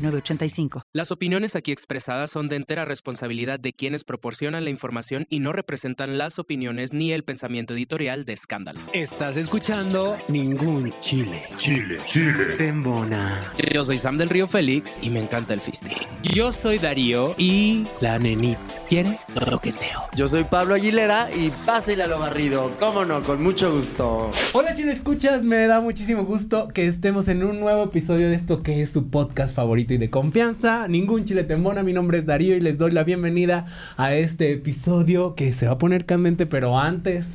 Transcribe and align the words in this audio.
906985. 0.00 0.82
Las 0.92 1.10
opiniones 1.10 1.56
aquí 1.56 1.72
expresadas 1.72 2.30
son 2.30 2.48
de 2.48 2.56
entera 2.56 2.84
responsabilidad 2.84 3.60
de 3.60 3.72
quienes 3.72 4.04
proporcionan 4.04 4.64
la 4.64 4.70
información 4.70 5.26
y 5.28 5.40
no 5.40 5.52
representan 5.52 6.18
las 6.18 6.38
opiniones 6.38 6.92
ni 6.92 7.12
el 7.12 7.24
pensamiento 7.24 7.74
editorial 7.74 8.24
de 8.24 8.32
Escándalo. 8.32 8.80
Estás 8.92 9.36
escuchando 9.36 10.16
Ningún 10.28 10.92
Chile. 11.00 11.42
Chile, 11.56 11.98
Chile. 12.06 12.54
Tembona. 12.56 13.40
Yo 13.72 13.84
soy 13.84 13.98
Sam 13.98 14.16
del 14.16 14.30
Río 14.30 14.48
Félix 14.48 14.94
y 15.02 15.10
me 15.10 15.20
encanta 15.20 15.54
el 15.54 15.60
fisting. 15.60 15.92
Yo 16.22 16.52
soy 16.52 16.78
Darío 16.78 17.34
y 17.38 17.86
la 18.00 18.18
nenita. 18.18 18.60
¿Quiere? 18.88 19.18
Roqueteo. 19.36 20.02
Yo 20.16 20.26
soy 20.26 20.42
Pablo 20.44 20.74
Aguilera 20.74 21.30
y 21.32 21.50
pásale 21.64 22.02
a 22.02 22.06
lo 22.08 22.18
barrido. 22.18 22.72
Cómo 22.80 23.04
no, 23.04 23.22
con 23.22 23.40
mucho 23.40 23.72
gusto. 23.72 24.30
Hola 24.52 24.74
Chile 24.74 24.92
Escuchas, 24.92 25.44
me 25.44 25.66
da 25.66 25.80
muchísimo 25.80 26.24
gusto 26.24 26.68
que 26.68 26.86
estemos 26.86 27.28
en 27.28 27.44
un 27.44 27.60
nuevo 27.60 27.84
episodio 27.84 28.28
de 28.28 28.34
esto 28.34 28.64
que 28.64 28.82
es 28.82 28.90
su 28.90 29.08
podcast 29.08 29.54
favorito 29.54 29.89
y 29.94 29.98
de 29.98 30.10
confianza. 30.10 30.88
Ningún 30.88 31.24
Chile 31.24 31.44
Tembona, 31.44 31.82
mi 31.82 31.92
nombre 31.92 32.18
es 32.18 32.26
Darío 32.26 32.56
y 32.56 32.60
les 32.60 32.78
doy 32.78 32.92
la 32.92 33.04
bienvenida 33.04 33.66
a 33.96 34.14
este 34.14 34.52
episodio 34.52 35.34
que 35.34 35.52
se 35.52 35.66
va 35.66 35.72
a 35.72 35.78
poner 35.78 36.06
candente, 36.06 36.46
pero 36.46 36.78
antes 36.78 37.26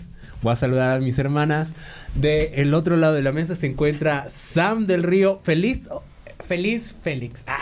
voy 0.42 0.54
a 0.54 0.56
saludar 0.56 0.98
a 0.98 1.00
mis 1.00 1.18
hermanas. 1.20 1.74
De 2.14 2.62
el 2.62 2.74
otro 2.74 2.98
lado 2.98 3.14
de 3.14 3.22
la 3.22 3.32
mesa 3.32 3.56
se 3.56 3.68
encuentra 3.68 4.30
Sam 4.30 4.86
del 4.86 5.04
Río. 5.04 5.40
Feliz. 5.44 5.90
Feliz 6.46 6.96
Félix. 7.02 7.46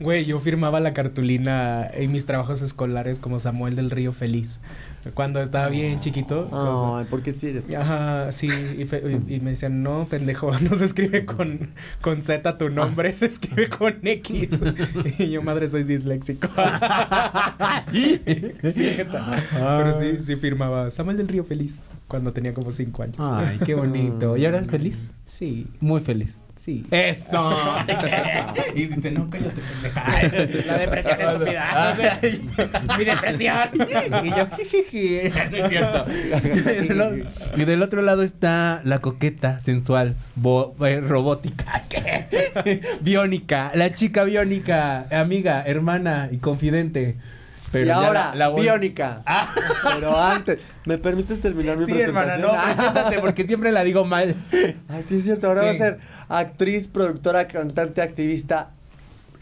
Güey, 0.00 0.26
yo 0.26 0.38
firmaba 0.38 0.80
la 0.80 0.92
cartulina 0.92 1.88
en 1.92 2.12
mis 2.12 2.26
trabajos 2.26 2.60
escolares 2.62 3.18
como 3.18 3.40
Samuel 3.40 3.74
del 3.74 3.90
Río 3.90 4.12
Feliz. 4.12 4.60
Cuando 5.14 5.40
estaba 5.40 5.68
bien 5.68 6.00
chiquito. 6.00 6.48
Ay, 6.98 7.06
¿por 7.08 7.22
qué 7.22 7.32
sí 7.32 7.48
eres? 7.48 7.64
Ajá, 7.74 8.30
sí. 8.32 8.48
Y, 8.78 8.84
fe- 8.84 9.02
y- 9.28 9.34
y 9.36 9.40
me 9.40 9.50
decían, 9.50 9.82
no, 9.82 10.06
pendejo, 10.10 10.50
no 10.60 10.74
se 10.74 10.84
escribe 10.84 11.24
con, 11.24 11.70
con 12.00 12.22
Z 12.22 12.58
tu 12.58 12.68
nombre, 12.68 13.14
se 13.14 13.26
escribe 13.26 13.68
con 13.68 13.94
X. 14.02 14.60
y 15.18 15.30
yo, 15.30 15.42
madre, 15.42 15.68
soy 15.68 15.84
disléxico. 15.84 16.48
sí. 17.92 18.20
Pero 18.24 19.92
sí, 19.98 20.16
sí 20.20 20.36
firmaba 20.36 20.90
Samuel 20.90 21.16
del 21.16 21.28
Río 21.28 21.44
Feliz 21.44 21.80
cuando 22.06 22.32
tenía 22.32 22.52
como 22.54 22.72
cinco 22.72 23.02
años. 23.02 23.16
Ay, 23.20 23.58
qué 23.64 23.74
bonito. 23.74 24.36
¿Y 24.36 24.46
ahora 24.46 24.58
es 24.58 24.68
feliz? 24.68 25.06
Sí, 25.26 25.66
Muy 25.80 26.00
feliz. 26.00 26.38
Sí. 26.68 26.84
¡Eso! 26.90 27.76
y 28.74 28.86
dice, 28.86 29.10
no, 29.10 29.30
cállate, 29.30 29.60
pendeja. 29.82 30.66
La 30.66 30.78
depresión 30.78 31.20
estúpida. 31.22 31.96
Mi 32.98 33.04
depresión. 33.04 33.68
y 34.24 34.28
yo, 34.28 34.46
jijiji. 34.56 35.30
No 35.50 35.56
es 35.56 35.68
cierto. 35.70 36.04
Y 36.10 36.88
del, 36.88 37.00
o- 37.00 37.14
y 37.56 37.64
del 37.64 37.82
otro 37.82 38.02
lado 38.02 38.22
está 38.22 38.82
la 38.84 38.98
coqueta, 38.98 39.60
sensual, 39.60 40.14
bo- 40.34 40.74
eh, 40.86 41.00
robótica, 41.00 41.84
¿qué? 41.88 42.80
biónica, 43.00 43.72
la 43.74 43.94
chica 43.94 44.24
biónica, 44.24 45.06
amiga, 45.10 45.62
hermana 45.66 46.28
y 46.30 46.36
confidente. 46.36 47.16
Pero 47.70 47.86
y 47.86 47.90
ahora, 47.90 48.30
la- 48.30 48.34
la 48.34 48.48
voy- 48.48 48.62
biónica. 48.62 49.22
Pero 49.82 50.18
antes, 50.18 50.58
¿me 50.86 50.96
permites 50.98 51.40
terminar 51.40 51.76
mi 51.76 51.86
Sí, 51.86 52.00
hermana, 52.00 52.38
no, 52.38 52.48
preséntate 52.74 53.18
porque 53.20 53.46
siempre 53.46 53.72
la 53.72 53.84
digo 53.84 54.04
mal. 54.04 54.36
Ay, 54.88 55.02
sí, 55.06 55.18
es 55.18 55.24
cierto. 55.24 55.48
Ahora 55.48 55.62
va 55.62 55.70
a 55.70 55.72
Sí. 55.72 55.78
ser 55.78 55.98
actriz, 56.28 56.88
productora, 56.88 57.46
cantante, 57.46 58.00
activista, 58.00 58.70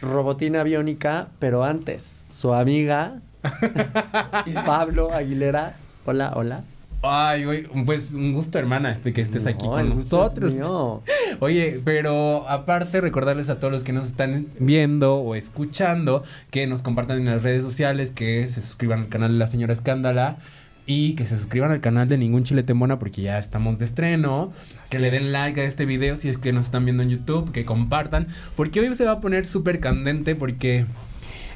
robotina 0.00 0.62
biónica. 0.64 1.28
Pero 1.38 1.62
antes, 1.64 2.24
su 2.28 2.52
amiga, 2.52 3.20
Pablo 4.66 5.12
Aguilera. 5.12 5.74
Hola, 6.04 6.32
hola. 6.34 6.62
Ay, 7.10 7.44
güey, 7.44 7.64
pues 7.84 8.12
un 8.12 8.32
gusto, 8.32 8.58
hermana, 8.58 8.92
este, 8.92 9.12
que 9.12 9.20
estés 9.20 9.46
aquí 9.46 9.66
No, 9.66 9.72
con 9.72 9.88
nosotros. 9.90 10.54
Oye, 11.40 11.80
pero 11.84 12.48
aparte 12.48 13.00
recordarles 13.00 13.48
a 13.48 13.58
todos 13.58 13.72
los 13.72 13.84
que 13.84 13.92
nos 13.92 14.06
están 14.06 14.46
viendo 14.58 15.16
o 15.16 15.34
escuchando 15.34 16.22
que 16.50 16.66
nos 16.66 16.82
compartan 16.82 17.18
en 17.18 17.26
las 17.26 17.42
redes 17.42 17.62
sociales, 17.62 18.10
que 18.10 18.46
se 18.46 18.60
suscriban 18.60 19.00
al 19.00 19.08
canal 19.08 19.32
de 19.32 19.38
la 19.38 19.46
señora 19.46 19.72
Escándala 19.72 20.38
y 20.86 21.14
que 21.14 21.26
se 21.26 21.36
suscriban 21.36 21.72
al 21.72 21.80
canal 21.80 22.08
de 22.08 22.16
Ningún 22.16 22.44
Chile 22.44 22.62
Temona 22.62 22.98
porque 22.98 23.22
ya 23.22 23.38
estamos 23.38 23.78
de 23.78 23.84
estreno, 23.84 24.52
que 24.88 25.00
le 25.00 25.10
den 25.10 25.32
like 25.32 25.60
a 25.60 25.64
este 25.64 25.84
video 25.84 26.16
si 26.16 26.28
es 26.28 26.38
que 26.38 26.52
nos 26.52 26.66
están 26.66 26.84
viendo 26.84 27.02
en 27.02 27.10
YouTube, 27.10 27.50
que 27.50 27.64
compartan, 27.64 28.28
porque 28.54 28.80
hoy 28.80 28.94
se 28.94 29.04
va 29.04 29.12
a 29.12 29.20
poner 29.20 29.46
súper 29.46 29.80
candente 29.80 30.36
porque 30.36 30.86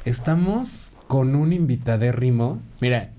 estamos 0.03 0.91
con 1.07 1.35
un 1.35 1.53
invitadérrimo. 1.53 2.61
Mira, 2.81 3.09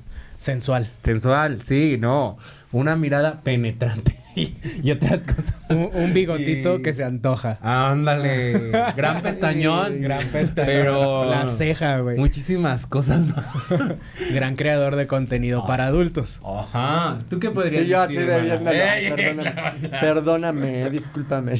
Sensual. 0.42 0.88
sensual, 1.04 1.62
sí, 1.62 1.96
no, 2.00 2.36
una 2.72 2.96
mirada 2.96 3.42
penetrante 3.42 4.18
y, 4.34 4.54
y 4.82 4.90
otras 4.90 5.20
cosas. 5.20 5.54
Un, 5.68 5.90
un 5.94 6.12
bigotito 6.14 6.76
Y- 6.78 6.82
que 6.82 6.92
se 6.92 7.04
antoja. 7.04 7.58
Ándale, 7.62 8.70
gran 8.96 9.22
pestañón, 9.22 10.00
Gran 10.02 10.26
pestaña. 10.28 10.66
pero 10.66 11.30
La 11.30 11.46
ceja, 11.46 11.98
güey. 11.98 12.16
Muchísimas 12.18 12.86
cosas. 12.86 13.26
más. 13.28 13.44
Gran 14.34 14.56
creador 14.56 14.96
de 14.96 15.06
contenido 15.06 15.64
para 15.66 15.86
adultos. 15.86 16.40
Ajá, 16.44 17.20
¿tú 17.30 17.38
qué 17.38 17.50
podrías 17.50 17.84
Y 17.84 17.88
yo 17.88 18.00
así 18.00 18.14
decir? 18.14 18.28
de 18.30 18.40
viéndolo. 18.40 18.70
Ey, 18.76 19.06
ey, 19.06 19.12
Perdóname, 19.12 19.88
perdóname, 20.00 20.90
discúlpame. 20.90 21.54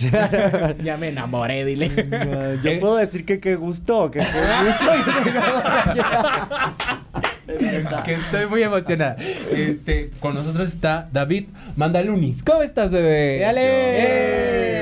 Ya 0.83 0.97
me 0.99 1.09
enamoré, 1.09 1.65
dile. 1.65 1.91
Yo 2.63 2.71
Eh. 2.71 2.79
puedo 2.81 2.97
decir 2.97 3.25
que 3.25 3.39
qué 3.39 3.55
gusto, 3.57 4.11
que 4.11 4.19
qué 4.19 4.27
gusto 4.67 4.91
que 8.05 8.15
estoy 8.15 8.47
muy 8.47 8.63
emocionada. 8.63 9.17
Este, 9.55 10.11
con 10.21 10.35
nosotros 10.35 10.69
está 10.69 11.09
David 11.13 11.45
Mandalunis. 11.77 12.43
¿Cómo 12.43 12.63
estás, 12.63 12.91
bebé? 12.91 13.41
¡Dale! 13.41 13.61
¡Eh! 13.65 14.82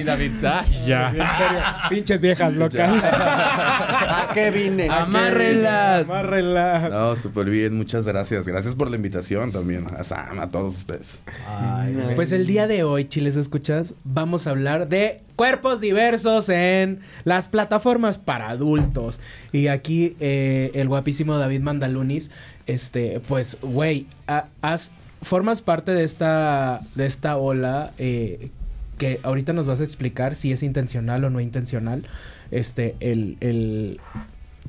Y 0.00 0.04
David, 0.04 0.32
ay, 0.44 0.64
En 0.80 0.86
ya. 0.86 1.10
serio, 1.10 1.62
pinches 1.90 2.20
viejas 2.20 2.54
locas. 2.54 3.02
¿A 3.02 4.28
qué 4.34 4.50
vine? 4.50 4.84
¿A 4.84 4.86
qué 4.86 5.02
Amárrenlas. 5.02 6.04
Amárrenlas. 6.04 6.90
No, 6.90 7.16
súper 7.16 7.50
bien, 7.50 7.76
muchas 7.76 8.04
gracias. 8.04 8.46
Gracias 8.46 8.74
por 8.74 8.90
la 8.90 8.96
invitación 8.96 9.52
también 9.52 9.86
a 9.96 10.04
Sam, 10.04 10.40
a 10.40 10.48
todos 10.48 10.74
ustedes. 10.76 11.22
Ay. 11.48 11.96
Pues 12.14 12.32
el 12.32 12.46
día 12.46 12.66
de 12.66 12.82
hoy, 12.84 13.04
Chiles 13.06 13.36
Escuchas, 13.36 13.94
vamos 14.04 14.46
a 14.46 14.50
hablar 14.50 14.88
de 14.88 15.20
cuerpos 15.36 15.80
diversos 15.80 16.48
en 16.48 17.00
las 17.24 17.48
plataformas 17.48 18.18
para 18.18 18.48
adultos. 18.50 19.20
Y 19.52 19.68
aquí 19.68 20.16
eh, 20.20 20.70
el 20.74 20.88
guapísimo 20.88 21.36
David 21.38 21.60
Mandalunis, 21.60 22.30
este, 22.66 23.20
pues, 23.28 23.58
güey, 23.62 24.06
ha- 24.26 24.46
has- 24.62 24.92
formas 25.22 25.62
parte 25.62 25.92
de 25.92 26.04
esta, 26.04 26.80
de 26.94 27.06
esta 27.06 27.36
ola 27.36 27.92
eh, 27.98 28.50
que 28.98 29.20
ahorita 29.22 29.52
nos 29.52 29.66
vas 29.66 29.80
a 29.80 29.84
explicar 29.84 30.34
si 30.34 30.52
es 30.52 30.62
intencional 30.62 31.24
o 31.24 31.30
no 31.30 31.40
intencional. 31.40 32.04
Este, 32.50 32.96
el, 33.00 33.36
el, 33.40 34.00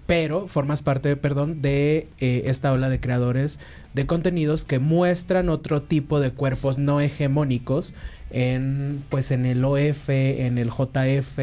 pero 0.06 0.48
formas 0.48 0.84
parte, 0.84 1.16
perdón, 1.16 1.62
de 1.62 2.08
eh, 2.20 2.44
esta 2.46 2.72
ola 2.72 2.90
de 2.90 3.00
creadores 3.00 3.60
de 3.94 4.06
contenidos 4.06 4.66
que 4.66 4.80
muestran 4.80 5.50
otro 5.50 5.82
tipo 5.82 6.20
de 6.20 6.32
cuerpos 6.32 6.78
no 6.78 7.02
hegemónicos 7.02 7.94
en 8.36 9.02
pues 9.08 9.32
en 9.32 9.46
el 9.46 9.64
OF, 9.64 10.10
en 10.10 10.58
el 10.58 10.70
JF 10.70 11.40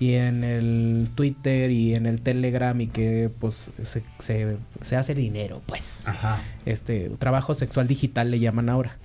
y 0.00 0.14
en 0.14 0.42
el 0.42 1.08
Twitter 1.14 1.70
y 1.70 1.94
en 1.94 2.04
el 2.04 2.20
Telegram 2.20 2.78
y 2.80 2.88
que 2.88 3.30
pues 3.38 3.70
se, 3.80 4.02
se, 4.18 4.56
se 4.82 4.96
hace 4.96 5.14
dinero, 5.14 5.62
pues. 5.66 6.08
Ajá. 6.08 6.42
Este 6.64 7.10
trabajo 7.20 7.54
sexual 7.54 7.86
digital 7.86 8.32
le 8.32 8.40
llaman 8.40 8.68
ahora. 8.68 8.98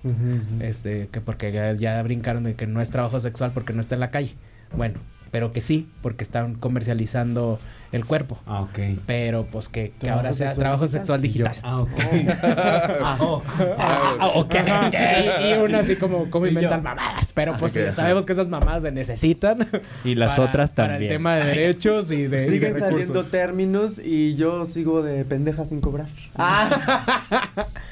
Este, 0.62 1.10
que 1.12 1.22
porque 1.22 1.52
ya, 1.52 1.74
ya 1.74 2.02
brincaron 2.02 2.44
de 2.44 2.56
que 2.56 2.66
no 2.66 2.82
es 2.82 2.90
trabajo 2.90 3.20
sexual 3.20 3.52
porque 3.54 3.74
no 3.74 3.82
está 3.82 3.94
en 3.94 4.02
la 4.02 4.10
calle. 4.10 4.34
Bueno, 4.76 5.00
pero 5.32 5.52
que 5.54 5.62
sí, 5.62 5.88
porque 6.02 6.24
están 6.24 6.56
comercializando 6.56 7.60
el 7.92 8.06
cuerpo. 8.06 8.40
Ah, 8.48 8.62
ok. 8.62 8.80
Pero 9.06 9.46
pues 9.52 9.68
que, 9.68 9.90
que 9.92 10.08
¿Trabajo 10.08 10.20
ahora 10.20 10.34
sea 10.34 10.48
sexual 10.52 10.64
trabajo 10.64 10.84
digital? 10.86 11.00
sexual 11.02 11.22
digital. 11.22 11.56
Ah, 11.62 11.78
ok. 11.80 11.92
Ah, 13.04 13.18
oh, 13.20 13.42
ah, 13.78 14.16
ah, 14.20 14.28
ok. 14.36 14.56
Y, 15.42 15.50
y 15.50 15.54
uno 15.58 15.78
así 15.78 15.96
como, 15.98 16.30
como 16.30 16.48
inventan 16.48 16.84
mamadas. 16.84 17.34
Pero 17.34 17.58
pues 17.58 17.74
Ok. 17.76 17.84
ya 17.84 17.92
sabemos 17.92 18.26
que 18.26 18.32
esas 18.34 18.48
mamadas 18.48 18.84
se 18.84 18.92
necesitan. 18.92 19.68
Y 20.06 20.16
las 20.16 20.34
para- 20.36 20.50
otras 20.50 20.72
Para 20.72 20.88
el 20.88 20.92
también. 20.94 21.12
tema 21.12 21.36
de 21.36 21.46
derechos 21.46 22.12
y 22.12 22.16
de, 22.16 22.24
y 22.24 22.28
de 22.30 22.48
Siguen 22.48 22.74
recursos. 22.76 22.90
saliendo 22.92 23.26
términos 23.26 24.00
y 24.04 24.36
yo 24.36 24.64
sigo 24.66 25.02
de 25.02 25.26
pendeja 25.26 25.66
sin 25.66 25.82
cobrar. 25.82 26.08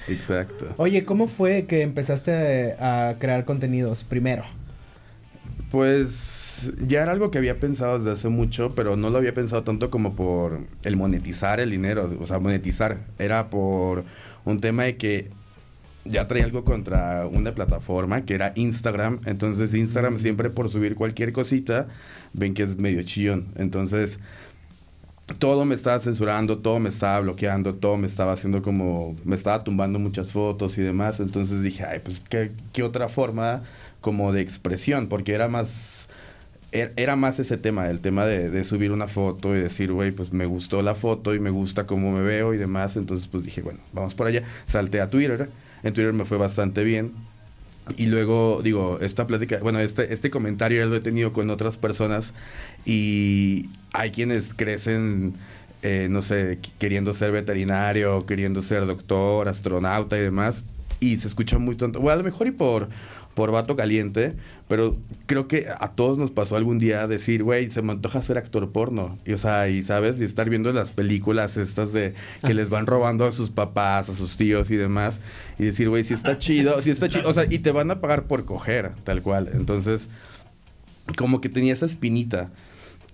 Exacto. 0.07 0.65
Oye, 0.77 1.03
¿cómo 1.05 1.27
fue 1.27 1.65
que 1.65 1.81
empezaste 1.81 2.73
a 2.79 3.15
crear 3.19 3.45
contenidos 3.45 4.03
primero? 4.03 4.43
Pues 5.71 6.71
ya 6.85 7.03
era 7.03 7.11
algo 7.11 7.29
que 7.29 7.37
había 7.37 7.59
pensado 7.59 7.99
desde 7.99 8.11
hace 8.11 8.29
mucho, 8.29 8.73
pero 8.75 8.95
no 8.95 9.09
lo 9.09 9.19
había 9.19 9.33
pensado 9.33 9.63
tanto 9.63 9.91
como 9.91 10.15
por 10.15 10.61
el 10.83 10.95
monetizar 10.95 11.59
el 11.59 11.69
dinero, 11.69 12.09
o 12.19 12.25
sea, 12.25 12.39
monetizar. 12.39 13.05
Era 13.19 13.49
por 13.49 14.03
un 14.45 14.59
tema 14.59 14.83
de 14.83 14.97
que 14.97 15.29
ya 16.05 16.27
traía 16.27 16.45
algo 16.45 16.63
contra 16.63 17.27
una 17.27 17.53
plataforma 17.53 18.25
que 18.25 18.33
era 18.33 18.51
Instagram. 18.55 19.19
Entonces 19.25 19.73
Instagram 19.73 20.17
siempre 20.17 20.49
por 20.49 20.69
subir 20.69 20.95
cualquier 20.95 21.33
cosita, 21.33 21.87
ven 22.33 22.53
que 22.53 22.63
es 22.63 22.77
medio 22.77 23.03
chillón. 23.03 23.47
Entonces 23.55 24.19
todo 25.37 25.65
me 25.65 25.75
estaba 25.75 25.99
censurando, 25.99 26.57
todo 26.57 26.79
me 26.79 26.89
estaba 26.89 27.19
bloqueando, 27.19 27.75
todo 27.75 27.97
me 27.97 28.07
estaba 28.07 28.33
haciendo 28.33 28.63
como, 28.63 29.15
me 29.23 29.35
estaba 29.35 29.63
tumbando 29.63 29.99
muchas 29.99 30.31
fotos 30.31 30.77
y 30.79 30.81
demás. 30.81 31.19
Entonces 31.19 31.61
dije, 31.61 31.85
ay, 31.85 31.99
pues 32.03 32.21
qué, 32.27 32.51
qué 32.73 32.81
otra 32.83 33.09
forma 33.09 33.61
como 34.01 34.31
de 34.33 34.41
expresión, 34.41 35.07
porque 35.07 35.33
era 35.33 35.47
más, 35.47 36.07
er- 36.71 36.93
era 36.95 37.15
más 37.15 37.39
ese 37.39 37.57
tema, 37.57 37.89
el 37.89 37.99
tema 38.01 38.25
de, 38.25 38.49
de 38.49 38.63
subir 38.63 38.91
una 38.91 39.07
foto 39.07 39.55
y 39.55 39.59
decir, 39.59 39.91
güey, 39.91 40.11
pues 40.11 40.31
me 40.33 40.45
gustó 40.45 40.81
la 40.81 40.95
foto 40.95 41.35
y 41.35 41.39
me 41.39 41.49
gusta 41.49 41.85
cómo 41.87 42.11
me 42.11 42.21
veo 42.21 42.53
y 42.53 42.57
demás. 42.57 42.95
Entonces 42.95 43.27
pues 43.27 43.43
dije, 43.43 43.61
bueno, 43.61 43.79
vamos 43.93 44.15
por 44.15 44.27
allá. 44.27 44.43
Salté 44.65 45.01
a 45.01 45.09
Twitter, 45.09 45.49
en 45.83 45.93
Twitter 45.93 46.13
me 46.13 46.25
fue 46.25 46.37
bastante 46.37 46.83
bien. 46.83 47.11
Y 47.97 48.05
luego, 48.05 48.61
digo, 48.63 48.99
esta 49.01 49.25
plática, 49.25 49.57
bueno, 49.63 49.79
este, 49.79 50.13
este 50.13 50.29
comentario 50.29 50.77
ya 50.79 50.85
lo 50.85 50.95
he 50.95 50.99
tenido 51.01 51.33
con 51.33 51.49
otras 51.49 51.75
personas 51.75 52.33
y 52.85 53.67
hay 53.93 54.11
quienes 54.11 54.53
crecen, 54.53 55.33
eh, 55.81 56.07
no 56.09 56.21
sé, 56.21 56.59
qu- 56.61 56.69
queriendo 56.77 57.15
ser 57.15 57.31
veterinario, 57.31 58.27
queriendo 58.27 58.61
ser 58.61 58.85
doctor, 58.85 59.47
astronauta 59.47 60.17
y 60.17 60.21
demás, 60.21 60.63
y 60.99 61.17
se 61.17 61.27
escucha 61.27 61.57
muy 61.57 61.75
tonto. 61.75 61.99
Bueno, 61.99 62.13
a 62.13 62.17
lo 62.17 62.23
mejor 62.23 62.45
y 62.45 62.51
por, 62.51 62.89
por 63.33 63.51
vato 63.51 63.75
caliente, 63.75 64.35
pero 64.67 64.97
creo 65.25 65.47
que 65.47 65.67
a 65.79 65.93
todos 65.93 66.17
nos 66.17 66.29
pasó 66.29 66.55
algún 66.55 66.77
día 66.77 67.07
decir, 67.07 67.43
güey, 67.43 67.69
se 67.69 67.81
me 67.81 67.93
antoja 67.93 68.21
ser 68.21 68.37
actor 68.37 68.71
porno. 68.71 69.17
Y, 69.25 69.33
o 69.33 69.37
sea, 69.37 69.69
y 69.69 69.81
sabes, 69.83 70.19
y 70.19 70.25
estar 70.25 70.49
viendo 70.49 70.71
las 70.73 70.91
películas 70.91 71.57
estas 71.57 71.93
de 71.93 72.13
que 72.45 72.53
les 72.53 72.69
van 72.69 72.85
robando 72.85 73.25
a 73.25 73.31
sus 73.31 73.49
papás, 73.49 74.09
a 74.09 74.15
sus 74.15 74.37
tíos 74.37 74.69
y 74.71 74.75
demás, 74.75 75.19
y 75.57 75.65
decir, 75.65 75.89
güey, 75.89 76.03
si 76.03 76.13
está 76.13 76.37
chido, 76.37 76.81
si 76.81 76.91
está 76.91 77.09
chido, 77.09 77.29
o 77.29 77.33
sea, 77.33 77.45
y 77.49 77.59
te 77.59 77.71
van 77.71 77.89
a 77.91 78.01
pagar 78.01 78.23
por 78.23 78.45
coger, 78.45 78.91
tal 79.03 79.21
cual. 79.21 79.49
Entonces, 79.53 80.07
como 81.17 81.41
que 81.41 81.49
tenía 81.49 81.73
esa 81.73 81.85
espinita. 81.85 82.51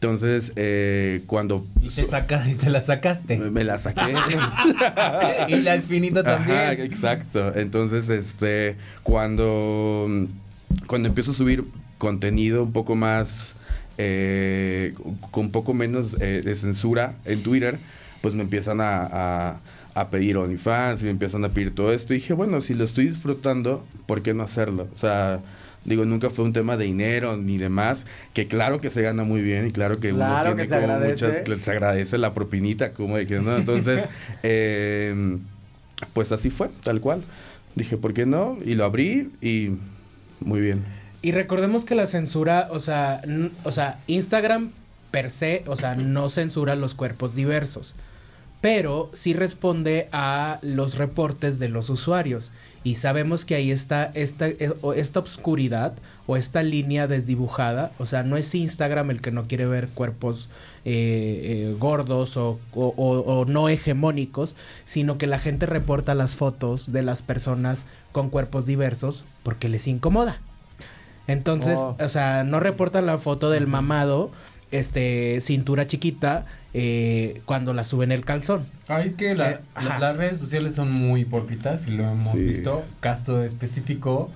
Entonces, 0.06 0.52
eh, 0.56 1.24
cuando 1.26 1.66
Y 1.82 1.90
te, 1.90 2.06
sacas, 2.06 2.48
y 2.48 2.54
te 2.54 2.70
la 2.70 2.80
sacaste. 2.80 3.40
me, 3.40 3.64
la 3.64 3.80
saqué. 3.80 4.14
y 5.48 5.56
la 5.62 5.74
espinita 5.74 6.22
también. 6.22 6.56
Ajá, 6.56 6.74
exacto. 6.74 7.56
Entonces, 7.56 8.08
este, 8.10 8.76
cuando, 9.02 10.08
cuando 10.86 11.10
empiezo 11.10 11.32
a 11.32 11.34
subir 11.34 11.64
contenido 11.98 12.62
un 12.64 12.72
poco 12.72 12.96
más, 12.96 13.56
eh, 13.98 14.94
con 15.32 15.46
un 15.46 15.52
poco 15.52 15.74
menos 15.74 16.16
eh, 16.22 16.44
de 16.46 16.56
censura 16.56 17.16
en 17.26 17.42
Twitter, 17.42 17.80
pues 18.22 18.36
me 18.36 18.44
empiezan 18.44 18.82
a, 18.82 19.08
a, 19.12 19.60
a 19.96 20.10
pedir 20.12 20.38
OnlyFans 20.38 21.02
y 21.02 21.06
me 21.06 21.12
empiezan 21.12 21.44
a 21.46 21.50
pedir 21.50 21.74
todo 21.74 21.92
esto. 21.92 22.14
Y 22.14 22.18
dije, 22.18 22.34
bueno, 22.34 22.62
si 22.62 22.76
lo 22.76 22.84
estoy 22.84 23.08
disfrutando, 23.08 23.84
¿por 24.06 24.22
qué 24.22 24.36
no 24.36 24.44
hacerlo? 24.44 24.88
O 24.94 25.00
sea, 25.00 25.40
digo, 25.86 26.04
nunca 26.06 26.30
fue 26.30 26.46
un 26.46 26.54
tema 26.54 26.78
de 26.78 26.86
dinero 26.86 27.38
ni 27.38 27.58
demás, 27.58 28.06
que 28.34 28.48
claro 28.48 28.82
que 28.82 28.90
se 28.90 29.02
gana 29.02 29.24
muy 29.24 29.42
bien 29.42 29.68
y 29.68 29.72
claro 29.72 30.00
que 30.00 30.10
Claro 30.10 30.50
uno 30.50 30.58
que 30.58 30.68
tiene 30.68 30.78
se 30.78 30.82
como 30.82 30.94
agradece. 30.94 31.44
muchas, 31.44 31.62
se 31.62 31.72
agradece 31.72 32.18
la 32.18 32.34
propinita, 32.34 32.92
como 32.92 33.18
de 33.18 33.28
que 33.28 33.40
no. 33.40 33.56
Entonces, 33.56 34.04
eh, 34.44 35.38
pues 36.14 36.32
así 36.32 36.50
fue, 36.50 36.70
tal 36.84 37.00
cual. 37.00 37.24
Dije, 37.76 37.98
¿por 37.98 38.14
qué 38.14 38.26
no? 38.26 38.58
Y 38.66 38.76
lo 38.76 38.86
abrí 38.86 39.32
y 39.42 39.72
muy 40.40 40.62
bien. 40.62 40.84
Y 41.22 41.32
recordemos 41.32 41.86
que 41.86 41.96
la 41.96 42.08
censura, 42.08 42.68
o 42.72 42.80
sea, 42.80 43.22
o 43.64 43.72
sea, 43.72 44.00
Instagram 44.08 44.72
per 45.12 45.30
se, 45.30 45.64
o 45.68 45.76
sea, 45.76 45.96
no 45.96 46.30
censura 46.30 46.76
los 46.76 46.94
cuerpos 46.94 47.36
diversos, 47.36 47.96
pero 48.66 49.12
sí 49.14 49.34
responde 49.34 50.08
a 50.12 50.58
los 50.64 50.98
reportes 50.98 51.60
de 51.60 51.70
los 51.70 51.92
usuarios. 51.92 52.52
Y 52.84 52.96
sabemos 52.96 53.46
que 53.46 53.54
ahí 53.54 53.70
está 53.70 54.10
esta, 54.16 54.48
eh, 54.48 54.74
esta 54.96 55.20
obscuridad 55.20 55.94
o 56.26 56.36
esta 56.36 56.64
línea 56.64 57.06
desdibujada. 57.06 57.92
O 58.00 58.08
sea, 58.08 58.24
no 58.24 58.38
es 58.38 58.56
Instagram 58.56 59.12
el 59.12 59.22
que 59.22 59.30
no 59.30 59.44
quiere 59.48 59.68
ver 59.68 59.90
cuerpos 59.90 60.50
eh, 60.84 61.70
eh, 61.72 61.76
gordos 61.78 62.38
o, 62.38 62.60
o- 62.74 62.94
o- 62.98 63.20
o 63.42 63.46
no 63.46 63.70
hegemónicos, 63.70 64.56
sino 64.86 65.20
que 65.20 65.28
la 65.28 65.38
gente 65.38 65.68
reporta 65.68 66.16
las 66.16 66.36
fotos 66.36 66.92
de 66.92 67.04
las 67.04 67.22
personas 67.22 67.86
con 68.12 68.32
cuerpos 68.32 68.66
diversos 68.66 69.26
porque 69.44 69.70
les 69.70 69.88
incomoda. 69.88 70.40
Entonces, 71.28 71.78
Oh. 71.80 71.98
o 72.00 72.10
sea, 72.10 72.44
no 72.44 72.60
reportan 72.60 73.06
la 73.06 73.18
foto 73.20 73.50
del 73.52 73.68
mamado, 73.68 74.32
este, 74.72 75.40
cintura 75.42 75.88
chiquita, 75.88 76.46
eh, 76.74 77.42
cuando 77.46 77.74
la 77.74 77.84
suben 77.84 78.12
el 78.12 78.26
calzón. 78.26 78.66
Ay, 78.88 79.08
es 79.08 79.14
que 79.14 79.34
la- 79.36 79.52
Eh, 79.52 79.60
la- 79.82 80.00
las 80.00 80.18
redes 80.18 80.38
sociales 80.40 80.76
son 80.76 80.92
muy 80.92 81.22
hipócritas 81.22 81.88
y 81.88 81.92
lo 81.92 82.04
hemos 82.04 82.32
Sí. 82.32 82.40
visto. 82.40 82.84
Caso 83.00 83.44
específico, 83.44 84.30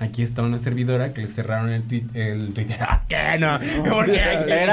aquí 0.00 0.22
está 0.22 0.42
una 0.42 0.58
servidora 0.58 1.12
que 1.12 1.22
le 1.22 1.28
cerraron 1.28 1.70
el, 1.70 1.82
el 2.14 2.54
Twitter. 2.54 2.76
¡Ah, 2.80 3.02
qué 3.08 3.38
no! 3.38 3.58
¿Por 3.90 4.06
qué? 4.06 4.20
¿Qué? 4.46 4.66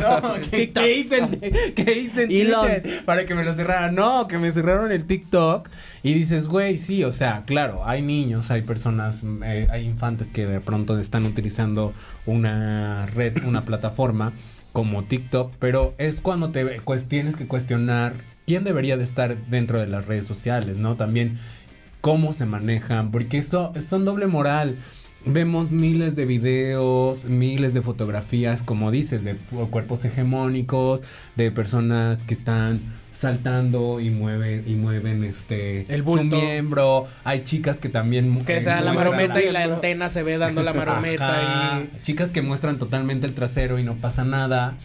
No, 0.00 0.34
¿qué, 0.50 0.70
qué 0.74 0.96
hice 0.96 1.18
en, 1.18 1.30
qué 1.74 1.98
hice 1.98 2.24
en 2.24 2.30
Elon. 2.32 2.66
Twitter 2.66 3.04
para 3.04 3.24
que 3.26 3.34
me 3.34 3.44
lo 3.44 3.54
cerraran? 3.54 3.94
No, 3.94 4.28
que 4.28 4.38
me 4.38 4.52
cerraron 4.52 4.92
el 4.92 5.04
TikTok. 5.04 5.68
Y 6.02 6.14
dices, 6.14 6.46
güey, 6.46 6.78
sí, 6.78 7.02
o 7.02 7.10
sea, 7.10 7.42
claro, 7.46 7.82
hay 7.84 8.00
niños, 8.02 8.50
hay 8.52 8.62
personas, 8.62 9.22
eh, 9.44 9.66
hay 9.70 9.84
infantes 9.84 10.28
que 10.28 10.46
de 10.46 10.60
pronto 10.60 10.98
están 11.00 11.24
utilizando 11.24 11.92
una 12.26 13.06
red, 13.06 13.42
una 13.44 13.64
plataforma 13.64 14.32
como 14.72 15.04
TikTok, 15.04 15.54
pero 15.58 15.94
es 15.98 16.20
cuando 16.20 16.50
te 16.50 16.80
cues- 16.82 17.08
tienes 17.08 17.34
que 17.34 17.46
cuestionar 17.48 18.12
quién 18.46 18.62
debería 18.62 18.96
de 18.96 19.04
estar 19.04 19.36
dentro 19.46 19.80
de 19.80 19.86
las 19.86 20.06
redes 20.06 20.26
sociales, 20.26 20.76
¿no? 20.76 20.96
También 20.96 21.38
cómo 22.06 22.32
se 22.32 22.46
manejan, 22.46 23.10
porque 23.10 23.38
eso 23.38 23.72
son 23.84 24.04
doble 24.04 24.28
moral. 24.28 24.76
Vemos 25.24 25.72
miles 25.72 26.14
de 26.14 26.24
videos, 26.24 27.24
miles 27.24 27.74
de 27.74 27.82
fotografías, 27.82 28.62
como 28.62 28.92
dices, 28.92 29.24
de 29.24 29.34
cuerpos 29.72 30.04
hegemónicos, 30.04 31.02
de 31.34 31.50
personas 31.50 32.18
que 32.22 32.34
están 32.34 32.80
saltando 33.18 33.98
y 33.98 34.10
mueven 34.10 34.62
y 34.68 34.76
mueven 34.76 35.24
este 35.24 35.92
El 35.92 36.04
su 36.04 36.22
miembro. 36.22 37.08
Hay 37.24 37.42
chicas 37.42 37.78
que 37.78 37.88
también 37.88 38.38
Que 38.44 38.60
sea 38.60 38.82
la 38.82 38.92
marometa 38.92 39.42
y 39.42 39.50
la 39.50 39.64
antena 39.64 40.08
se 40.08 40.22
ve 40.22 40.38
dando 40.38 40.62
la 40.62 40.74
marometa 40.74 41.88
y... 41.92 42.02
Chicas 42.02 42.30
que 42.30 42.40
muestran 42.40 42.78
totalmente 42.78 43.26
el 43.26 43.34
trasero 43.34 43.80
y 43.80 43.82
no 43.82 43.96
pasa 43.96 44.24
nada. 44.24 44.76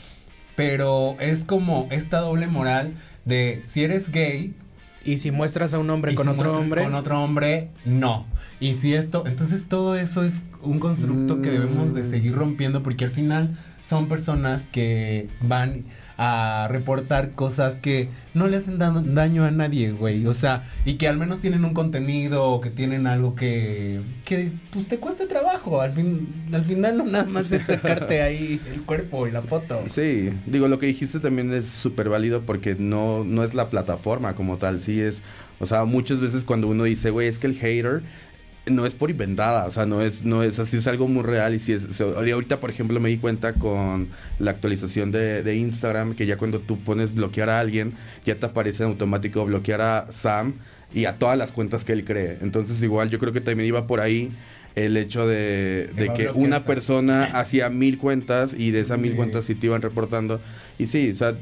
Pero 0.55 1.17
es 1.19 1.43
como 1.43 1.87
esta 1.91 2.17
doble 2.17 2.47
moral 2.47 2.95
de 3.25 3.61
si 3.67 3.83
eres 3.83 4.11
gay. 4.11 4.55
Y 5.03 5.17
si 5.17 5.31
muestras 5.31 5.73
a 5.73 5.79
un 5.79 5.89
hombre 5.89 6.13
con 6.15 6.25
si 6.25 6.31
otro 6.31 6.57
hombre... 6.57 6.83
Con 6.83 6.93
otro 6.93 7.23
hombre, 7.23 7.69
no. 7.85 8.25
Y 8.59 8.75
si 8.75 8.93
esto. 8.93 9.23
Entonces 9.25 9.65
todo 9.67 9.95
eso 9.95 10.23
es 10.23 10.41
un 10.61 10.79
constructo 10.79 11.41
que 11.41 11.49
debemos 11.49 11.93
de 11.93 12.05
seguir 12.05 12.35
rompiendo 12.35 12.83
porque 12.83 13.05
al 13.05 13.11
final 13.11 13.57
son 13.87 14.07
personas 14.07 14.63
que 14.71 15.27
van 15.41 15.83
a 16.23 16.67
reportar 16.69 17.31
cosas 17.31 17.79
que 17.79 18.07
no 18.35 18.47
le 18.47 18.57
hacen 18.57 18.77
da- 18.77 18.91
daño 19.03 19.43
a 19.43 19.49
nadie, 19.49 19.91
güey. 19.91 20.27
O 20.27 20.33
sea, 20.33 20.63
y 20.85 20.93
que 20.93 21.07
al 21.07 21.17
menos 21.17 21.39
tienen 21.39 21.65
un 21.65 21.73
contenido 21.73 22.43
o 22.45 22.61
que 22.61 22.69
tienen 22.69 23.07
algo 23.07 23.33
que, 23.33 23.99
que 24.23 24.51
pues 24.71 24.87
te 24.87 24.97
cueste 24.99 25.25
trabajo. 25.25 25.81
Al, 25.81 25.93
fin, 25.93 26.27
al 26.53 26.63
final 26.63 26.99
no 26.99 27.05
nada 27.05 27.25
más 27.25 27.51
es 27.51 27.65
sacarte 27.65 28.21
ahí 28.23 28.61
el 28.71 28.83
cuerpo 28.83 29.25
y 29.27 29.31
la 29.31 29.41
foto. 29.41 29.79
Sí, 29.87 30.29
digo, 30.45 30.67
lo 30.67 30.77
que 30.77 30.85
dijiste 30.85 31.19
también 31.19 31.51
es 31.53 31.65
súper 31.65 32.07
válido 32.09 32.41
porque 32.43 32.75
no, 32.77 33.23
no 33.23 33.43
es 33.43 33.55
la 33.55 33.71
plataforma 33.71 34.35
como 34.35 34.57
tal, 34.57 34.79
sí 34.79 35.01
es, 35.01 35.23
o 35.59 35.65
sea, 35.65 35.85
muchas 35.85 36.19
veces 36.19 36.43
cuando 36.43 36.67
uno 36.67 36.83
dice, 36.83 37.09
güey, 37.09 37.27
es 37.29 37.39
que 37.39 37.47
el 37.47 37.55
hater 37.55 38.03
no 38.67 38.85
es 38.85 38.93
por 38.93 39.09
inventada, 39.09 39.65
o 39.65 39.71
sea, 39.71 39.85
no 39.85 40.01
es, 40.01 40.23
no 40.23 40.43
es 40.43 40.59
así, 40.59 40.77
es 40.77 40.87
algo 40.87 41.07
muy 41.07 41.23
real 41.23 41.55
y 41.55 41.59
si 41.59 41.73
es, 41.73 41.83
o 41.83 41.93
sea, 41.93 42.27
y 42.27 42.31
ahorita, 42.31 42.59
por 42.59 42.69
ejemplo, 42.69 42.99
me 42.99 43.09
di 43.09 43.17
cuenta 43.17 43.53
con 43.53 44.09
la 44.39 44.51
actualización 44.51 45.11
de, 45.11 45.41
de 45.41 45.55
Instagram 45.55 46.13
que 46.13 46.25
ya 46.27 46.37
cuando 46.37 46.59
tú 46.59 46.77
pones 46.77 47.15
bloquear 47.15 47.49
a 47.49 47.59
alguien, 47.59 47.93
ya 48.25 48.35
te 48.35 48.45
aparece 48.45 48.83
en 48.83 48.89
automático 48.89 49.43
bloquear 49.45 49.81
a 49.81 50.11
Sam 50.11 50.53
y 50.93 51.05
a 51.05 51.17
todas 51.17 51.37
las 51.37 51.51
cuentas 51.51 51.83
que 51.83 51.93
él 51.93 52.03
cree. 52.05 52.37
Entonces, 52.41 52.81
igual, 52.83 53.09
yo 53.09 53.17
creo 53.19 53.33
que 53.33 53.41
también 53.41 53.67
iba 53.67 53.87
por 53.87 53.99
ahí 53.99 54.31
el 54.75 54.95
hecho 54.95 55.27
de, 55.27 55.89
Que 56.15 56.23
de 56.23 56.31
una 56.31 56.57
Sam. 56.57 56.65
persona 56.65 57.23
hacía 57.33 57.69
mil 57.69 57.97
cuentas 57.97 58.53
y 58.57 58.71
de 58.71 58.81
esas 58.81 58.99
mil 58.99 59.15
cuentas 59.15 59.45
sí 59.45 59.55
te 59.55 59.67
iban 59.67 59.81
reportando. 59.81 60.39
Y 60.77 60.87
sí, 60.87 61.11
o 61.11 61.15
sea, 61.15 61.35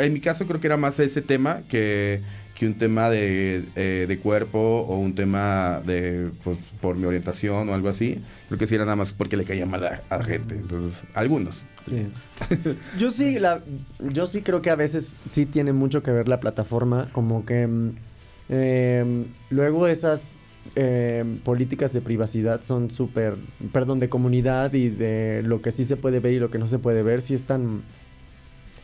en 0.00 0.12
mi 0.12 0.20
caso 0.20 0.46
creo 0.46 0.60
que 0.60 0.66
era 0.66 0.76
más 0.76 0.98
ese 0.98 1.22
tema 1.22 1.62
que, 1.68 2.20
que 2.58 2.66
un 2.66 2.74
tema 2.74 3.08
de, 3.08 3.64
eh, 3.76 4.06
de 4.08 4.18
cuerpo 4.18 4.58
o 4.58 4.96
un 4.98 5.14
tema 5.14 5.80
de 5.86 6.30
pues, 6.42 6.58
por 6.80 6.96
mi 6.96 7.04
orientación 7.04 7.68
o 7.68 7.74
algo 7.74 7.88
así. 7.88 8.20
Creo 8.48 8.58
que 8.58 8.66
sí 8.66 8.74
era 8.74 8.84
nada 8.84 8.96
más 8.96 9.12
porque 9.12 9.36
le 9.36 9.44
caía 9.44 9.64
mal 9.64 9.84
a, 9.86 10.02
a 10.08 10.18
la 10.18 10.24
gente. 10.24 10.56
Entonces, 10.56 11.04
algunos. 11.14 11.64
Sí. 11.88 12.08
Yo 12.98 13.10
sí, 13.10 13.38
la, 13.38 13.62
yo 14.00 14.26
sí 14.26 14.42
creo 14.42 14.60
que 14.60 14.70
a 14.70 14.74
veces 14.74 15.16
sí 15.30 15.46
tiene 15.46 15.72
mucho 15.72 16.02
que 16.02 16.10
ver 16.10 16.28
la 16.28 16.40
plataforma, 16.40 17.08
como 17.12 17.46
que 17.46 17.66
mm, 17.66 17.90
em, 18.48 19.24
luego 19.50 19.86
esas 19.86 20.34
eh, 20.76 21.24
políticas 21.44 21.92
de 21.92 22.00
privacidad 22.00 22.62
son 22.62 22.90
súper, 22.90 23.36
perdón, 23.72 24.00
de 24.00 24.08
comunidad 24.08 24.74
y 24.74 24.90
de 24.90 25.42
lo 25.44 25.62
que 25.62 25.72
sí 25.72 25.84
se 25.84 25.96
puede 25.96 26.20
ver 26.20 26.34
y 26.34 26.38
lo 26.38 26.50
que 26.50 26.58
no 26.58 26.66
se 26.66 26.78
puede 26.78 27.02
ver, 27.02 27.22
sí 27.22 27.34
están 27.34 27.82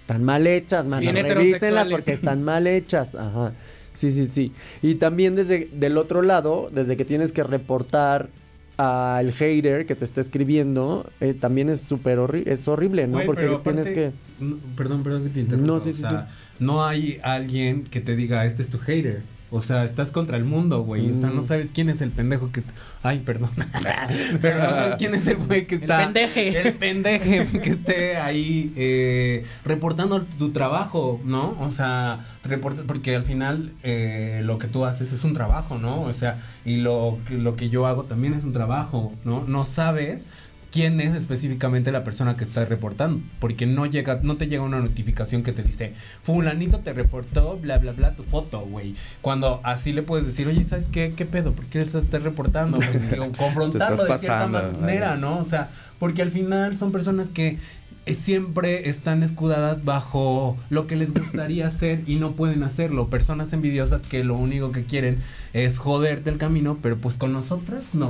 tan 0.06 0.24
mal 0.24 0.46
hechas, 0.46 0.86
man. 0.86 1.00
Bien 1.00 1.16
Revístenlas 1.16 1.88
porque 1.88 2.12
están 2.12 2.42
mal 2.42 2.66
hechas, 2.66 3.14
ajá. 3.14 3.52
Sí, 3.92 4.10
sí, 4.10 4.26
sí. 4.26 4.52
Y 4.82 4.96
también 4.96 5.36
desde 5.36 5.68
del 5.72 5.96
otro 5.98 6.22
lado, 6.22 6.68
desde 6.72 6.96
que 6.96 7.04
tienes 7.04 7.32
que 7.32 7.44
reportar 7.44 8.28
al 8.76 9.32
hater 9.32 9.86
que 9.86 9.94
te 9.94 10.04
está 10.04 10.20
escribiendo, 10.20 11.08
eh, 11.20 11.32
también 11.32 11.68
es 11.68 11.80
súper 11.80 12.18
horrible, 12.18 12.52
es 12.52 12.66
horrible, 12.66 13.06
¿no? 13.06 13.20
Porque 13.24 13.48
tienes 13.62 13.86
que... 13.86 14.10
No, 14.40 14.56
perdón, 14.76 15.04
perdón 15.04 15.24
que 15.24 15.30
te 15.30 15.40
interrumpa. 15.40 15.72
No, 15.72 15.80
sí, 15.80 15.92
sí, 15.92 16.02
o 16.02 16.08
sea, 16.08 16.28
No 16.58 16.84
hay 16.84 17.20
alguien 17.22 17.84
que 17.84 18.00
te 18.00 18.16
diga, 18.16 18.44
este 18.46 18.62
es 18.62 18.68
tu 18.68 18.78
hater. 18.78 19.22
O 19.56 19.60
sea, 19.60 19.84
estás 19.84 20.10
contra 20.10 20.36
el 20.36 20.44
mundo, 20.44 20.82
güey. 20.82 21.10
O 21.12 21.20
sea, 21.20 21.30
no 21.30 21.42
Mm. 21.42 21.46
sabes 21.46 21.70
quién 21.72 21.88
es 21.88 22.00
el 22.00 22.10
pendejo 22.10 22.50
que... 22.50 22.62
Ay, 23.02 23.20
perdón. 23.20 23.50
Pero 24.42 24.58
no 24.58 24.70
sabes 24.70 24.96
quién 24.96 25.14
es 25.14 25.26
el 25.26 25.36
güey 25.36 25.66
que 25.66 25.76
El 25.76 25.82
está... 25.82 25.98
pendeje. 25.98 26.60
El 26.60 26.74
pendeje 26.74 27.46
que 27.62 27.70
esté 27.70 28.16
ahí 28.16 28.72
eh, 28.76 29.44
reportando 29.64 30.22
tu 30.22 30.50
trabajo, 30.50 31.20
¿no? 31.24 31.56
O 31.60 31.70
sea, 31.70 32.26
reporta, 32.44 32.82
porque 32.86 33.14
al 33.14 33.24
final 33.24 33.72
eh, 33.82 34.40
lo 34.44 34.58
que 34.58 34.66
tú 34.66 34.84
haces 34.84 35.12
es 35.12 35.22
un 35.24 35.34
trabajo, 35.34 35.78
¿no? 35.78 36.02
O 36.02 36.12
sea, 36.12 36.42
y 36.64 36.78
lo, 36.78 37.18
que- 37.28 37.38
lo 37.38 37.56
que 37.56 37.68
yo 37.68 37.86
hago 37.86 38.04
también 38.04 38.34
es 38.34 38.42
un 38.44 38.52
trabajo, 38.52 39.12
¿no? 39.24 39.44
No 39.46 39.64
sabes 39.64 40.26
quién 40.74 41.00
es 41.00 41.14
específicamente 41.14 41.92
la 41.92 42.02
persona 42.02 42.36
que 42.36 42.42
está 42.42 42.64
reportando, 42.64 43.22
porque 43.38 43.64
no 43.64 43.86
llega, 43.86 44.18
no 44.24 44.36
te 44.36 44.48
llega 44.48 44.64
una 44.64 44.80
notificación 44.80 45.44
que 45.44 45.52
te 45.52 45.62
dice, 45.62 45.94
fulanito 46.24 46.80
te 46.80 46.92
reportó, 46.92 47.56
bla, 47.58 47.78
bla, 47.78 47.92
bla, 47.92 48.16
tu 48.16 48.24
foto, 48.24 48.58
güey. 48.66 48.96
Cuando 49.22 49.60
así 49.62 49.92
le 49.92 50.02
puedes 50.02 50.26
decir, 50.26 50.48
oye, 50.48 50.64
¿sabes 50.64 50.88
qué? 50.90 51.14
¿Qué 51.16 51.26
pedo? 51.26 51.52
¿Por 51.52 51.66
qué 51.66 51.80
estás 51.80 52.02
estás 52.02 52.24
reportando? 52.24 52.78
Porque- 52.80 53.20
o 53.20 53.30
confrontarlo 53.30 54.02
estás 54.02 54.20
de 54.20 54.26
cierta 54.26 54.48
manera, 54.48 55.10
vaya. 55.10 55.16
¿no? 55.16 55.38
O 55.38 55.44
sea, 55.44 55.70
porque 56.00 56.22
al 56.22 56.32
final 56.32 56.76
son 56.76 56.90
personas 56.90 57.28
que 57.28 57.58
eh, 58.06 58.14
siempre 58.14 58.88
están 58.88 59.22
escudadas 59.22 59.84
bajo 59.84 60.56
lo 60.70 60.88
que 60.88 60.96
les 60.96 61.14
gustaría 61.14 61.66
hacer 61.68 62.00
y 62.08 62.16
no 62.16 62.32
pueden 62.32 62.64
hacerlo. 62.64 63.10
Personas 63.10 63.52
envidiosas 63.52 64.08
que 64.08 64.24
lo 64.24 64.34
único 64.34 64.72
que 64.72 64.82
quieren 64.82 65.18
es 65.52 65.78
joderte 65.78 66.30
el 66.30 66.38
camino, 66.38 66.78
pero 66.82 66.96
pues 66.96 67.14
con 67.14 67.32
nosotras 67.32 67.90
no. 67.92 68.08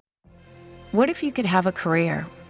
What 0.94 1.10
if 1.10 1.22
you 1.22 1.30
could 1.30 1.46
have 1.46 1.68
a 1.68 1.72
career 1.72 2.24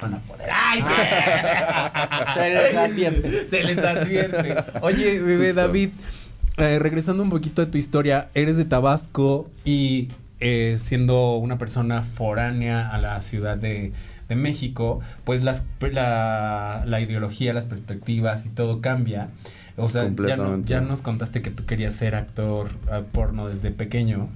van 0.00 0.14
a 0.14 0.18
poder. 0.18 0.48
¡Ay, 0.52 0.82
Se 2.34 2.50
les 2.50 2.76
advierte. 2.76 3.48
Se 3.50 3.62
les 3.64 3.78
advierte. 3.78 4.56
Oye, 4.82 5.20
bebé. 5.20 5.52
David, 5.52 5.90
eh, 6.56 6.78
regresando 6.78 7.22
un 7.22 7.30
poquito 7.30 7.62
a 7.62 7.66
tu 7.70 7.78
historia, 7.78 8.28
eres 8.34 8.56
de 8.56 8.64
Tabasco 8.64 9.50
y 9.64 10.08
eh, 10.40 10.78
siendo 10.82 11.36
una 11.36 11.58
persona 11.58 12.02
foránea 12.02 12.88
a 12.88 12.98
la 12.98 13.20
ciudad 13.22 13.56
de, 13.56 13.92
de 14.28 14.36
México, 14.36 15.00
pues 15.24 15.44
las, 15.44 15.62
la, 15.80 16.82
la 16.86 17.00
ideología, 17.00 17.52
las 17.52 17.64
perspectivas 17.64 18.46
y 18.46 18.48
todo 18.50 18.80
cambia. 18.80 19.28
O 19.76 19.88
sea, 19.88 20.10
ya, 20.26 20.36
no- 20.36 20.62
ya 20.64 20.80
nos 20.82 21.00
contaste 21.00 21.40
que 21.40 21.50
tú 21.50 21.64
querías 21.64 21.94
ser 21.94 22.14
actor 22.14 22.68
eh, 22.92 23.02
porno 23.12 23.48
desde 23.48 23.70
pequeño, 23.70 24.28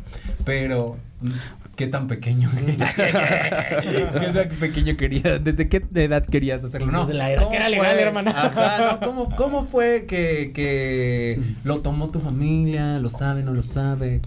pero 0.45 0.97
mm, 1.21 1.31
¿qué 1.77 1.87
tan 1.87 2.07
pequeño? 2.07 2.51
¿Qué 2.97 4.31
tan 4.35 4.49
pequeño 4.61 4.97
querías? 4.97 5.43
¿Desde 5.43 5.69
qué 5.69 5.83
edad 5.95 6.25
querías 6.25 6.63
hacerlo? 6.65 6.91
No, 6.91 7.07
Desde 7.07 7.15
la 7.19 7.31
edad 7.33 7.39
¿cómo 7.41 7.51
que 7.51 7.57
era 7.57 7.69
legal, 7.69 7.99
hermana. 7.99 8.31
Ajá, 8.31 8.93
no, 8.93 9.01
¿cómo, 9.07 9.37
cómo 9.37 9.65
fue 9.67 10.07
que, 10.07 10.53
que 10.55 11.41
lo 11.65 11.81
tomó 11.81 12.11
tu 12.11 12.21
familia? 12.21 12.99
¿Lo 12.99 13.09
sabe, 13.09 13.43
no 13.43 13.53
lo 13.53 13.63
sabe? 13.63 14.21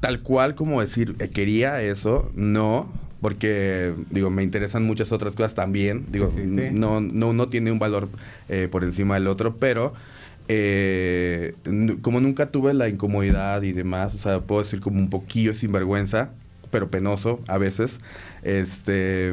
Tal- 0.00 0.20
cual 0.20 0.54
como 0.54 0.80
decir, 0.80 1.16
eh, 1.18 1.28
quería 1.28 1.80
eso, 1.82 2.30
no, 2.34 2.88
porque, 3.20 3.94
digo, 4.10 4.28
me 4.30 4.42
interesan 4.42 4.84
muchas 4.84 5.12
otras 5.12 5.34
cosas 5.34 5.54
también. 5.54 6.06
Digo, 6.10 6.28
Sí, 6.28 6.42
sí, 6.44 6.48
sí. 6.54 6.68
no, 6.72 7.00
no 7.00 7.28
uno 7.28 7.48
tiene 7.48 7.72
un 7.72 7.78
valor 7.78 8.08
eh, 8.48 8.68
por 8.70 8.84
encima 8.84 9.14
del 9.14 9.26
otro, 9.28 9.56
pero 9.56 9.94
eh, 10.48 11.54
como 12.02 12.20
nunca 12.20 12.50
tuve 12.50 12.74
la 12.74 12.88
incomodidad 12.88 13.62
y 13.62 13.72
demás, 13.72 14.14
o 14.14 14.18
sea, 14.18 14.40
puedo 14.40 14.62
decir 14.62 14.80
como 14.80 14.98
un 14.98 15.10
poquillo 15.10 15.54
sinvergüenza, 15.54 16.30
pero 16.70 16.90
penoso 16.90 17.40
a 17.48 17.58
veces, 17.58 17.98
este, 18.42 19.32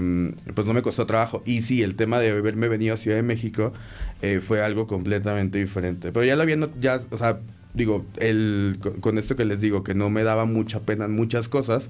pues 0.54 0.66
no 0.66 0.74
me 0.74 0.82
costó 0.82 1.06
trabajo. 1.06 1.44
Y 1.46 1.62
sí, 1.62 1.82
el 1.84 1.96
tema 1.96 2.20
de 2.20 2.32
haberme 2.32 2.68
venido 2.68 2.96
a 2.96 2.98
Ciudad 2.98 3.18
de 3.18 3.24
México 3.24 3.74
eh, 4.22 4.40
fue 4.42 4.64
algo 4.64 4.88
completamente 4.88 5.60
diferente. 5.60 6.12
Pero 6.12 6.26
ya 6.26 6.36
lo 6.36 6.44
había, 6.44 6.58
ya, 6.80 7.00
o 7.12 7.18
sea, 7.18 7.40
digo, 7.74 8.06
el, 8.18 8.80
con, 9.02 9.18
esto 9.18 9.36
que 9.36 9.46
les 9.46 9.62
digo, 9.62 9.84
que 9.84 9.94
no 9.94 10.10
me 10.10 10.24
daba 10.24 10.46
mucha 10.46 10.80
pena 10.82 11.06
en 11.06 11.12
muchas 11.12 11.48
cosas, 11.50 11.90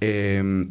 eh, 0.00 0.68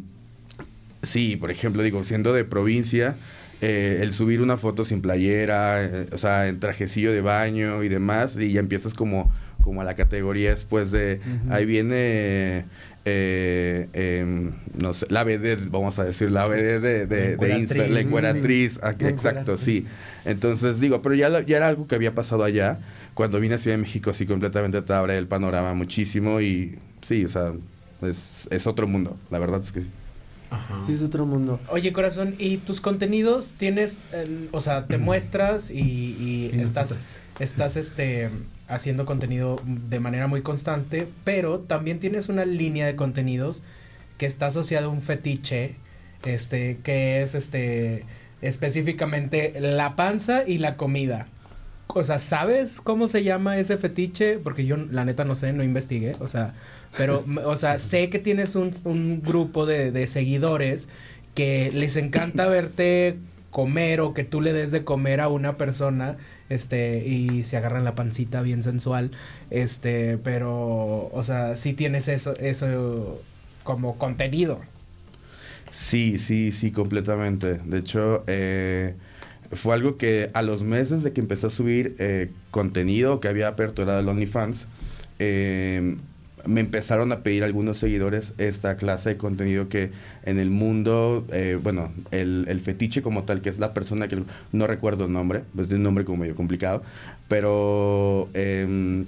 sí, 1.02 1.36
por 1.36 1.50
ejemplo, 1.50 1.82
digo, 1.82 2.02
siendo 2.04 2.32
de 2.32 2.44
provincia, 2.44 3.16
eh, 3.60 3.98
el 4.02 4.12
subir 4.12 4.40
una 4.40 4.56
foto 4.56 4.84
sin 4.84 5.00
playera, 5.02 5.84
eh, 5.84 6.06
o 6.12 6.18
sea, 6.18 6.48
en 6.48 6.60
trajecillo 6.60 7.12
de 7.12 7.20
baño 7.20 7.82
y 7.82 7.88
demás, 7.88 8.36
y 8.38 8.52
ya 8.52 8.60
empiezas 8.60 8.94
como, 8.94 9.32
como 9.62 9.80
a 9.80 9.84
la 9.84 9.94
categoría 9.94 10.50
después 10.50 10.90
de, 10.90 11.20
ahí 11.50 11.66
viene... 11.66 12.64
eh, 13.06 13.88
em, 13.94 14.52
no 14.80 14.92
sé, 14.92 15.06
la 15.08 15.24
BD, 15.24 15.70
vamos 15.70 15.98
a 15.98 16.04
decir, 16.04 16.30
la 16.30 16.44
BD 16.44 16.80
de, 16.80 17.06
de, 17.06 17.36
de 17.36 17.58
Insta, 17.58 17.86
la 17.88 18.00
encueratriz, 18.00 18.78
ah, 18.82 18.94
exacto, 18.98 19.56
sí. 19.56 19.86
Entonces 20.24 20.80
digo, 20.80 21.00
pero 21.00 21.14
ya, 21.14 21.28
ya 21.46 21.56
era 21.56 21.68
algo 21.68 21.86
que 21.86 21.94
había 21.94 22.14
pasado 22.14 22.44
allá. 22.44 22.78
Cuando 23.14 23.40
vine 23.40 23.54
a 23.54 23.58
Ciudad 23.58 23.76
de 23.76 23.82
México, 23.82 24.12
sí, 24.12 24.26
completamente 24.26 24.80
te 24.82 24.92
abre 24.92 25.16
el 25.18 25.26
panorama 25.26 25.74
muchísimo 25.74 26.40
y 26.40 26.78
sí, 27.02 27.24
o 27.24 27.28
sea, 27.28 27.52
es, 28.02 28.46
es 28.50 28.66
otro 28.66 28.86
mundo, 28.86 29.18
la 29.30 29.38
verdad 29.38 29.60
es 29.62 29.72
que 29.72 29.82
sí. 29.82 29.90
Sí, 30.86 30.94
es 30.94 31.02
otro 31.02 31.26
mundo. 31.26 31.60
Oye, 31.68 31.92
corazón, 31.92 32.34
¿y 32.38 32.58
tus 32.58 32.80
contenidos 32.80 33.54
tienes, 33.56 34.00
eh, 34.12 34.48
o 34.52 34.60
sea, 34.60 34.86
te 34.86 34.98
muestras 34.98 35.70
y, 35.70 35.80
y 35.80 36.50
Y 36.54 36.60
estás, 36.60 36.98
estás, 37.38 37.76
este, 37.76 38.30
haciendo 38.68 39.04
contenido 39.04 39.60
de 39.64 40.00
manera 40.00 40.26
muy 40.26 40.42
constante, 40.42 41.08
pero 41.24 41.60
también 41.60 42.00
tienes 42.00 42.28
una 42.28 42.44
línea 42.44 42.86
de 42.86 42.96
contenidos 42.96 43.62
que 44.18 44.26
está 44.26 44.46
asociada 44.46 44.86
a 44.86 44.88
un 44.88 45.02
fetiche, 45.02 45.76
este, 46.24 46.78
que 46.82 47.22
es, 47.22 47.34
este, 47.34 48.04
específicamente 48.42 49.54
la 49.60 49.96
panza 49.96 50.44
y 50.46 50.58
la 50.58 50.76
comida. 50.76 51.28
O 51.94 52.04
sea, 52.04 52.18
¿sabes 52.18 52.80
cómo 52.80 53.06
se 53.08 53.24
llama 53.24 53.58
ese 53.58 53.76
fetiche? 53.76 54.38
Porque 54.38 54.64
yo, 54.66 54.76
la 54.76 55.04
neta, 55.04 55.24
no 55.24 55.34
sé, 55.34 55.52
no 55.52 55.64
investigué. 55.64 56.16
O 56.20 56.28
sea, 56.28 56.54
pero, 56.96 57.24
o 57.44 57.56
sea, 57.56 57.78
sé 57.78 58.10
que 58.10 58.18
tienes 58.18 58.54
un, 58.56 58.72
un 58.84 59.22
grupo 59.22 59.66
de, 59.66 59.92
de 59.92 60.06
seguidores 60.06 60.88
que 61.34 61.70
les 61.74 61.96
encanta 61.96 62.46
verte 62.48 63.18
comer 63.50 64.00
o 64.00 64.14
que 64.14 64.24
tú 64.24 64.40
le 64.40 64.52
des 64.52 64.70
de 64.70 64.84
comer 64.84 65.20
a 65.20 65.28
una 65.28 65.56
persona, 65.56 66.16
este, 66.48 67.06
y 67.06 67.44
se 67.44 67.56
agarran 67.56 67.84
la 67.84 67.94
pancita 67.94 68.42
bien 68.42 68.62
sensual, 68.62 69.10
este, 69.50 70.18
pero, 70.18 71.10
o 71.12 71.22
sea, 71.24 71.56
sí 71.56 71.74
tienes 71.74 72.08
eso, 72.08 72.36
eso 72.36 73.20
como 73.64 73.98
contenido. 73.98 74.60
Sí, 75.70 76.18
sí, 76.18 76.52
sí, 76.52 76.72
completamente. 76.72 77.58
De 77.58 77.78
hecho, 77.78 78.24
eh, 78.26 78.96
fue 79.52 79.74
algo 79.74 79.96
que 79.96 80.30
a 80.34 80.42
los 80.42 80.62
meses 80.62 81.02
de 81.02 81.12
que 81.12 81.20
empecé 81.20 81.48
a 81.48 81.50
subir 81.50 81.96
eh, 81.98 82.30
contenido 82.50 83.20
que 83.20 83.28
había 83.28 83.48
aperturado 83.48 84.00
el 84.00 84.08
OnlyFans, 84.08 84.66
eh, 85.18 85.96
me 86.46 86.60
empezaron 86.60 87.12
a 87.12 87.22
pedir 87.22 87.44
algunos 87.44 87.78
seguidores 87.78 88.32
esta 88.38 88.76
clase 88.76 89.10
de 89.10 89.16
contenido 89.16 89.68
que 89.68 89.90
en 90.24 90.38
el 90.38 90.50
mundo, 90.50 91.26
eh, 91.32 91.58
bueno, 91.62 91.92
el, 92.10 92.46
el 92.48 92.60
fetiche 92.60 93.02
como 93.02 93.24
tal, 93.24 93.42
que 93.42 93.50
es 93.50 93.58
la 93.58 93.74
persona 93.74 94.08
que 94.08 94.22
no 94.52 94.66
recuerdo 94.66 95.06
el 95.06 95.12
nombre, 95.12 95.42
pues 95.54 95.68
es 95.68 95.74
un 95.74 95.82
nombre 95.82 96.04
como 96.04 96.18
medio 96.18 96.34
complicado, 96.34 96.82
pero 97.28 98.28
em, 98.34 99.06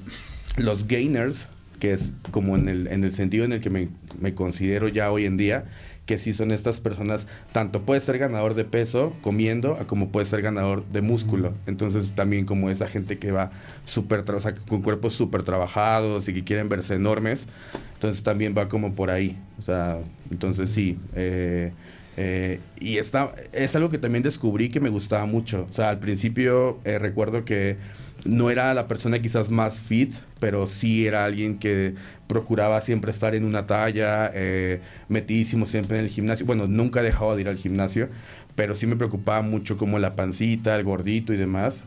los 0.58 0.86
gainers, 0.86 1.48
que 1.80 1.92
es 1.92 2.12
como 2.30 2.56
en 2.56 2.68
el, 2.68 2.86
en 2.88 3.04
el 3.04 3.12
sentido 3.12 3.44
en 3.44 3.52
el 3.52 3.60
que 3.60 3.70
me, 3.70 3.88
me 4.20 4.34
considero 4.34 4.88
ya 4.88 5.10
hoy 5.10 5.26
en 5.26 5.36
día, 5.36 5.64
que 6.12 6.18
sí 6.18 6.34
son 6.34 6.50
estas 6.50 6.78
personas, 6.78 7.26
tanto 7.52 7.80
puede 7.86 8.02
ser 8.02 8.18
ganador 8.18 8.52
de 8.52 8.64
peso 8.64 9.14
comiendo, 9.22 9.76
a 9.80 9.86
como 9.86 10.10
puede 10.10 10.26
ser 10.26 10.42
ganador 10.42 10.84
de 10.90 11.00
músculo. 11.00 11.54
Entonces 11.66 12.14
también 12.14 12.44
como 12.44 12.68
esa 12.68 12.86
gente 12.86 13.18
que 13.18 13.32
va 13.32 13.50
súper, 13.86 14.22
tra- 14.26 14.36
o 14.36 14.40
sea, 14.40 14.54
con 14.54 14.82
cuerpos 14.82 15.14
súper 15.14 15.42
trabajados 15.42 16.28
y 16.28 16.34
que 16.34 16.44
quieren 16.44 16.68
verse 16.68 16.96
enormes, 16.96 17.46
entonces 17.94 18.22
también 18.22 18.54
va 18.54 18.68
como 18.68 18.92
por 18.92 19.08
ahí. 19.08 19.38
O 19.58 19.62
sea, 19.62 20.00
entonces 20.30 20.70
sí, 20.70 20.98
eh, 21.14 21.72
Eh, 22.16 22.60
y 22.78 22.98
está, 22.98 23.34
es 23.52 23.74
algo 23.74 23.90
que 23.90 23.98
también 23.98 24.22
descubrí 24.22 24.68
que 24.68 24.80
me 24.80 24.90
gustaba 24.90 25.26
mucho. 25.26 25.66
O 25.68 25.72
sea, 25.72 25.90
al 25.90 25.98
principio 25.98 26.80
eh, 26.84 26.98
recuerdo 26.98 27.44
que 27.44 27.76
no 28.24 28.50
era 28.50 28.72
la 28.74 28.86
persona 28.86 29.20
quizás 29.20 29.50
más 29.50 29.80
fit, 29.80 30.14
pero 30.38 30.66
sí 30.66 31.06
era 31.06 31.24
alguien 31.24 31.58
que 31.58 31.94
procuraba 32.26 32.80
siempre 32.80 33.10
estar 33.10 33.34
en 33.34 33.44
una 33.44 33.66
talla, 33.66 34.30
eh, 34.34 34.80
metidísimo 35.08 35.66
siempre 35.66 35.98
en 35.98 36.04
el 36.04 36.10
gimnasio. 36.10 36.46
Bueno, 36.46 36.66
nunca 36.66 37.00
he 37.00 37.04
dejado 37.04 37.34
de 37.34 37.42
ir 37.42 37.48
al 37.48 37.56
gimnasio, 37.56 38.08
pero 38.54 38.76
sí 38.76 38.86
me 38.86 38.96
preocupaba 38.96 39.42
mucho 39.42 39.76
como 39.76 39.98
la 39.98 40.14
pancita, 40.14 40.76
el 40.76 40.84
gordito 40.84 41.32
y 41.32 41.36
demás. 41.36 41.82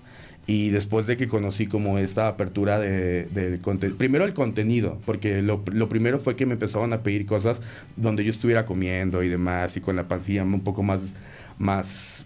Y 0.47 0.69
después 0.69 1.07
de 1.07 1.17
que 1.17 1.27
conocí 1.27 1.65
como 1.65 1.97
esta 1.97 2.27
apertura 2.27 2.79
de, 2.79 3.25
del 3.25 3.59
contenido, 3.61 3.97
primero 3.97 4.25
el 4.25 4.33
contenido, 4.33 4.99
porque 5.05 5.41
lo, 5.41 5.63
lo 5.71 5.89
primero 5.89 6.19
fue 6.19 6.35
que 6.35 6.45
me 6.45 6.53
empezaban 6.53 6.93
a 6.93 7.01
pedir 7.01 7.25
cosas 7.25 7.61
donde 7.95 8.23
yo 8.23 8.29
estuviera 8.29 8.65
comiendo 8.65 9.23
y 9.23 9.29
demás, 9.29 9.75
y 9.75 9.81
con 9.81 9.95
la 9.95 10.07
pancilla 10.07 10.43
un 10.43 10.61
poco 10.61 10.83
más, 10.83 11.15
más, 11.57 12.25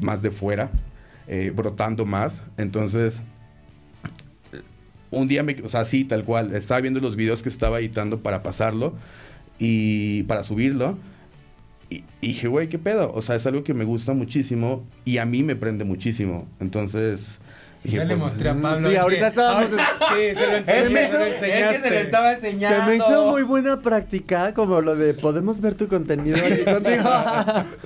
más 0.00 0.22
de 0.22 0.30
fuera, 0.30 0.70
eh, 1.26 1.52
brotando 1.54 2.06
más. 2.06 2.42
Entonces, 2.56 3.20
un 5.10 5.28
día, 5.28 5.42
me, 5.42 5.56
o 5.62 5.68
sea, 5.68 5.84
sí, 5.84 6.04
tal 6.04 6.24
cual, 6.24 6.54
estaba 6.54 6.80
viendo 6.80 7.00
los 7.00 7.16
videos 7.16 7.42
que 7.42 7.48
estaba 7.48 7.80
editando 7.80 8.20
para 8.20 8.42
pasarlo 8.42 8.94
y 9.58 10.22
para 10.24 10.42
subirlo. 10.42 10.98
Y, 11.90 12.04
dije, 12.20 12.48
güey, 12.48 12.68
¿qué 12.68 12.78
pedo? 12.78 13.12
O 13.14 13.22
sea, 13.22 13.36
es 13.36 13.46
algo 13.46 13.64
que 13.64 13.74
me 13.74 13.84
gusta 13.84 14.12
muchísimo 14.12 14.84
y 15.04 15.18
a 15.18 15.24
mí 15.24 15.42
me 15.42 15.56
prende 15.56 15.84
muchísimo. 15.84 16.46
Entonces, 16.60 17.38
dije, 17.90 17.96
Ya 17.98 18.04
le 18.04 18.16
pues, 18.16 18.20
mostré 18.32 18.48
a 18.50 18.54
Pablo. 18.54 18.88
Sí, 18.90 18.96
ahorita 18.96 19.20
que- 19.22 19.26
estábamos... 19.28 19.68
Sí, 19.68 20.34
se 20.34 20.46
lo 20.46 20.56
Es 20.56 20.68
enseñé, 20.68 21.06
se 21.10 21.18
lo 21.18 21.24
es 21.24 21.76
que 21.76 21.78
se 21.82 21.90
lo 21.90 21.96
estaba 21.98 22.32
enseñando. 22.34 22.80
Se 22.84 22.86
me 22.90 22.96
hizo 22.96 23.30
muy 23.30 23.42
buena 23.42 23.76
práctica 23.80 24.54
como 24.54 24.80
lo 24.80 24.94
de 24.96 25.14
podemos 25.14 25.60
ver 25.60 25.74
tu 25.74 25.88
contenido 25.88 26.36
aquí 26.38 26.64
contigo. 26.64 27.04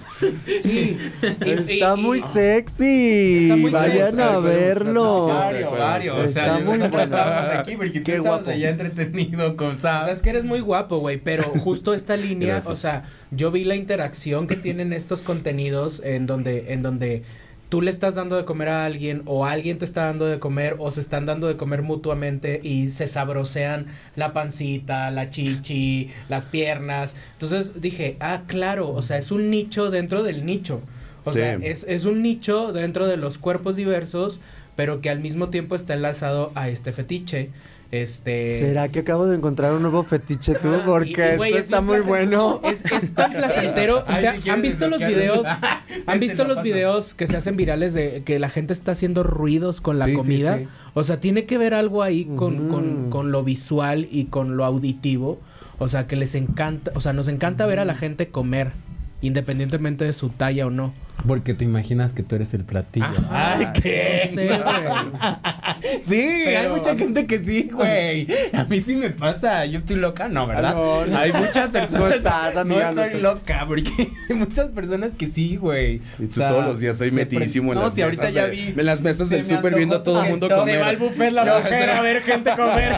Sí. 0.62 0.97
Está 1.40 1.94
y- 1.97 2.00
muy 2.00 2.18
y- 2.18 2.25
sexy. 2.32 3.38
Está 3.44 3.56
muy 3.56 3.71
Vayan 3.71 4.06
sexy. 4.11 4.23
a 4.23 4.38
verlo. 4.38 5.26
Vario, 5.26 5.71
vario. 5.73 6.16
O 6.16 6.28
sea, 6.28 6.59
Está 6.59 6.59
muy 6.64 6.78
bueno. 6.78 7.16
aquí 7.59 7.76
porque 7.76 7.99
tú 8.00 8.04
Qué 8.04 8.16
estabas 8.16 8.42
guapo. 8.42 8.50
allá 8.50 8.71
entretenido 8.71 9.56
con 9.56 9.76
O 9.76 9.80
Sam. 9.80 10.04
sea, 10.04 10.12
es 10.12 10.23
que 10.23 10.30
eres 10.30 10.44
muy 10.44 10.61
guapo, 10.61 10.99
güey, 10.99 11.16
pero 11.18 11.42
justo 11.64 11.94
esta 11.94 12.16
línea, 12.16 12.54
Gracias. 12.54 12.73
o 12.73 12.76
sea, 12.76 13.04
yo 13.30 13.50
vi 13.50 13.64
la 13.64 13.75
interacción 13.75 14.47
que 14.47 14.56
tienen 14.56 14.92
estos 14.92 15.23
contenidos 15.23 16.00
en 16.04 16.26
donde, 16.26 16.73
en 16.73 16.82
donde 16.82 17.23
tú 17.72 17.80
le 17.80 17.90
estás 17.90 18.14
dando 18.14 18.36
de 18.36 18.44
comer 18.44 18.68
a 18.68 18.84
alguien 18.84 19.22
o 19.24 19.46
alguien 19.46 19.78
te 19.78 19.86
está 19.86 20.04
dando 20.04 20.26
de 20.26 20.38
comer 20.38 20.76
o 20.78 20.90
se 20.90 21.00
están 21.00 21.24
dando 21.24 21.46
de 21.48 21.56
comer 21.56 21.80
mutuamente 21.80 22.60
y 22.62 22.88
se 22.88 23.06
sabrosean 23.06 23.86
la 24.14 24.34
pancita, 24.34 25.10
la 25.10 25.30
chichi, 25.30 26.10
las 26.28 26.44
piernas. 26.44 27.16
Entonces 27.32 27.80
dije, 27.80 28.16
ah, 28.20 28.42
claro, 28.46 28.90
o 28.92 29.00
sea, 29.00 29.16
es 29.16 29.30
un 29.30 29.48
nicho 29.48 29.90
dentro 29.90 30.22
del 30.22 30.44
nicho. 30.44 30.82
O 31.24 31.32
Sí. 31.32 31.38
sea, 31.38 31.54
es, 31.62 31.86
es 31.88 32.04
un 32.04 32.20
nicho 32.20 32.74
dentro 32.74 33.06
de 33.06 33.16
los 33.16 33.38
cuerpos 33.38 33.74
diversos, 33.74 34.42
pero 34.76 35.00
que 35.00 35.08
al 35.08 35.20
mismo 35.20 35.48
tiempo 35.48 35.74
está 35.74 35.94
enlazado 35.94 36.52
a 36.54 36.68
este 36.68 36.92
fetiche. 36.92 37.48
Este. 37.92 38.54
¿Será 38.54 38.88
que 38.88 39.00
acabo 39.00 39.26
de 39.26 39.37
encontrar 39.37 39.72
un 39.75 39.82
nuevo 39.82 40.02
fetiche 40.02 40.54
tú? 40.54 40.68
Ah, 40.75 40.82
Porque 40.84 41.11
y- 41.11 41.34
y, 41.34 41.37
güey, 41.37 41.50
esto 41.50 41.58
es 41.61 41.64
está 41.66 41.80
muy 41.82 42.00
bueno. 42.00 42.61
Es, 42.64 42.84
es 42.87 43.14
tan 43.14 43.32
placentero. 43.34 44.02
o 44.08 44.16
sea, 44.20 44.40
si 44.40 44.49
¿han 44.50 44.62
visto 44.62 44.88
los 44.88 44.99
videos? 44.99 45.42
Te 45.42 46.02
¿Han 46.11 46.18
visto 46.18 46.44
lo 46.44 46.54
los 46.54 46.62
videos 46.64 47.12
que 47.14 47.26
se 47.26 47.37
hacen 47.37 47.56
virales 47.56 47.92
de 47.94 48.22
que 48.25 48.38
la 48.38 48.49
gente 48.49 48.72
está 48.72 48.92
haciendo 48.92 49.22
ruidos 49.22 49.80
con 49.82 49.99
la 49.99 50.06
Sí, 50.06 50.14
comida? 50.14 50.56
sí. 50.58 50.68
O 50.94 51.04
sea, 51.04 51.20
tiene 51.20 51.44
que 51.44 51.58
ver 51.58 51.75
algo 51.75 52.02
ahí 52.02 52.25
con, 52.25 52.68
con, 52.68 53.11
con 53.11 53.30
lo 53.30 53.44
visual 53.44 54.08
y 54.11 54.25
con 54.25 54.56
lo 54.56 54.64
auditivo. 54.64 55.38
O 55.78 55.87
sea, 55.88 56.06
que 56.06 56.16
les 56.16 56.34
encanta, 56.34 56.92
o 56.94 57.00
sea, 57.00 57.12
nos 57.12 57.28
encanta 57.28 57.66
ver 57.66 57.78
a 57.78 57.84
la 57.84 57.94
gente 57.94 58.28
comer, 58.28 58.72
independientemente 59.20 60.04
de 60.04 60.12
su 60.12 60.28
talla 60.30 60.66
o 60.66 60.70
no. 60.70 60.94
Porque 61.26 61.54
te 61.54 61.64
imaginas 61.64 62.12
que 62.12 62.22
tú 62.22 62.34
eres 62.37 62.52
el 62.54 62.64
platillo. 62.64 63.04
Ajá. 63.06 63.54
Ay, 63.58 63.66
¿qué? 63.80 64.22
No 64.30 64.34
sé, 64.34 64.49
Sí, 66.08 66.16
hay 66.20 66.44
Pero- 66.44 66.76
mucha 66.76 66.96
gente 66.96 67.26
que 67.26 67.38
sí, 67.38 67.68
güey. 67.72 68.26
A 68.52 68.64
mí 68.64 68.80
sí 68.80 68.96
me 68.96 69.10
pasa. 69.10 69.64
Yo 69.66 69.78
estoy 69.78 69.96
loca, 69.96 70.28
no, 70.28 70.46
¿verdad? 70.46 70.74
No, 70.74 71.07
no. 71.07 71.18
Hay 71.18 71.33
muchas 71.33 71.68
personas. 71.72 72.00
No 72.00 72.09
estás, 72.09 72.57
amiga, 72.57 72.92
No 72.92 73.02
estoy 73.02 73.20
loca, 73.20 73.64
porque 73.66 73.90
hay 74.28 74.37
muchas 74.37 74.68
personas 74.70 75.11
que 75.18 75.26
sí, 75.28 75.57
güey. 75.57 76.00
Y 76.18 76.24
O 76.24 76.28
tú 76.28 76.35
sea, 76.35 76.48
todos 76.48 76.64
los 76.64 76.80
días 76.80 77.00
ahí 77.00 77.11
metidísimo 77.11 77.72
en 77.72 77.78
las 77.78 77.88
No, 77.90 77.94
si 77.94 78.02
ahorita 78.02 78.22
mesas 78.22 78.35
ya 78.35 78.46
vi. 78.46 78.74
En 78.76 78.87
las 78.87 79.00
mesas 79.00 79.28
del 79.28 79.46
súper 79.46 79.74
viendo 79.74 79.96
a 79.96 80.04
todo 80.04 80.22
el 80.22 80.30
mundo 80.30 80.48
comer. 80.48 80.74
Se 80.76 80.80
va 80.83 80.88
al 80.88 80.96
buffet 80.96 81.33
la 81.33 81.44
mujer 81.44 81.90
a 81.90 82.02
ver 82.02 82.22
gente 82.22 82.50
comer. 82.57 82.92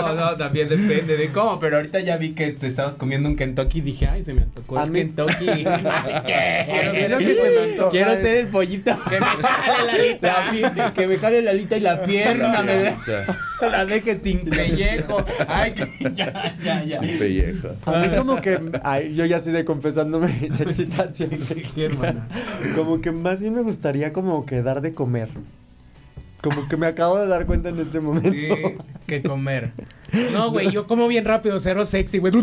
No, 0.00 0.14
no, 0.14 0.36
también 0.36 0.68
depende 0.68 1.16
de 1.16 1.28
cómo, 1.32 1.58
pero 1.60 1.76
ahorita 1.76 2.00
ya 2.00 2.16
vi 2.16 2.30
que 2.32 2.52
te 2.52 2.66
estabas 2.66 2.94
comiendo 2.94 3.28
un 3.28 3.36
Kentucky 3.36 3.78
y 3.78 3.82
dije, 3.82 4.06
ay, 4.06 4.24
se 4.24 4.34
me 4.34 4.42
antojó 4.42 4.82
el 4.82 4.92
Kentucky. 4.92 5.64
Quiero 6.26 7.18
ser 7.18 7.76
Quiero 7.90 8.10
ser 8.16 8.36
el 8.36 8.46
pollito. 8.48 8.96
Que 9.08 9.20
me 9.20 9.26
jale 9.26 10.18
la 10.20 10.32
alita. 10.32 10.76
La 10.76 10.92
que 10.94 11.06
me 11.06 11.18
jale 11.18 11.42
la 11.42 11.50
alita 11.50 11.76
y 11.76 11.80
la 11.80 11.96
pierna, 12.12 12.62
me 12.62 12.96
la 13.70 13.84
deje 13.84 14.18
sin 14.22 14.40
pellejo. 14.40 15.24
Ay, 15.48 15.72
que 15.72 16.10
ya, 16.14 16.56
ya, 16.62 16.84
ya. 16.84 17.00
sin 17.00 17.18
pellejo. 17.18 17.68
A 17.86 17.98
mí 18.00 18.16
como 18.16 18.40
que, 18.40 18.58
ay, 18.82 19.14
yo 19.14 19.24
ya 19.24 19.36
así 19.36 19.50
de 19.50 19.64
confesándome 19.64 20.28
mis 20.40 20.60
excitaciones. 20.60 21.40
Sí, 21.74 21.84
hermana. 21.84 22.26
Como 22.74 23.00
que 23.00 23.12
más 23.12 23.40
bien 23.40 23.54
me 23.54 23.62
gustaría 23.62 24.12
como 24.12 24.44
que 24.46 24.62
dar 24.62 24.80
de 24.80 24.92
comer. 24.94 25.28
Como 26.40 26.68
que 26.68 26.76
me 26.76 26.86
acabo 26.86 27.18
de 27.18 27.28
dar 27.28 27.46
cuenta 27.46 27.68
en 27.68 27.78
este 27.80 28.00
momento. 28.00 28.30
Sí. 28.30 28.76
que 29.06 29.22
comer. 29.22 29.72
No, 30.32 30.50
güey, 30.50 30.70
yo 30.70 30.86
como 30.86 31.08
bien 31.08 31.24
rápido, 31.24 31.58
cero 31.60 31.84
sexy, 31.84 32.18
güey. 32.18 32.32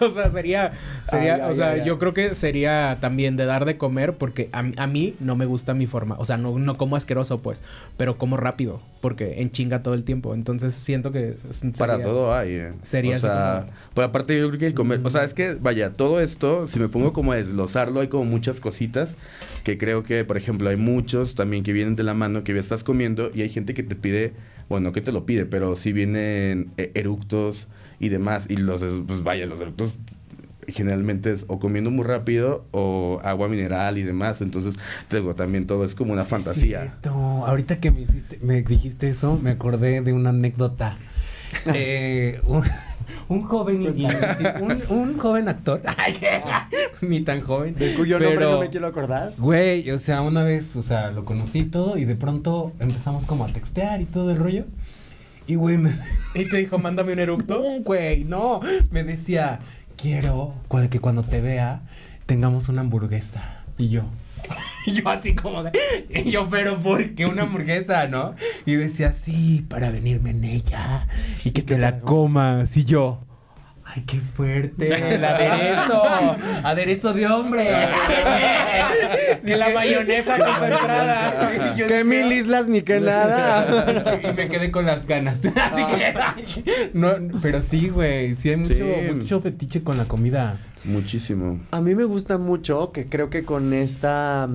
O 0.00 0.08
sea, 0.08 0.28
sería, 0.28 0.72
sería, 1.06 1.34
Ay, 1.34 1.40
ay, 1.42 1.50
o 1.50 1.54
sea, 1.54 1.70
ay, 1.70 1.82
yo 1.84 1.98
creo 1.98 2.14
que 2.14 2.34
sería 2.34 2.98
también 3.00 3.36
de 3.36 3.44
dar 3.44 3.64
de 3.64 3.76
comer 3.76 4.14
porque 4.14 4.48
a, 4.52 4.64
a 4.76 4.86
mí 4.86 5.14
no 5.20 5.36
me 5.36 5.46
gusta 5.46 5.74
mi 5.74 5.86
forma. 5.86 6.16
O 6.18 6.24
sea, 6.24 6.36
no, 6.36 6.58
no 6.58 6.76
como 6.76 6.96
asqueroso, 6.96 7.40
pues, 7.40 7.62
pero 7.96 8.18
como 8.18 8.36
rápido 8.36 8.80
porque 9.00 9.42
en 9.42 9.50
chinga 9.50 9.82
todo 9.82 9.94
el 9.94 10.04
tiempo. 10.04 10.34
Entonces 10.34 10.74
siento 10.74 11.12
que 11.12 11.36
sería- 11.50 11.72
Para 11.76 12.02
todo 12.02 12.34
hay, 12.34 12.52
eh. 12.52 12.72
sería 12.82 13.16
O 13.16 13.20
sea, 13.20 13.66
pero 13.94 14.06
aparte 14.06 14.38
yo 14.38 14.48
creo 14.48 14.58
que 14.60 14.66
el 14.68 14.74
comer, 14.74 15.00
o 15.02 15.10
sea, 15.10 15.24
es 15.24 15.34
que, 15.34 15.56
vaya, 15.60 15.90
todo 15.90 16.20
esto, 16.20 16.68
si 16.68 16.78
me 16.78 16.88
pongo 16.88 17.12
como 17.12 17.32
a 17.32 17.36
desglosarlo, 17.36 18.00
hay 18.00 18.08
como 18.08 18.24
muchas 18.24 18.60
cositas 18.60 19.16
que 19.64 19.76
creo 19.76 20.04
que, 20.04 20.24
por 20.24 20.36
ejemplo, 20.36 20.70
hay 20.70 20.76
muchos 20.76 21.34
también 21.34 21.64
que 21.64 21.72
vienen 21.72 21.96
de 21.96 22.02
la 22.04 22.14
mano 22.14 22.44
que 22.44 22.62
estás 22.62 22.84
comiendo 22.84 23.30
y 23.34 23.42
hay 23.42 23.48
gente 23.48 23.74
que 23.74 23.82
te 23.82 23.94
pide, 23.96 24.32
bueno, 24.72 24.88
no 24.88 24.92
que 24.92 25.02
te 25.02 25.12
lo 25.12 25.26
pide, 25.26 25.44
pero 25.44 25.76
si 25.76 25.92
vienen 25.92 26.72
eh, 26.78 26.90
eructos 26.94 27.68
y 28.00 28.08
demás, 28.08 28.46
y 28.48 28.56
los, 28.56 28.82
pues 29.06 29.22
vaya, 29.22 29.46
los 29.46 29.60
eructos 29.60 29.96
generalmente 30.66 31.32
es 31.32 31.44
o 31.48 31.58
comiendo 31.58 31.90
muy 31.90 32.04
rápido 32.04 32.64
o 32.70 33.20
agua 33.22 33.48
mineral 33.48 33.98
y 33.98 34.02
demás, 34.02 34.40
entonces, 34.40 34.74
te 35.08 35.18
digo, 35.18 35.34
también 35.34 35.66
todo 35.66 35.84
es 35.84 35.94
como 35.94 36.12
una 36.12 36.24
fantasía. 36.24 36.94
Ahorita 37.04 37.80
que 37.80 37.90
me, 37.90 38.00
hiciste, 38.00 38.38
me 38.40 38.62
dijiste 38.62 39.10
eso, 39.10 39.38
me 39.40 39.50
acordé 39.50 40.00
de 40.00 40.12
una 40.12 40.30
anécdota. 40.30 40.98
Eh, 41.66 42.40
un 43.28 43.42
joven 43.42 43.82
y- 43.82 44.04
un, 44.62 44.82
un 44.88 45.18
joven 45.18 45.48
actor, 45.48 45.80
que- 46.20 46.42
ni 47.06 47.20
tan 47.22 47.40
joven, 47.40 47.74
De 47.74 47.94
cuyo 47.94 48.18
nombre 48.18 48.36
pero- 48.38 48.52
no 48.52 48.60
me 48.60 48.70
quiero 48.70 48.86
acordar. 48.86 49.34
Güey, 49.38 49.90
o 49.90 49.98
sea, 49.98 50.22
una 50.22 50.42
vez, 50.42 50.74
o 50.76 50.82
sea, 50.82 51.10
lo 51.10 51.24
conocí 51.24 51.64
todo 51.64 51.96
y 51.98 52.04
de 52.04 52.14
pronto 52.16 52.72
empezamos 52.78 53.24
como 53.26 53.44
a 53.44 53.48
textear 53.48 54.00
y 54.00 54.04
todo 54.04 54.30
el 54.30 54.38
rollo. 54.38 54.64
Y 55.46 55.56
güey, 55.56 55.76
me, 55.78 55.92
Y 56.34 56.48
te 56.48 56.58
dijo, 56.58 56.78
mándame 56.78 57.12
un 57.12 57.18
eructo. 57.18 57.62
güey, 57.84 58.24
no, 58.24 58.60
me 58.90 59.02
decía, 59.04 59.58
quiero 59.96 60.54
que 60.90 61.00
cuando 61.00 61.22
te 61.22 61.40
vea 61.40 61.82
tengamos 62.26 62.68
una 62.68 62.80
hamburguesa. 62.82 63.58
Y 63.78 63.88
yo, 63.88 64.02
yo 64.86 65.08
así 65.08 65.34
como 65.34 65.62
de, 65.62 65.72
y 66.10 66.30
yo, 66.30 66.48
pero 66.50 66.78
¿por 66.78 67.14
qué 67.14 67.26
una 67.26 67.42
hamburguesa, 67.42 68.08
no? 68.08 68.34
Y 68.66 68.74
decía, 68.74 69.12
sí, 69.12 69.64
para 69.68 69.90
venirme 69.90 70.30
en 70.30 70.44
ella 70.44 71.06
y 71.44 71.50
que 71.52 71.62
te 71.62 71.78
la 71.78 72.00
comas. 72.00 72.76
Y 72.76 72.84
yo, 72.84 73.20
ay, 73.94 74.02
qué 74.06 74.20
fuerte, 74.20 75.14
el 75.14 75.24
aderezo, 75.24 76.02
aderezo 76.64 77.12
de 77.12 77.26
hombre. 77.26 77.68
Ni 79.42 79.54
la 79.54 79.70
mayonesa 79.70 80.38
concentrada. 80.38 81.50
Que 81.76 81.84
dije, 81.84 82.04
mil 82.04 82.32
islas 82.32 82.66
ni 82.68 82.82
que 82.82 83.00
nada. 83.00 84.18
y 84.22 84.32
me 84.34 84.48
quedé 84.48 84.70
con 84.70 84.86
las 84.86 85.06
ganas. 85.06 85.40
Así 85.44 85.84
que. 85.96 86.90
No, 86.92 87.12
pero 87.40 87.60
sí, 87.62 87.88
güey. 87.88 88.34
Sí 88.34 88.50
hay 88.50 88.56
mucho, 88.56 88.74
Sí. 88.74 88.82
mucho 89.14 89.40
fetiche 89.40 89.82
con 89.82 89.96
la 89.98 90.04
comida. 90.04 90.58
Muchísimo. 90.84 91.60
A 91.70 91.80
mí 91.80 91.94
me 91.94 92.04
gusta 92.04 92.38
mucho 92.38 92.92
que 92.92 93.06
creo 93.06 93.30
que 93.30 93.44
con 93.44 93.72
esta, 93.72 94.48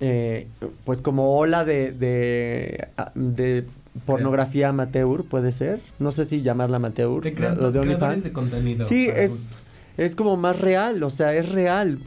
eh, 0.00 0.46
pues 0.84 1.02
como 1.02 1.36
ola 1.36 1.64
de, 1.64 1.92
de, 1.92 2.88
ah, 2.96 3.10
de 3.14 3.64
pornografía 4.06 4.68
amateur, 4.70 5.24
puede 5.24 5.52
ser. 5.52 5.80
No 5.98 6.12
sé 6.12 6.24
si 6.24 6.42
llamarla 6.42 6.76
amateur, 6.76 7.22
lo 7.56 7.72
de 7.72 7.78
OnlyFans. 7.78 8.30
contenido. 8.30 8.86
Sí, 8.86 9.08
es, 9.14 9.56
es 9.96 10.16
como 10.16 10.36
más 10.36 10.60
real, 10.60 11.02
o 11.02 11.10
sea, 11.10 11.34
es 11.34 11.50
real. 11.50 11.98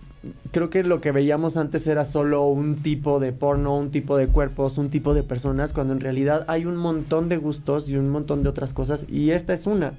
Creo 0.52 0.72
que 0.72 0.84
lo 0.84 1.02
que 1.02 1.12
veíamos 1.12 1.56
antes 1.56 1.86
era 1.86 2.04
solo 2.04 2.48
un 2.48 2.78
tipo 2.82 3.20
de 3.20 3.32
porno, 3.32 3.78
un 3.78 3.92
tipo 3.92 4.18
de 4.18 4.28
cuerpos, 4.28 4.80
un 4.80 4.90
tipo 4.90 5.14
de 5.14 5.22
personas, 5.22 5.72
cuando 5.74 5.94
en 5.94 6.00
realidad 6.00 6.46
hay 6.48 6.66
un 6.66 6.78
montón 6.78 7.30
de 7.30 7.38
gustos 7.38 7.88
y 7.90 7.96
un 7.96 8.10
montón 8.10 8.42
de 8.42 8.50
otras 8.50 8.74
cosas, 8.74 9.06
y 9.08 9.30
esta 9.32 9.54
es 9.54 9.68
una. 9.68 9.94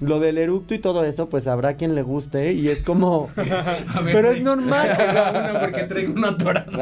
lo 0.00 0.18
del 0.18 0.38
eructo 0.38 0.74
y 0.74 0.80
todo 0.80 1.04
eso, 1.04 1.28
pues 1.28 1.46
habrá 1.46 1.74
quien 1.74 1.94
le 1.94 2.02
guste 2.02 2.52
y 2.52 2.68
es 2.68 2.82
como... 2.82 3.30
Ver, 3.36 3.54
pero 4.12 4.30
es 4.30 4.42
normal. 4.42 4.88
o 4.92 4.96
sea, 5.12 5.30
Una 5.52 5.60
porque 5.60 5.84
traigo 5.84 6.12
una 6.14 6.28
atorado. 6.30 6.72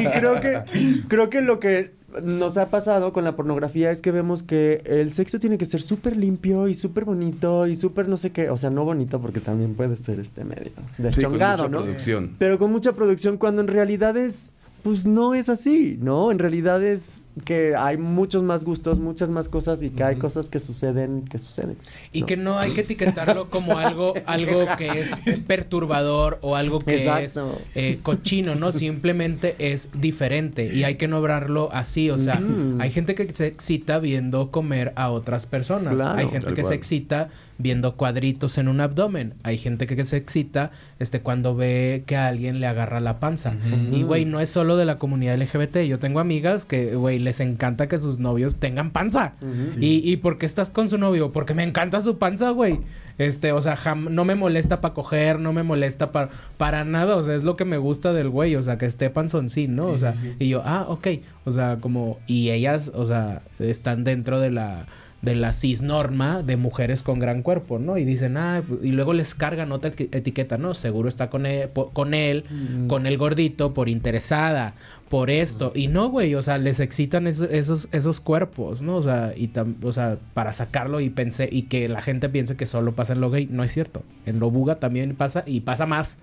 y 0.00 0.06
creo 0.06 0.40
que, 0.40 0.62
creo 1.06 1.28
que 1.28 1.40
lo 1.42 1.60
que 1.60 1.97
nos 2.22 2.56
ha 2.56 2.68
pasado 2.70 3.12
con 3.12 3.24
la 3.24 3.36
pornografía 3.36 3.90
es 3.90 4.00
que 4.00 4.10
vemos 4.12 4.42
que 4.42 4.82
el 4.86 5.12
sexo 5.12 5.38
tiene 5.38 5.58
que 5.58 5.66
ser 5.66 5.82
súper 5.82 6.16
limpio 6.16 6.66
y 6.68 6.74
súper 6.74 7.04
bonito 7.04 7.66
y 7.66 7.76
súper 7.76 8.08
no 8.08 8.16
sé 8.16 8.32
qué. 8.32 8.50
O 8.50 8.56
sea, 8.56 8.70
no 8.70 8.84
bonito 8.84 9.20
porque 9.20 9.40
también 9.40 9.74
puede 9.74 9.96
ser 9.96 10.18
este 10.20 10.44
medio 10.44 10.72
Sí, 10.74 10.74
con 10.96 11.04
deschongado, 11.04 11.64
mucha 11.64 11.76
¿no? 11.76 11.82
producción. 11.84 12.36
Pero 12.38 12.58
con 12.58 12.72
mucha 12.72 12.92
producción 12.92 13.36
cuando 13.36 13.60
en 13.62 13.68
realidad 13.68 14.16
es... 14.16 14.52
Pues 14.82 15.06
no 15.06 15.34
es 15.34 15.48
así, 15.48 15.98
¿no? 16.00 16.30
En 16.30 16.38
realidad 16.38 16.82
es 16.82 17.26
que 17.44 17.74
hay 17.76 17.96
muchos 17.96 18.42
más 18.42 18.64
gustos, 18.64 18.98
muchas 18.98 19.30
más 19.30 19.48
cosas 19.48 19.82
y 19.82 19.90
que 19.90 20.04
hay 20.04 20.16
cosas 20.16 20.48
que 20.48 20.60
suceden, 20.60 21.24
que 21.24 21.38
suceden. 21.38 21.76
Y 22.12 22.20
¿no? 22.20 22.26
que 22.26 22.36
no 22.36 22.58
hay 22.58 22.72
que 22.72 22.82
etiquetarlo 22.82 23.50
como 23.50 23.78
algo, 23.78 24.14
algo 24.26 24.66
que 24.76 25.00
es 25.00 25.20
perturbador 25.46 26.38
o 26.42 26.56
algo 26.56 26.78
que 26.78 27.04
Exacto. 27.04 27.58
es 27.74 27.96
eh, 27.96 27.98
cochino, 28.02 28.54
¿no? 28.54 28.72
Simplemente 28.72 29.56
es 29.58 29.90
diferente 29.94 30.72
y 30.72 30.84
hay 30.84 30.94
que 30.94 31.08
nombrarlo 31.08 31.68
así. 31.72 32.10
O 32.10 32.18
sea, 32.18 32.40
hay 32.78 32.90
gente 32.90 33.14
que 33.14 33.32
se 33.32 33.46
excita 33.46 33.98
viendo 33.98 34.50
comer 34.50 34.92
a 34.96 35.10
otras 35.10 35.46
personas. 35.46 35.96
Claro, 35.96 36.18
hay 36.18 36.28
gente 36.28 36.54
que 36.54 36.64
se 36.64 36.74
excita 36.74 37.30
viendo 37.58 37.96
cuadritos 37.96 38.56
en 38.58 38.68
un 38.68 38.80
abdomen. 38.80 39.34
Hay 39.42 39.58
gente 39.58 39.86
que 39.86 40.04
se 40.04 40.16
excita 40.16 40.70
este, 41.00 41.20
cuando 41.20 41.56
ve 41.56 42.04
que 42.06 42.16
a 42.16 42.28
alguien 42.28 42.60
le 42.60 42.66
agarra 42.68 43.00
la 43.00 43.18
panza. 43.20 43.54
Y, 43.92 44.02
güey, 44.04 44.24
no 44.24 44.38
es 44.40 44.48
solo 44.48 44.76
de 44.76 44.84
la 44.84 44.98
comunidad 44.98 45.36
LGBT. 45.36 45.78
Yo 45.78 45.98
tengo 45.98 46.20
amigas 46.20 46.64
que, 46.64 46.94
güey, 46.94 47.18
les 47.18 47.40
encanta 47.40 47.88
que 47.88 47.98
sus 47.98 48.18
novios 48.20 48.56
tengan 48.56 48.90
panza. 48.92 49.32
¿Y, 49.80 50.08
¿Y 50.08 50.16
por 50.18 50.38
qué 50.38 50.46
estás 50.46 50.70
con 50.70 50.88
su 50.88 50.98
novio? 50.98 51.32
Porque 51.32 51.54
me 51.54 51.64
encanta 51.64 52.00
su 52.00 52.18
panza, 52.18 52.50
güey. 52.50 52.78
Este, 53.18 53.50
o 53.50 53.60
sea, 53.60 53.76
jam- 53.76 54.10
no 54.10 54.24
me 54.24 54.36
molesta 54.36 54.80
para 54.80 54.94
coger, 54.94 55.40
no 55.40 55.52
me 55.52 55.64
molesta 55.64 56.12
para 56.12 56.30
para 56.56 56.84
nada. 56.84 57.16
O 57.16 57.22
sea, 57.24 57.34
es 57.34 57.42
lo 57.42 57.56
que 57.56 57.64
me 57.64 57.76
gusta 57.76 58.12
del 58.12 58.28
güey. 58.28 58.54
O 58.54 58.62
sea, 58.62 58.78
que 58.78 58.86
esté 58.86 59.10
panzoncín, 59.10 59.74
¿no? 59.74 59.86
o 59.88 59.98
sea, 59.98 60.14
y 60.38 60.48
yo, 60.48 60.62
ah, 60.64 60.84
ok. 60.88 61.08
O 61.44 61.50
sea, 61.50 61.78
como, 61.80 62.20
y 62.28 62.50
ellas, 62.50 62.92
o 62.94 63.04
sea, 63.04 63.42
están 63.58 64.04
dentro 64.04 64.38
de 64.38 64.52
la 64.52 64.86
de 65.20 65.34
la 65.34 65.52
cisnorma 65.52 66.44
de 66.44 66.56
mujeres 66.56 67.02
con 67.02 67.18
gran 67.18 67.42
cuerpo, 67.42 67.80
¿no? 67.80 67.98
Y 67.98 68.04
dicen, 68.04 68.36
ah, 68.36 68.62
pu- 68.66 68.78
y 68.84 68.92
luego 68.92 69.12
les 69.12 69.34
cargan 69.34 69.72
otra 69.72 69.90
eti- 69.90 70.08
etiqueta, 70.12 70.58
¿no? 70.58 70.74
Seguro 70.74 71.08
está 71.08 71.28
con 71.28 71.44
él, 71.44 71.68
po- 71.70 71.90
con 71.90 72.14
él, 72.14 72.44
con 72.86 73.04
el 73.04 73.18
gordito, 73.18 73.74
por 73.74 73.88
interesada, 73.88 74.74
por 75.08 75.30
esto. 75.30 75.72
Y 75.74 75.88
no, 75.88 76.08
güey, 76.08 76.36
o 76.36 76.42
sea, 76.42 76.56
les 76.58 76.78
excitan 76.78 77.26
eso- 77.26 77.48
esos, 77.50 77.88
esos 77.90 78.20
cuerpos, 78.20 78.80
¿no? 78.82 78.94
O 78.94 79.02
sea, 79.02 79.32
y 79.36 79.48
tam- 79.48 79.74
o 79.82 79.92
sea, 79.92 80.18
para 80.34 80.52
sacarlo 80.52 81.00
y 81.00 81.10
pensé, 81.10 81.48
y 81.50 81.62
que 81.62 81.88
la 81.88 82.00
gente 82.00 82.28
piense 82.28 82.54
que 82.56 82.64
solo 82.66 82.92
pasa 82.92 83.14
en 83.14 83.20
lo 83.20 83.30
gay, 83.30 83.48
no 83.50 83.64
es 83.64 83.72
cierto. 83.72 84.04
En 84.24 84.38
lo 84.38 84.52
buga 84.52 84.76
también 84.76 85.16
pasa 85.16 85.42
y 85.46 85.62
pasa 85.62 85.84
más. 85.86 86.18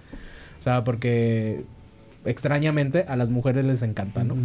O 0.57 0.61
sea, 0.61 0.85
porque 0.85 1.65
extrañamente 2.23 3.03
a 3.09 3.17
las 3.17 3.29
mujeres 3.29 3.65
les 3.65 3.83
encanta, 3.83 4.23
¿no? 4.23 4.35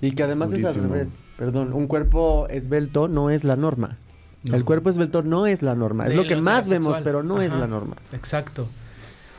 Y 0.00 0.12
que 0.12 0.22
además 0.22 0.52
es 0.52 0.64
al 0.64 0.74
revés. 0.74 1.08
Perdón, 1.36 1.72
un 1.72 1.86
cuerpo 1.86 2.46
esbelto 2.48 3.08
no 3.08 3.30
es 3.30 3.44
la 3.44 3.56
norma. 3.56 3.98
El 4.44 4.64
cuerpo 4.64 4.88
esbelto 4.88 5.22
no 5.22 5.46
es 5.46 5.62
la 5.62 5.74
norma. 5.74 6.06
Es 6.06 6.14
lo 6.14 6.24
que 6.24 6.36
más 6.36 6.68
vemos, 6.68 6.98
pero 7.04 7.22
no 7.22 7.42
es 7.42 7.52
la 7.52 7.66
norma. 7.66 7.96
Exacto. 8.12 8.68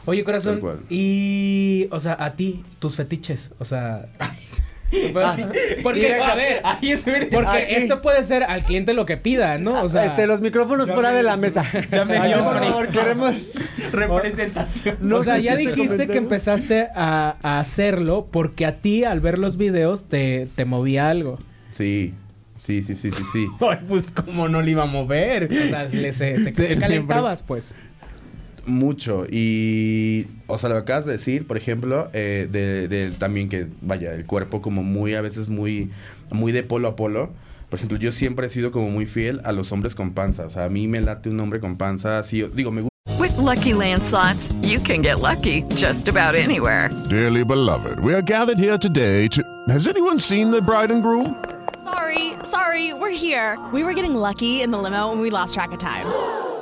Oye, 0.06 0.24
corazón, 0.24 0.60
y, 0.90 1.88
o 1.92 2.00
sea, 2.00 2.18
a 2.20 2.34
ti, 2.36 2.64
tus 2.80 2.96
fetiches, 2.96 3.52
o 3.60 3.66
sea... 3.66 4.10
porque, 5.84 6.16
a 6.16 6.36
ver, 6.36 6.62
ahí 6.64 6.92
es 6.92 7.06
verdad. 7.06 7.28
porque 7.32 7.50
Aquí. 7.64 7.74
esto 7.76 8.02
puede 8.02 8.24
ser 8.24 8.44
al 8.44 8.64
cliente 8.64 8.94
lo 8.94 9.06
que 9.06 9.18
pida, 9.18 9.58
¿no? 9.58 9.82
O 9.84 9.90
sea, 9.90 10.06
este, 10.06 10.28
los 10.28 10.42
micrófonos 10.42 10.90
fuera 10.92 11.10
me- 11.12 11.16
de 11.18 11.24
la 11.24 11.38
mesa. 11.38 11.66
ya 11.92 12.06
me 12.06 12.18
Ay, 12.18 12.34
por 12.34 12.60
favor, 12.60 12.88
queremos. 12.90 13.36
Representación. 13.92 14.98
No 15.02 15.18
o 15.18 15.24
sea, 15.24 15.38
ya 15.38 15.56
si 15.58 15.68
dijiste 15.68 16.08
que 16.08 16.18
empezaste 16.18 16.88
a, 16.96 17.36
a 17.42 17.60
hacerlo 17.60 18.28
porque 18.32 18.66
a 18.66 18.78
ti 18.78 19.04
al 19.04 19.20
ver 19.22 19.38
los 19.38 19.58
videos 19.58 20.06
te, 20.10 20.48
te 20.56 20.66
movía 20.66 21.10
algo. 21.10 21.40
Sí, 21.70 22.14
sí, 22.58 22.82
sí, 22.82 22.96
sí, 22.96 23.12
sí, 23.12 23.24
sí. 23.32 23.48
Ay, 23.62 23.78
pues 23.88 24.06
cómo 24.26 24.50
no 24.50 24.62
le 24.62 24.72
iba 24.72 24.84
a 24.84 24.88
mover. 24.88 25.50
O 25.52 25.70
sea, 25.70 25.84
le- 25.84 26.12
se, 26.14 26.36
calentabas, 26.80 27.44
pues. 27.44 27.74
Mucho. 28.72 29.26
Y, 29.30 30.28
o 30.48 30.58
sea, 30.58 30.70
lo 30.70 30.76
que 30.76 30.82
acabas 30.82 31.06
de 31.06 31.12
decir, 31.14 31.46
por 31.46 31.58
ejemplo, 31.58 32.10
eh, 32.14 32.48
de, 32.52 32.88
de 32.88 33.12
también 33.12 33.50
que, 33.50 33.68
vaya, 33.82 34.14
el 34.14 34.26
cuerpo 34.26 34.62
como 34.62 34.82
muy, 34.82 35.14
a 35.14 35.22
veces 35.22 35.50
muy, 35.50 35.92
muy 36.32 36.52
de 36.52 36.64
polo 36.64 36.88
a 36.88 36.96
polo. 36.96 37.32
Por 37.70 37.78
ejemplo, 37.80 37.98
yo 37.98 38.12
siempre 38.12 38.48
he 38.48 38.50
sido 38.50 38.72
como 38.72 38.90
muy 38.90 39.06
fiel 39.06 39.42
a 39.44 39.52
los 39.52 39.72
hombres 39.72 39.96
con 39.96 40.12
panza. 40.12 40.46
O 40.46 40.50
sea, 40.50 40.66
a 40.66 40.70
mí 40.70 40.88
me 40.88 41.00
late 41.00 41.30
un 41.30 41.40
hombre 41.40 41.60
con 41.60 41.78
panza. 41.78 42.20
Así, 42.20 42.44
digo, 42.54 42.72
me 42.72 42.82
gusta. 42.82 42.92
With 43.20 43.38
Lucky 43.38 43.74
Land 43.74 44.04
slots, 44.04 44.52
you 44.62 44.80
can 44.80 45.02
get 45.02 45.20
lucky 45.20 45.64
just 45.76 46.08
about 46.08 46.36
anywhere. 46.36 46.90
Dearly 47.10 47.44
beloved, 47.44 48.00
we 48.00 48.14
are 48.14 48.22
gathered 48.22 48.58
here 48.58 48.78
today 48.78 49.28
to. 49.30 49.42
Has 49.70 49.88
anyone 49.88 50.20
seen 50.20 50.52
the 50.52 50.62
bride 50.62 50.92
and 50.92 51.02
groom? 51.02 51.36
Sorry, 51.84 52.34
sorry, 52.44 52.94
we're 52.94 53.10
here. 53.10 53.58
We 53.72 53.84
were 53.84 53.94
getting 53.94 54.16
lucky 54.16 54.62
in 54.62 54.72
the 54.72 54.78
limo 54.78 55.12
and 55.12 55.22
we 55.22 55.30
lost 55.30 55.54
track 55.54 55.72
of 55.72 55.80
time. 55.80 56.06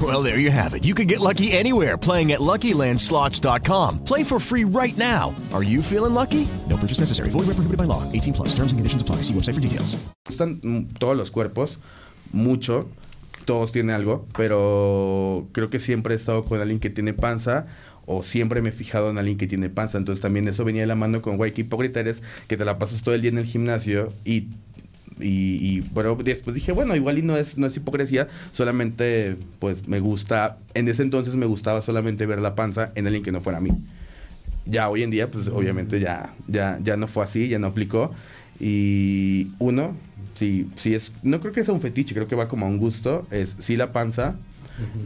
Well, 0.00 0.22
there 0.22 0.38
you 0.38 0.50
have 0.50 0.72
it. 0.72 0.84
You 0.84 0.94
can 0.94 1.08
get 1.08 1.20
lucky 1.20 1.52
anywhere 1.52 1.98
playing 1.98 2.30
at 2.32 2.40
LuckyLandSlots.com. 2.40 4.04
Play 4.04 4.24
for 4.24 4.38
free 4.40 4.64
right 4.64 4.96
now. 4.96 5.34
Are 5.52 5.62
you 5.62 5.82
feeling 5.82 6.14
lucky? 6.14 6.46
No 6.68 6.76
purchase 6.78 7.00
necessary. 7.00 7.28
Void 7.30 7.46
where 7.46 7.56
prohibited 7.56 7.76
by 7.76 7.84
law. 7.84 8.02
18 8.12 8.32
plus. 8.32 8.54
Terms 8.54 8.72
and 8.72 8.78
conditions 8.78 9.02
apply. 9.02 9.16
See 9.16 9.34
website 9.34 9.54
for 9.56 9.60
details. 9.60 9.96
Me 9.96 10.30
gustan 10.30 10.60
mm, 10.62 10.98
todos 10.98 11.16
los 11.16 11.30
cuerpos, 11.30 11.78
mucho. 12.32 12.88
Todos 13.44 13.72
tienen 13.72 13.94
algo, 13.94 14.26
pero 14.36 15.48
creo 15.52 15.70
que 15.70 15.80
siempre 15.80 16.14
he 16.14 16.16
estado 16.16 16.44
con 16.44 16.60
alguien 16.60 16.78
que 16.78 16.90
tiene 16.90 17.12
panza 17.14 17.66
o 18.06 18.22
siempre 18.22 18.62
me 18.62 18.68
he 18.68 18.72
fijado 18.72 19.10
en 19.10 19.18
alguien 19.18 19.38
que 19.38 19.46
tiene 19.46 19.70
panza. 19.70 19.98
Entonces 19.98 20.22
también 20.22 20.46
eso 20.48 20.64
venía 20.64 20.82
de 20.82 20.86
la 20.86 20.94
mano 20.94 21.20
con, 21.20 21.36
güey, 21.36 21.52
qué 21.52 21.62
hipócrita 21.62 22.00
eres 22.00 22.22
que 22.48 22.56
te 22.56 22.64
la 22.64 22.78
pasas 22.78 23.02
todo 23.02 23.14
el 23.14 23.22
día 23.22 23.30
en 23.30 23.38
el 23.38 23.46
gimnasio 23.46 24.12
y... 24.24 24.48
Y, 25.22 25.58
y- 25.60 25.82
pero 25.94 26.16
después 26.16 26.54
dije, 26.54 26.72
bueno, 26.72 26.94
igual 26.96 27.18
y 27.18 27.22
no 27.22 27.36
es, 27.36 27.56
no 27.58 27.66
es 27.66 27.76
hipocresía, 27.76 28.28
solamente 28.52 29.36
pues 29.58 29.86
me 29.88 30.00
gusta, 30.00 30.58
en 30.74 30.88
ese 30.88 31.02
entonces 31.02 31.36
me 31.36 31.46
gustaba 31.46 31.82
solamente 31.82 32.26
ver 32.26 32.40
la 32.40 32.54
panza 32.54 32.92
en 32.94 33.06
alguien 33.06 33.22
que 33.22 33.32
no 33.32 33.40
fuera 33.40 33.58
a 33.58 33.60
mí. 33.60 33.70
Ya 34.66 34.88
hoy 34.88 35.02
en 35.02 35.10
día, 35.10 35.30
pues 35.30 35.48
obviamente 35.48 36.00
ya, 36.00 36.34
ya, 36.46 36.78
ya 36.82 36.96
no 36.96 37.08
fue 37.08 37.24
así, 37.24 37.48
ya 37.48 37.58
no 37.58 37.68
aplicó. 37.68 38.12
Y 38.60 39.48
uno, 39.58 39.96
sí, 40.36 40.68
sí 40.76 40.94
es, 40.94 41.12
no 41.22 41.40
creo 41.40 41.52
que 41.52 41.64
sea 41.64 41.72
un 41.74 41.80
fetiche, 41.80 42.14
creo 42.14 42.28
que 42.28 42.36
va 42.36 42.46
como 42.48 42.66
a 42.66 42.68
un 42.68 42.78
gusto, 42.78 43.26
es 43.30 43.56
sí 43.58 43.76
la 43.76 43.92
panza, 43.92 44.36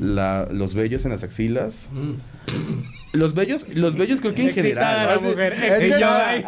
la, 0.00 0.48
los 0.52 0.74
vellos 0.74 1.04
en 1.04 1.12
las 1.12 1.22
axilas. 1.22 1.88
Los 3.14 3.32
vellos, 3.32 3.64
los 3.74 3.96
vellos 3.96 4.20
creo 4.20 4.34
que 4.34 4.42
en 4.42 4.48
Excitada 4.48 4.92
general. 4.92 5.06
la 5.08 5.14
¿no? 5.14 5.20
mujer, 5.22 5.52
Es 5.52 5.60
que 5.60 5.86
excitada. 5.86 6.34
él, 6.34 6.44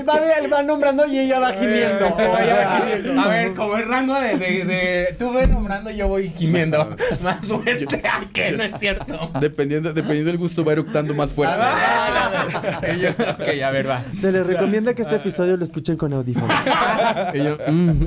él 0.00 0.08
va, 0.08 0.18
él 0.38 0.52
va 0.52 0.62
nombrando 0.62 1.06
y 1.06 1.18
ella 1.18 1.38
va 1.40 1.52
gimiendo. 1.54 2.06
A 3.20 3.28
ver, 3.28 3.54
como 3.54 3.76
el 3.76 3.88
rango 3.88 4.14
de, 4.20 4.36
de, 4.36 4.64
de- 4.66 5.16
Tú 5.18 5.32
ves 5.32 5.48
nombrando, 5.48 5.90
yo 5.90 6.08
voy 6.08 6.28
gimiendo. 6.28 6.94
Más 7.22 7.46
fuerte. 7.46 7.86
Ay, 8.04 8.26
que 8.34 8.52
no 8.52 8.62
es 8.62 8.72
cierto. 8.78 9.30
Dependiendo, 9.40 9.94
dependiendo 9.94 10.28
del 10.30 10.38
gusto 10.38 10.62
va 10.64 10.72
eructando 10.72 11.14
más 11.14 11.30
fuerte. 11.32 11.56
Yo, 13.00 13.10
ok, 13.10 13.62
a 13.64 13.70
ver, 13.70 13.88
va. 13.88 14.02
Se 14.20 14.30
les 14.30 14.46
recomienda 14.46 14.92
que 14.94 15.02
este 15.02 15.16
episodio 15.16 15.56
lo 15.56 15.64
escuchen 15.64 15.96
con 15.96 16.12
audífonos. 16.12 16.50
Mm. 17.70 18.04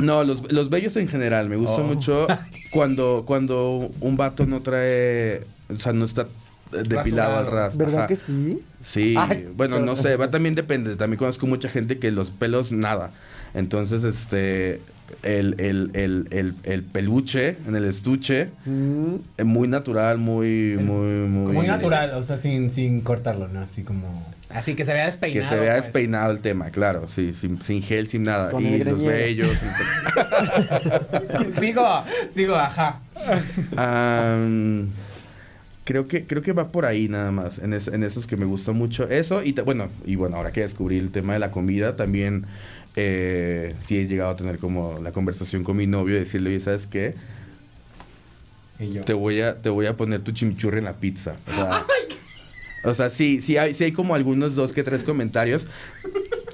No, 0.00 0.24
los, 0.24 0.50
los 0.52 0.70
bellos 0.70 0.96
en 0.96 1.08
general. 1.08 1.48
Me 1.48 1.56
gusta 1.56 1.82
Oh. 1.82 1.84
mucho 1.84 2.26
cuando, 2.70 3.24
cuando 3.26 3.90
un 4.00 4.16
vato 4.16 4.46
no 4.46 4.60
trae. 4.62 5.42
O 5.72 5.76
sea, 5.76 5.92
no 5.92 6.04
está 6.04 6.26
depilado 6.70 7.36
al 7.36 7.46
ras. 7.46 7.76
¿Verdad 7.76 8.00
Ajá. 8.00 8.06
que 8.08 8.16
sí? 8.16 8.62
Sí, 8.84 9.14
Ay, 9.18 9.48
bueno, 9.56 9.80
no 9.80 9.96
sé, 9.96 10.16
va 10.16 10.30
también 10.30 10.54
depende. 10.54 10.96
También 10.96 11.18
conozco 11.18 11.46
mucha 11.46 11.68
gente 11.68 11.98
que 11.98 12.10
los 12.10 12.30
pelos 12.30 12.72
nada. 12.72 13.10
Entonces, 13.54 14.04
este, 14.04 14.80
el, 15.22 15.54
el, 15.58 15.90
el, 15.94 16.28
el, 16.30 16.54
el 16.64 16.82
peluche 16.82 17.56
en 17.66 17.76
el 17.76 17.84
estuche, 17.84 18.48
eh, 19.38 19.44
muy 19.44 19.68
natural, 19.68 20.18
muy, 20.18 20.76
muy, 20.80 21.28
muy... 21.28 21.52
Muy 21.52 21.66
natural, 21.66 22.12
o 22.14 22.22
sea, 22.22 22.38
sin, 22.38 22.70
sin 22.70 23.00
cortarlo, 23.00 23.48
¿no? 23.48 23.60
Así 23.60 23.82
como... 23.82 24.34
Así 24.48 24.74
que 24.76 24.84
se 24.84 24.92
vea 24.92 25.04
Que 25.04 25.10
despeinado. 25.10 25.48
se 25.48 25.60
vea 25.60 25.72
pues. 25.72 25.84
despeinado 25.84 26.30
el 26.32 26.38
tema, 26.40 26.70
claro, 26.70 27.08
sí, 27.08 27.34
sin, 27.34 27.60
sin 27.62 27.82
gel, 27.82 28.06
sin 28.06 28.22
nada. 28.22 28.50
Con 28.50 28.64
y 28.64 28.78
los 28.84 29.02
vellos. 29.02 29.50
sigo, 31.60 32.04
sigo, 32.34 32.54
ajá. 32.54 33.00
Am, 33.76 34.88
creo 35.86 36.06
que 36.08 36.26
creo 36.26 36.42
que 36.42 36.52
va 36.52 36.70
por 36.72 36.84
ahí 36.84 37.08
nada 37.08 37.30
más 37.30 37.58
en, 37.58 37.72
es- 37.72 37.88
en 37.88 38.02
esos 38.02 38.26
que 38.26 38.36
me 38.36 38.44
gustó 38.44 38.74
mucho 38.74 39.08
eso 39.08 39.42
y 39.42 39.52
bueno 39.52 39.88
y 40.04 40.16
bueno 40.16 40.36
ahora 40.36 40.52
que 40.52 40.60
descubrí 40.60 40.98
el 40.98 41.10
tema 41.10 41.32
de 41.32 41.38
la 41.38 41.50
comida 41.50 41.96
también 41.96 42.44
eh, 42.96 43.74
sí 43.80 43.96
he 43.98 44.06
llegado 44.06 44.30
a 44.32 44.36
tener 44.36 44.58
como 44.58 44.98
la 45.02 45.12
conversación 45.12 45.64
con 45.64 45.76
mi 45.78 45.86
novio 45.86 46.16
y 46.16 46.20
decirle 46.20 46.50
oye 46.50 46.60
sabes 46.60 46.86
qué 46.86 47.14
Y 48.78 48.92
yo. 48.92 49.02
te 49.02 49.12
voy 49.14 49.40
a 49.40 49.62
te 49.62 49.68
voy 49.70 49.86
a 49.86 49.96
poner 49.96 50.20
tu 50.22 50.32
chimichurri 50.32 50.78
en 50.78 50.84
la 50.84 50.94
pizza 50.94 51.36
o 51.46 51.54
sea, 51.54 51.84
o 52.90 52.94
sea 52.94 53.10
sí 53.10 53.40
sí 53.40 53.56
hay 53.56 53.72
sí 53.74 53.84
hay 53.84 53.92
como 53.92 54.14
algunos 54.14 54.54
dos 54.54 54.72
que 54.72 54.82
tres 54.82 55.04
comentarios 55.04 55.66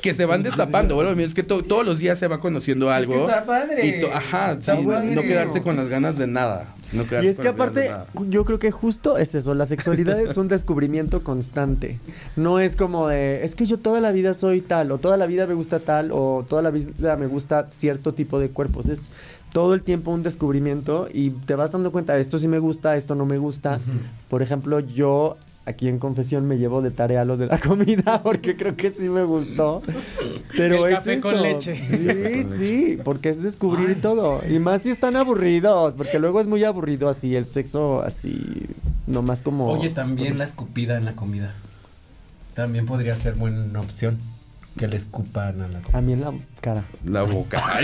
que 0.03 0.15
se 0.15 0.27
van 0.27 0.43
destapando, 0.43 0.95
bueno, 0.97 1.11
lo 1.11 1.17
mío 1.17 1.27
es 1.27 1.33
que 1.35 1.43
to- 1.43 1.63
todos 1.63 1.87
los 1.87 1.99
días 1.99 2.19
se 2.19 2.27
va 2.29 2.41
conociendo 2.41 2.91
algo. 2.91 3.21
está 3.29 3.47
padre. 3.47 3.87
Y 3.87 4.01
to- 4.01 4.13
ajá, 4.13 4.53
Está 4.53 4.77
sí, 4.77 4.83
no 4.85 5.23
quedarse 5.23 5.63
con 5.63 5.77
las 5.77 5.89
ganas 5.89 6.19
de 6.19 6.27
nada. 6.27 6.75
No 6.93 7.05
Y 7.23 7.27
es 7.27 7.39
que 7.39 7.49
aparte, 7.49 7.91
yo 8.29 8.45
creo 8.45 8.59
que 8.59 8.71
justo 8.71 9.17
es 9.17 9.35
eso, 9.35 9.55
la 9.55 9.65
sexualidad 9.65 10.21
es 10.21 10.37
un 10.37 10.49
descubrimiento 10.49 11.23
constante. 11.25 11.99
No 12.37 12.59
es 12.61 12.77
como 12.77 13.09
de, 13.09 13.45
es 13.45 13.55
que 13.55 13.65
yo 13.65 13.79
toda 13.79 14.01
la 14.01 14.13
vida 14.13 14.35
soy 14.35 14.61
tal, 14.61 14.93
o 14.93 14.99
toda 14.99 15.17
la 15.17 15.25
vida 15.25 15.47
me 15.47 15.55
gusta 15.55 15.79
tal, 15.81 16.11
o 16.13 16.45
toda 16.47 16.61
la 16.61 16.71
vida 16.71 17.17
me 17.17 17.27
gusta 17.29 17.69
cierto 17.71 18.13
tipo 18.13 18.39
de 18.39 18.51
cuerpos. 18.51 18.91
Es 18.91 19.11
todo 19.55 19.73
el 19.73 19.83
tiempo 19.83 20.11
un 20.11 20.23
descubrimiento 20.23 21.09
y 21.13 21.31
te 21.31 21.55
vas 21.55 21.73
dando 21.73 21.93
cuenta, 21.93 22.19
esto 22.19 22.37
sí 22.37 22.47
me 22.47 22.59
gusta, 22.59 22.95
esto 22.97 23.15
no 23.15 23.25
me 23.25 23.39
gusta. 23.39 23.81
Por 24.29 24.43
ejemplo, 24.43 24.81
yo 24.81 25.39
aquí 25.65 25.89
en 25.89 25.99
confesión 25.99 26.47
me 26.47 26.59
llevo 26.59 26.83
de 26.83 26.91
tarea 26.91 27.25
lo 27.25 27.37
de 27.37 27.47
la 27.47 27.59
comida 27.61 28.23
porque 28.23 28.57
creo 28.57 28.77
que 28.77 28.91
sí 28.91 29.09
me 29.09 29.25
gustó. 29.25 29.83
Pero 30.57 30.87
El 30.87 30.93
es 30.93 30.99
café 30.99 31.21
con 31.21 31.35
eso. 31.35 31.43
leche. 31.43 31.77
Sí, 31.89 32.57
sí, 32.59 32.99
porque 33.05 33.31
es 33.31 33.43
descubrir 33.43 34.01
todo. 34.01 34.41
Y 34.49 34.59
más 34.59 34.83
si 34.83 34.91
están 34.91 35.17
aburridos, 35.17 35.95
porque 35.95 36.19
luego 36.19 36.41
es 36.41 36.47
muy 36.47 36.65
aburrido 36.65 37.09
así, 37.09 37.37
el 37.37 37.47
sexo 37.47 38.03
así, 38.03 38.67
nomás 39.07 39.43
como... 39.43 39.69
Oye, 39.69 39.91
también 39.91 40.39
la 40.39 40.45
escupida 40.45 40.97
en 40.97 41.05
la 41.05 41.15
comida. 41.15 41.55
También 42.55 42.85
podría 42.87 43.17
ser 43.17 43.35
buena 43.35 43.81
opción. 43.81 44.19
Que 44.79 44.89
le 44.89 44.97
escupan 44.97 45.61
a 45.61 45.69
la 45.69 45.81
comida. 45.81 45.99
A 45.99 46.01
mí 46.01 46.13
en 46.15 46.21
la 46.23 46.33
cara. 46.61 46.85
La 47.05 47.23
boca. 47.23 47.63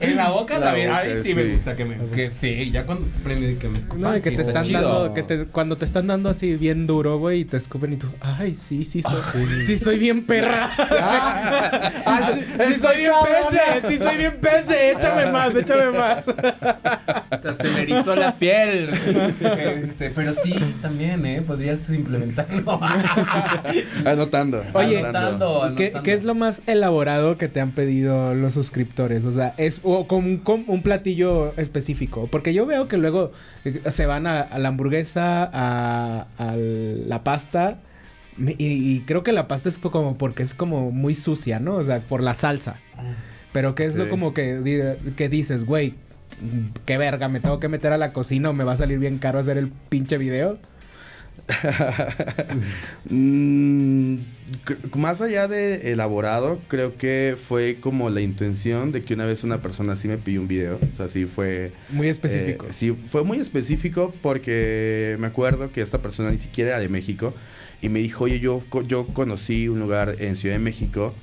En 0.00 0.16
la 0.16 0.30
boca 0.30 0.58
La 0.58 0.66
también. 0.66 0.88
boca, 0.88 1.00
Ay, 1.00 1.20
sí, 1.22 1.34
me 1.34 1.44
gusta 1.52 1.76
que 1.76 1.84
me. 1.84 1.96
Que 2.10 2.30
sí, 2.30 2.70
ya 2.70 2.84
cuando 2.84 3.06
te 3.06 3.18
prende 3.20 3.56
que 3.56 3.68
me 3.68 3.78
escupan. 3.78 4.00
No, 4.00 4.12
que 4.20 4.30
sí, 4.30 4.36
te 4.36 4.42
está 4.42 4.60
están 4.60 4.64
chido. 4.64 4.82
dando, 5.00 5.14
que 5.14 5.22
te, 5.22 5.44
cuando 5.46 5.76
te 5.76 5.84
están 5.84 6.06
dando 6.06 6.28
así 6.30 6.56
bien 6.56 6.86
duro, 6.86 7.18
güey, 7.18 7.40
y 7.40 7.44
te 7.44 7.56
escupen 7.56 7.92
y 7.92 7.96
tú, 7.96 8.08
ay, 8.20 8.54
sí, 8.54 8.84
sí 8.84 9.02
soy, 9.02 9.20
sí 9.62 9.76
soy 9.76 9.98
bien 9.98 10.24
perra. 10.24 10.70
Ah, 12.10 12.30
sí, 12.32 12.40
sí 12.66 12.80
soy 12.80 12.96
bien 12.96 13.12
pese, 13.24 13.88
sí 13.88 13.98
soy 14.02 14.16
bien 14.16 14.38
pese, 14.40 14.92
échame 14.92 15.26
más, 15.30 15.54
échame 15.54 15.90
más. 15.96 16.26
Hasta 16.28 17.54
se 17.54 17.64
me 17.64 17.82
erizó 17.82 18.16
la 18.16 18.32
piel. 18.32 18.88
Este, 19.40 20.10
pero 20.10 20.32
sí, 20.42 20.54
también, 20.80 21.24
¿eh? 21.26 21.42
Podrías 21.42 21.88
implementarlo. 21.90 22.80
Anotando. 24.04 24.47
Oye, 24.72 24.98
Anotando, 24.98 25.70
¿y 25.70 25.74
¿qué, 25.74 25.84
anotando. 25.84 26.02
qué 26.02 26.12
es 26.12 26.24
lo 26.24 26.34
más 26.34 26.62
elaborado 26.66 27.38
que 27.38 27.48
te 27.48 27.60
han 27.60 27.72
pedido 27.72 28.34
los 28.34 28.54
suscriptores? 28.54 29.24
O 29.24 29.32
sea, 29.32 29.54
es 29.56 29.80
o 29.82 30.06
como 30.06 30.28
un, 30.66 30.82
platillo 30.82 31.52
específico. 31.56 32.28
Porque 32.30 32.54
yo 32.54 32.66
veo 32.66 32.88
que 32.88 32.96
luego 32.96 33.32
eh, 33.64 33.82
se 33.88 34.06
van 34.06 34.26
a, 34.26 34.40
a 34.40 34.58
la 34.58 34.68
hamburguesa, 34.68 35.48
a, 35.52 36.26
a 36.38 36.56
la 36.56 37.24
pasta. 37.24 37.78
Y, 38.38 38.54
y 38.58 39.00
creo 39.00 39.24
que 39.24 39.32
la 39.32 39.48
pasta 39.48 39.68
es 39.68 39.78
como 39.78 40.16
porque 40.16 40.42
es 40.42 40.54
como 40.54 40.90
muy 40.92 41.14
sucia, 41.14 41.58
¿no? 41.58 41.76
O 41.76 41.84
sea, 41.84 42.00
por 42.00 42.22
la 42.22 42.34
salsa. 42.34 42.76
Pero 43.52 43.74
¿qué 43.74 43.86
es 43.86 43.94
lo 43.96 44.08
como 44.08 44.34
que, 44.34 44.96
que 45.16 45.28
dices, 45.28 45.64
güey? 45.64 45.94
Qué 46.84 46.98
verga, 46.98 47.28
me 47.28 47.40
tengo 47.40 47.58
que 47.58 47.68
meter 47.68 47.92
a 47.92 47.98
la 47.98 48.12
cocina 48.12 48.50
o 48.50 48.52
me 48.52 48.62
va 48.62 48.72
a 48.72 48.76
salir 48.76 48.98
bien 48.98 49.18
caro 49.18 49.38
hacer 49.38 49.58
el 49.58 49.68
pinche 49.88 50.18
video. 50.18 50.58
Mm, 53.10 54.18
más 54.96 55.20
allá 55.20 55.48
de 55.48 55.92
elaborado, 55.92 56.60
creo 56.68 56.96
que 56.96 57.36
fue 57.48 57.78
como 57.80 58.10
la 58.10 58.20
intención 58.20 58.92
de 58.92 59.02
que 59.02 59.14
una 59.14 59.24
vez 59.24 59.44
una 59.44 59.62
persona 59.62 59.94
así 59.94 60.08
me 60.08 60.18
pidió 60.18 60.40
un 60.40 60.48
video. 60.48 60.78
O 60.92 60.96
sea, 60.96 61.08
sí 61.08 61.26
fue... 61.26 61.72
Muy 61.90 62.08
específico. 62.08 62.66
eh, 62.66 62.72
sí, 62.72 62.96
fue 63.10 63.24
muy 63.24 63.38
específico 63.38 64.12
porque 64.22 65.16
me 65.18 65.26
acuerdo 65.26 65.72
que 65.72 65.80
esta 65.80 66.02
persona 66.02 66.30
ni 66.30 66.38
siquiera 66.38 66.70
era 66.70 66.80
de 66.80 66.88
México 66.88 67.32
y 67.80 67.88
me 67.88 68.00
dijo, 68.00 68.24
oye, 68.24 68.40
yo, 68.40 68.62
yo 68.86 69.06
conocí 69.06 69.68
un 69.68 69.80
lugar 69.80 70.16
en 70.18 70.36
Ciudad 70.36 70.56
de 70.56 70.60
México, 70.60 71.14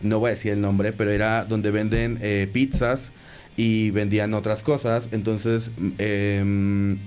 no 0.00 0.18
voy 0.18 0.28
a 0.28 0.30
decir 0.32 0.52
el 0.52 0.60
nombre, 0.60 0.92
pero 0.92 1.10
era 1.10 1.44
donde 1.44 1.70
venden 1.70 2.18
eh, 2.20 2.48
pizzas 2.52 3.10
y 3.56 3.90
vendían 3.90 4.34
otras 4.34 4.62
cosas. 4.62 5.08
Entonces, 5.12 5.70
mm, 5.76 5.90
em, 5.98 6.98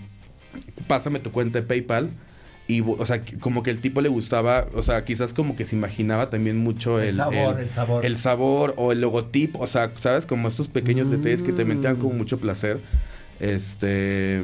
pásame 0.87 1.19
tu 1.19 1.31
cuenta 1.31 1.59
de 1.59 1.67
PayPal. 1.67 2.09
Y, 2.67 2.81
o 2.81 3.05
sea, 3.05 3.23
como 3.39 3.61
que 3.61 3.69
el 3.69 3.79
tipo 3.79 4.01
le 4.01 4.09
gustaba, 4.09 4.67
o 4.73 4.81
sea, 4.81 5.05
quizás 5.05 5.33
como 5.33 5.55
que 5.55 5.65
se 5.65 5.75
imaginaba 5.75 6.31
también 6.31 6.57
mucho 6.57 6.99
el, 6.99 7.09
El 7.09 7.15
sabor, 7.15 7.59
el 7.59 7.69
sabor. 7.69 8.05
el 8.05 8.17
sabor 8.17 8.73
o 8.77 8.91
el 8.91 9.01
logotipo, 9.01 9.59
o 9.59 9.67
sea, 9.67 9.91
¿sabes? 9.97 10.25
Como 10.25 10.47
estos 10.47 10.67
pequeños 10.67 11.11
detalles 11.11 11.43
que 11.43 11.51
te 11.51 11.63
metían 11.63 11.97
como 11.97 12.13
mucho 12.15 12.39
placer. 12.39 12.79
Este. 13.39 14.41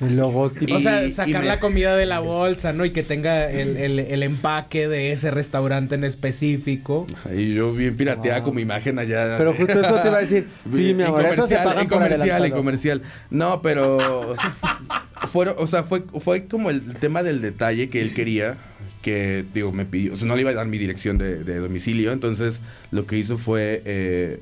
El 0.00 0.16
logotipo. 0.16 0.74
O 0.74 0.80
sea, 0.80 1.04
Y- 1.04 1.08
y 1.08 1.10
sacar 1.12 1.42
me- 1.42 1.46
la 1.48 1.60
comida 1.60 1.96
de 1.96 2.06
la 2.06 2.18
bolsa, 2.20 2.72
¿no? 2.72 2.84
Y 2.84 2.90
que 2.90 3.02
tenga 3.02 3.50
el, 3.50 3.76
el- 3.76 3.98
el 4.00 4.22
empaque 4.22 4.88
de 4.88 5.12
ese 5.12 5.30
restaurante 5.30 5.94
en 5.94 6.04
específico. 6.04 7.06
Y 7.36 7.54
yo 7.54 7.72
bien 7.72 7.96
pirateada 7.96 8.42
con 8.42 8.54
mi 8.56 8.62
imagen 8.62 8.98
allá. 8.98 9.36
Pero 9.38 9.54
justo 9.54 9.72
eso 9.80 10.00
te 10.00 10.08
iba 10.08 10.18
a 10.18 10.20
decir. 10.20 10.46
Sí, 10.66 10.94
mi 10.94 11.02
amor, 11.04 11.24
eso 11.24 11.46
se 11.46 11.56
por 11.58 11.74
comercial, 11.88 12.12
en 12.12 12.30
adelantado. 12.32 12.56
comercial. 12.56 13.02
No, 13.30 13.62
pero 13.62 14.34
fueron, 15.28 15.54
o 15.58 15.66
sea, 15.66 15.82
fue, 15.84 16.02
fue 16.18 16.46
como 16.46 16.70
el 16.70 16.82
tema 16.96 17.22
del 17.22 17.40
detalle 17.40 17.88
que 17.88 18.00
él 18.00 18.12
quería, 18.14 18.56
que 19.02 19.44
digo, 19.54 19.72
me 19.72 19.84
pidió, 19.84 20.14
o 20.14 20.16
sea, 20.16 20.26
no 20.26 20.34
le 20.36 20.42
iba 20.42 20.50
a 20.50 20.54
dar 20.54 20.66
mi 20.66 20.78
dirección 20.78 21.18
de, 21.18 21.44
de 21.44 21.56
domicilio, 21.58 22.12
entonces 22.12 22.60
lo 22.90 23.06
que 23.06 23.18
hizo 23.18 23.36
fue 23.38 23.82
eh, 23.84 24.40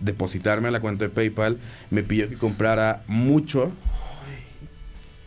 depositarme 0.00 0.68
a 0.68 0.70
la 0.70 0.80
cuenta 0.80 1.04
de 1.04 1.10
PayPal, 1.10 1.58
me 1.90 2.02
pidió 2.02 2.28
que 2.28 2.36
comprara 2.36 3.02
mucho. 3.06 3.70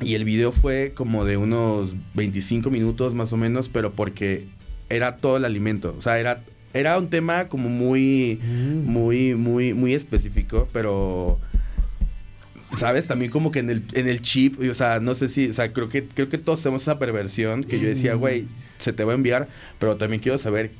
Y 0.06 0.13
el 0.13 0.24
video 0.24 0.52
fue 0.52 0.94
como 0.94 1.26
de 1.26 1.36
unos 1.36 1.96
25 2.13 2.70
minutos 2.70 3.15
más 3.15 3.34
o 3.34 3.38
menos, 3.38 3.70
pero 3.70 3.94
porque 3.94 4.46
era 4.88 5.18
todo 5.18 5.38
el 5.38 5.46
alimento. 5.46 5.96
O 5.98 6.02
sea, 6.02 6.20
era, 6.20 6.44
era 6.76 7.00
un 7.00 7.10
tema 7.10 7.48
como 7.48 7.70
muy, 7.70 8.39
muy, 8.86 9.34
muy, 9.34 9.74
muy 9.74 9.96
específico, 9.96 10.70
pero... 10.72 11.39
¿Sabes? 12.78 13.08
También 13.08 13.32
como 13.32 13.52
que 13.52 13.60
en 13.60 13.70
el, 13.72 13.84
en 13.94 14.08
el 14.08 14.22
chip, 14.22 14.62
y, 14.62 14.70
o 14.70 14.76
sea, 14.76 15.00
no 15.00 15.15
sé 15.15 15.30
si, 15.30 15.50
o 15.50 15.54
sea, 15.54 15.72
creo 15.74 15.89
que, 15.89 16.06
creo 16.06 16.30
que 16.30 16.38
todos 16.38 16.62
tenemos 16.62 16.84
esa 16.84 17.00
perversión 17.00 17.63
que 17.63 17.80
yo 17.80 17.88
decía, 17.88 18.15
güey, 18.15 18.48
se 18.80 18.91
te 18.94 19.06
va 19.06 19.13
a 19.13 19.15
enviar, 19.15 19.48
pero 19.80 19.96
también 19.96 20.22
quiero 20.22 20.38
saber 20.38 20.72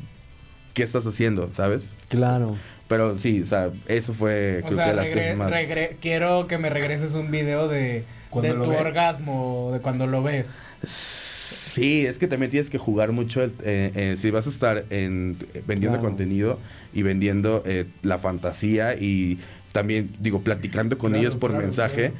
qué 0.74 0.84
estás 0.84 1.08
haciendo, 1.08 1.50
¿sabes? 1.56 1.94
Claro. 2.10 2.58
Pero 2.88 3.18
sí, 3.18 3.42
o 3.42 3.46
sea, 3.46 3.72
eso 3.88 4.14
fue 4.14 4.60
O 4.64 4.68
creo 4.68 4.76
sea, 4.76 4.90
que 4.90 4.94
las 4.94 5.10
cosas 5.10 5.38
más... 5.38 5.54
quiero 6.02 6.48
que 6.48 6.58
me 6.58 6.70
regreses 6.70 7.16
un 7.16 7.32
video 7.32 7.68
de, 7.68 8.04
de 8.42 8.54
tu 8.54 8.70
ves. 8.70 8.80
orgasmo, 8.82 9.70
de 9.74 9.80
cuando 9.80 10.08
lo 10.08 10.24
ves. 10.24 10.60
Sí, 10.86 12.06
es 12.06 12.18
que 12.20 12.28
también 12.28 12.50
tienes 12.52 12.70
que 12.70 12.78
jugar 12.78 13.12
mucho. 13.12 13.42
el- 13.44 13.54
eh, 13.64 13.92
eh, 13.96 14.16
si 14.18 14.32
vas 14.32 14.48
a 14.48 14.50
estar 14.50 14.86
en, 14.90 15.38
vendiendo 15.68 15.98
Claro. 16.00 16.04
contenido 16.10 16.60
y 16.94 17.04
vendiendo 17.04 17.64
eh, 17.66 17.86
la 18.02 18.18
fantasía 18.18 18.96
y 18.96 19.40
también, 19.72 20.10
digo, 20.20 20.40
platicando 20.42 20.98
con 20.98 21.12
Claro, 21.12 21.22
ellos 21.22 21.36
por 21.36 21.52
claro, 21.52 21.66
mensaje. 21.66 22.14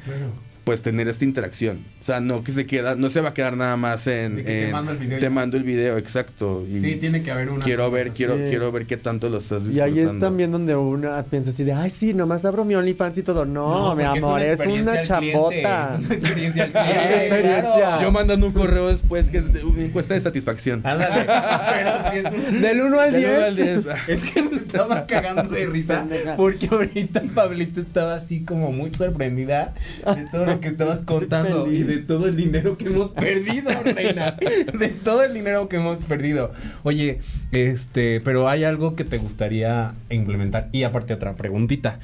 Pues 0.66 0.82
tener 0.82 1.06
esta 1.06 1.24
interacción. 1.24 1.84
O 2.00 2.04
sea, 2.04 2.18
no 2.18 2.42
que 2.42 2.50
se 2.50 2.66
queda, 2.66 2.96
no 2.96 3.08
se 3.08 3.20
va 3.20 3.28
a 3.28 3.34
quedar 3.34 3.56
nada 3.56 3.76
más 3.76 4.04
en. 4.08 4.44
Te 4.44 4.68
mando 4.72 4.90
el 4.90 4.98
video 4.98 5.18
y 5.18 5.20
te 5.20 5.30
mando 5.30 5.56
el 5.56 5.62
video, 5.62 5.96
exacto. 5.96 6.66
Y 6.68 6.80
Sí, 6.80 6.96
tiene 6.96 7.22
que 7.22 7.30
haber 7.30 7.50
una. 7.50 7.64
quiero 7.64 7.88
ver, 7.88 8.10
quiero, 8.10 8.34
Sí. 8.34 8.42
quiero 8.48 8.72
ver 8.72 8.84
qué 8.86 8.96
tanto 8.96 9.28
lo 9.28 9.38
estás 9.38 9.62
Y 9.62 9.66
disfrutando. 9.68 10.00
ahí 10.00 10.04
es 10.06 10.18
también 10.18 10.50
donde 10.50 10.74
uno 10.74 11.24
piensa 11.30 11.50
así 11.50 11.62
de, 11.62 11.72
ay, 11.72 11.90
sí, 11.90 12.14
nomás 12.14 12.44
abro 12.44 12.64
mi 12.64 12.74
OnlyFans 12.74 13.16
y 13.18 13.22
todo. 13.22 13.44
No, 13.46 13.94
mi 13.94 14.02
amor, 14.02 14.42
es 14.42 14.58
una, 14.58 14.64
experiencia 14.98 15.18
cliente, 15.18 15.32
chambota. 15.32 15.84
Es 15.94 16.06
una 16.06 16.14
experiencia 16.14 16.64
al 16.64 16.68
Es 16.74 16.74
una 16.74 16.82
cliente. 16.82 17.14
experiencia. 17.26 17.62
claro. 17.76 18.02
Yo 18.02 18.10
mandando 18.10 18.46
un 18.48 18.52
correo 18.52 18.88
después 18.88 19.30
que 19.30 19.38
es 19.38 19.52
de- 19.52 19.62
una 19.64 19.82
encuesta 19.84 20.14
de 20.14 20.20
satisfacción. 20.20 20.80
Ándale. 20.84 21.26
Pero 21.26 21.90
sí 22.10 22.18
es 22.18 22.50
un- 22.54 22.60
Del 22.60 22.80
1 22.80 22.98
al 23.00 23.12
Del 23.12 23.20
10. 23.22 23.36
uno 23.36 23.44
al 23.46 23.56
diez. 23.56 23.84
Es 24.08 24.24
que 24.32 24.42
me 24.42 24.56
estaba 24.56 25.06
cagando 25.06 25.44
de 25.44 25.66
risa 25.66 26.04
porque 26.36 26.66
ahorita 26.68 27.22
Pablito 27.36 27.78
estaba 27.80 28.14
así 28.16 28.42
como 28.44 28.72
muy 28.72 28.92
sorprendida 28.92 29.72
de 30.04 30.24
todo 30.32 30.44
lo 30.46 30.55
lo 30.56 30.60
que 30.60 30.68
estabas 30.68 31.02
contando 31.02 31.70
y 31.70 31.82
de 31.82 31.98
todo 31.98 32.26
el 32.26 32.36
dinero 32.36 32.76
que 32.76 32.86
hemos 32.86 33.10
perdido, 33.12 33.70
reina. 33.84 34.36
De 34.78 34.88
todo 34.88 35.22
el 35.22 35.34
dinero 35.34 35.68
que 35.68 35.76
hemos 35.76 35.98
perdido. 35.98 36.52
Oye, 36.82 37.20
este, 37.52 38.20
pero 38.20 38.48
hay 38.48 38.64
algo 38.64 38.96
que 38.96 39.04
te 39.04 39.18
gustaría 39.18 39.92
implementar. 40.10 40.68
Y 40.72 40.84
aparte 40.84 41.14
otra 41.14 41.36
preguntita. 41.36 42.00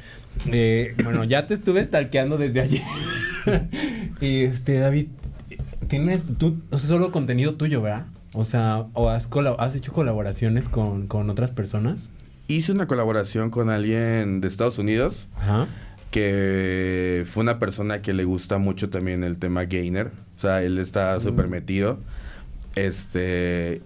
Eh, 0.50 0.94
bueno, 1.02 1.24
ya 1.24 1.46
te 1.46 1.54
estuve 1.54 1.82
stalkeando 1.82 2.38
desde 2.38 2.60
ayer. 2.60 2.82
y 4.20 4.40
este, 4.44 4.78
David, 4.78 5.06
tienes 5.88 6.22
tú, 6.38 6.60
o 6.70 6.78
sea, 6.78 6.88
solo 6.88 7.10
contenido 7.10 7.54
tuyo, 7.54 7.80
¿verdad? 7.82 8.06
O 8.34 8.44
sea, 8.44 8.86
o 8.94 9.08
has 9.08 9.74
hecho 9.74 9.92
colaboraciones 9.92 10.68
con, 10.68 11.06
con 11.06 11.28
otras 11.30 11.50
personas. 11.50 12.08
Hice 12.48 12.72
una 12.72 12.86
colaboración 12.86 13.50
con 13.50 13.70
alguien 13.70 14.40
de 14.40 14.48
Estados 14.48 14.78
Unidos. 14.78 15.28
Ajá. 15.36 15.68
Que 16.12 17.26
fue 17.28 17.42
una 17.42 17.58
persona 17.58 18.02
que 18.02 18.12
le 18.12 18.22
gusta 18.22 18.58
mucho 18.58 18.88
también 18.88 19.24
el 19.24 19.38
tema 19.38 19.64
gainer. 19.64 20.12
O 20.36 20.40
sea, 20.40 20.62
él 20.62 20.78
está 20.78 21.18
súper 21.18 21.48
metido. 21.48 21.98
Este. 22.76 23.80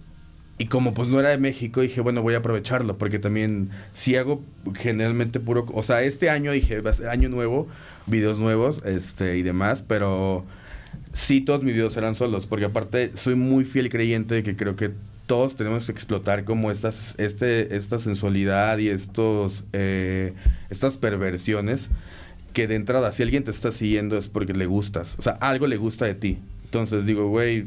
Y 0.58 0.66
como 0.66 0.92
pues 0.92 1.08
no 1.08 1.20
era 1.20 1.28
de 1.30 1.38
México, 1.38 1.82
dije, 1.82 2.00
bueno, 2.00 2.22
voy 2.22 2.34
a 2.34 2.38
aprovecharlo. 2.38 2.98
Porque 2.98 3.18
también 3.18 3.70
si 3.94 4.16
hago 4.16 4.42
generalmente 4.74 5.40
puro. 5.40 5.66
O 5.72 5.82
sea, 5.82 6.02
este 6.02 6.28
año 6.28 6.52
dije, 6.52 6.82
año 7.08 7.28
nuevo, 7.30 7.68
videos 8.06 8.38
nuevos, 8.38 8.82
este, 8.84 9.38
y 9.38 9.42
demás, 9.42 9.84
pero 9.86 10.44
sí 11.12 11.40
todos 11.40 11.62
mis 11.62 11.74
videos 11.74 11.96
eran 11.96 12.14
solos. 12.14 12.46
Porque 12.46 12.66
aparte 12.66 13.12
soy 13.16 13.36
muy 13.36 13.64
fiel 13.64 13.88
creyente 13.88 14.34
de 14.34 14.42
que 14.42 14.56
creo 14.56 14.76
que 14.76 14.90
todos 15.26 15.56
tenemos 15.56 15.86
que 15.86 15.92
explotar 15.92 16.44
como 16.44 16.70
estas, 16.70 17.14
este, 17.18 17.76
esta 17.76 17.98
sensualidad 17.98 18.78
y 18.78 18.88
estos, 18.88 19.64
eh, 19.72 20.34
estas 20.70 20.96
perversiones 20.96 21.88
que 22.52 22.66
de 22.66 22.76
entrada, 22.76 23.12
si 23.12 23.22
alguien 23.22 23.44
te 23.44 23.50
está 23.50 23.70
siguiendo 23.70 24.16
es 24.16 24.28
porque 24.28 24.54
le 24.54 24.66
gustas. 24.66 25.16
O 25.18 25.22
sea, 25.22 25.32
algo 25.40 25.66
le 25.66 25.76
gusta 25.76 26.06
de 26.06 26.14
ti. 26.14 26.38
Entonces 26.64 27.04
digo, 27.04 27.28
güey, 27.28 27.66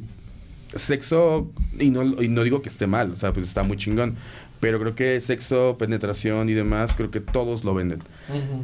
sexo, 0.74 1.52
y 1.80 1.92
no, 1.92 2.22
y 2.22 2.28
no 2.28 2.44
digo 2.44 2.62
que 2.62 2.70
esté 2.70 2.88
mal, 2.88 3.12
o 3.12 3.16
sea, 3.16 3.32
pues 3.34 3.46
está 3.46 3.62
muy 3.62 3.78
chingón. 3.78 4.16
Pero 4.60 4.80
creo 4.80 4.96
que 4.96 5.22
sexo, 5.22 5.78
penetración 5.78 6.50
y 6.50 6.54
demás, 6.54 6.94
creo 6.96 7.12
que 7.12 7.22
todos 7.22 7.64
lo 7.64 7.74
venden. 7.74 8.00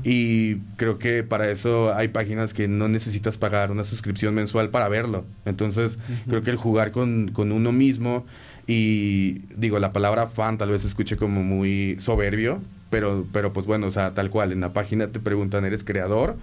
Y 0.04 0.56
creo 0.76 1.00
que 1.00 1.24
para 1.24 1.50
eso 1.50 1.94
hay 1.96 2.10
páginas 2.10 2.54
que 2.54 2.68
no 2.68 2.90
necesitas 2.90 3.38
pagar 3.38 3.72
una 3.72 3.86
suscripción 3.86 4.34
mensual 4.36 4.72
para 4.72 4.90
verlo. 4.90 5.26
Entonces, 5.46 5.98
creo 6.28 6.44
que 6.44 6.52
el 6.52 6.58
jugar 6.58 6.92
con, 6.92 7.32
con 7.32 7.54
uno 7.54 7.72
mismo 7.72 8.26
y 8.68 9.44
digo, 9.56 9.80
la 9.80 9.94
palabra 9.94 10.28
fan 10.28 10.58
tal 10.58 10.70
vez 10.70 10.82
se 10.82 10.88
escuche 10.88 11.18
como 11.18 11.44
muy 11.44 11.98
soberbio, 12.00 12.62
pero, 12.90 13.26
pero 13.32 13.54
pues 13.54 13.66
bueno, 13.66 13.88
o 13.88 13.92
sea, 13.92 14.14
tal 14.14 14.30
cual, 14.30 14.52
en 14.52 14.62
la 14.62 14.74
página 14.74 15.08
te 15.08 15.20
preguntan, 15.20 15.66
¿eres 15.66 15.84
creador 15.84 16.38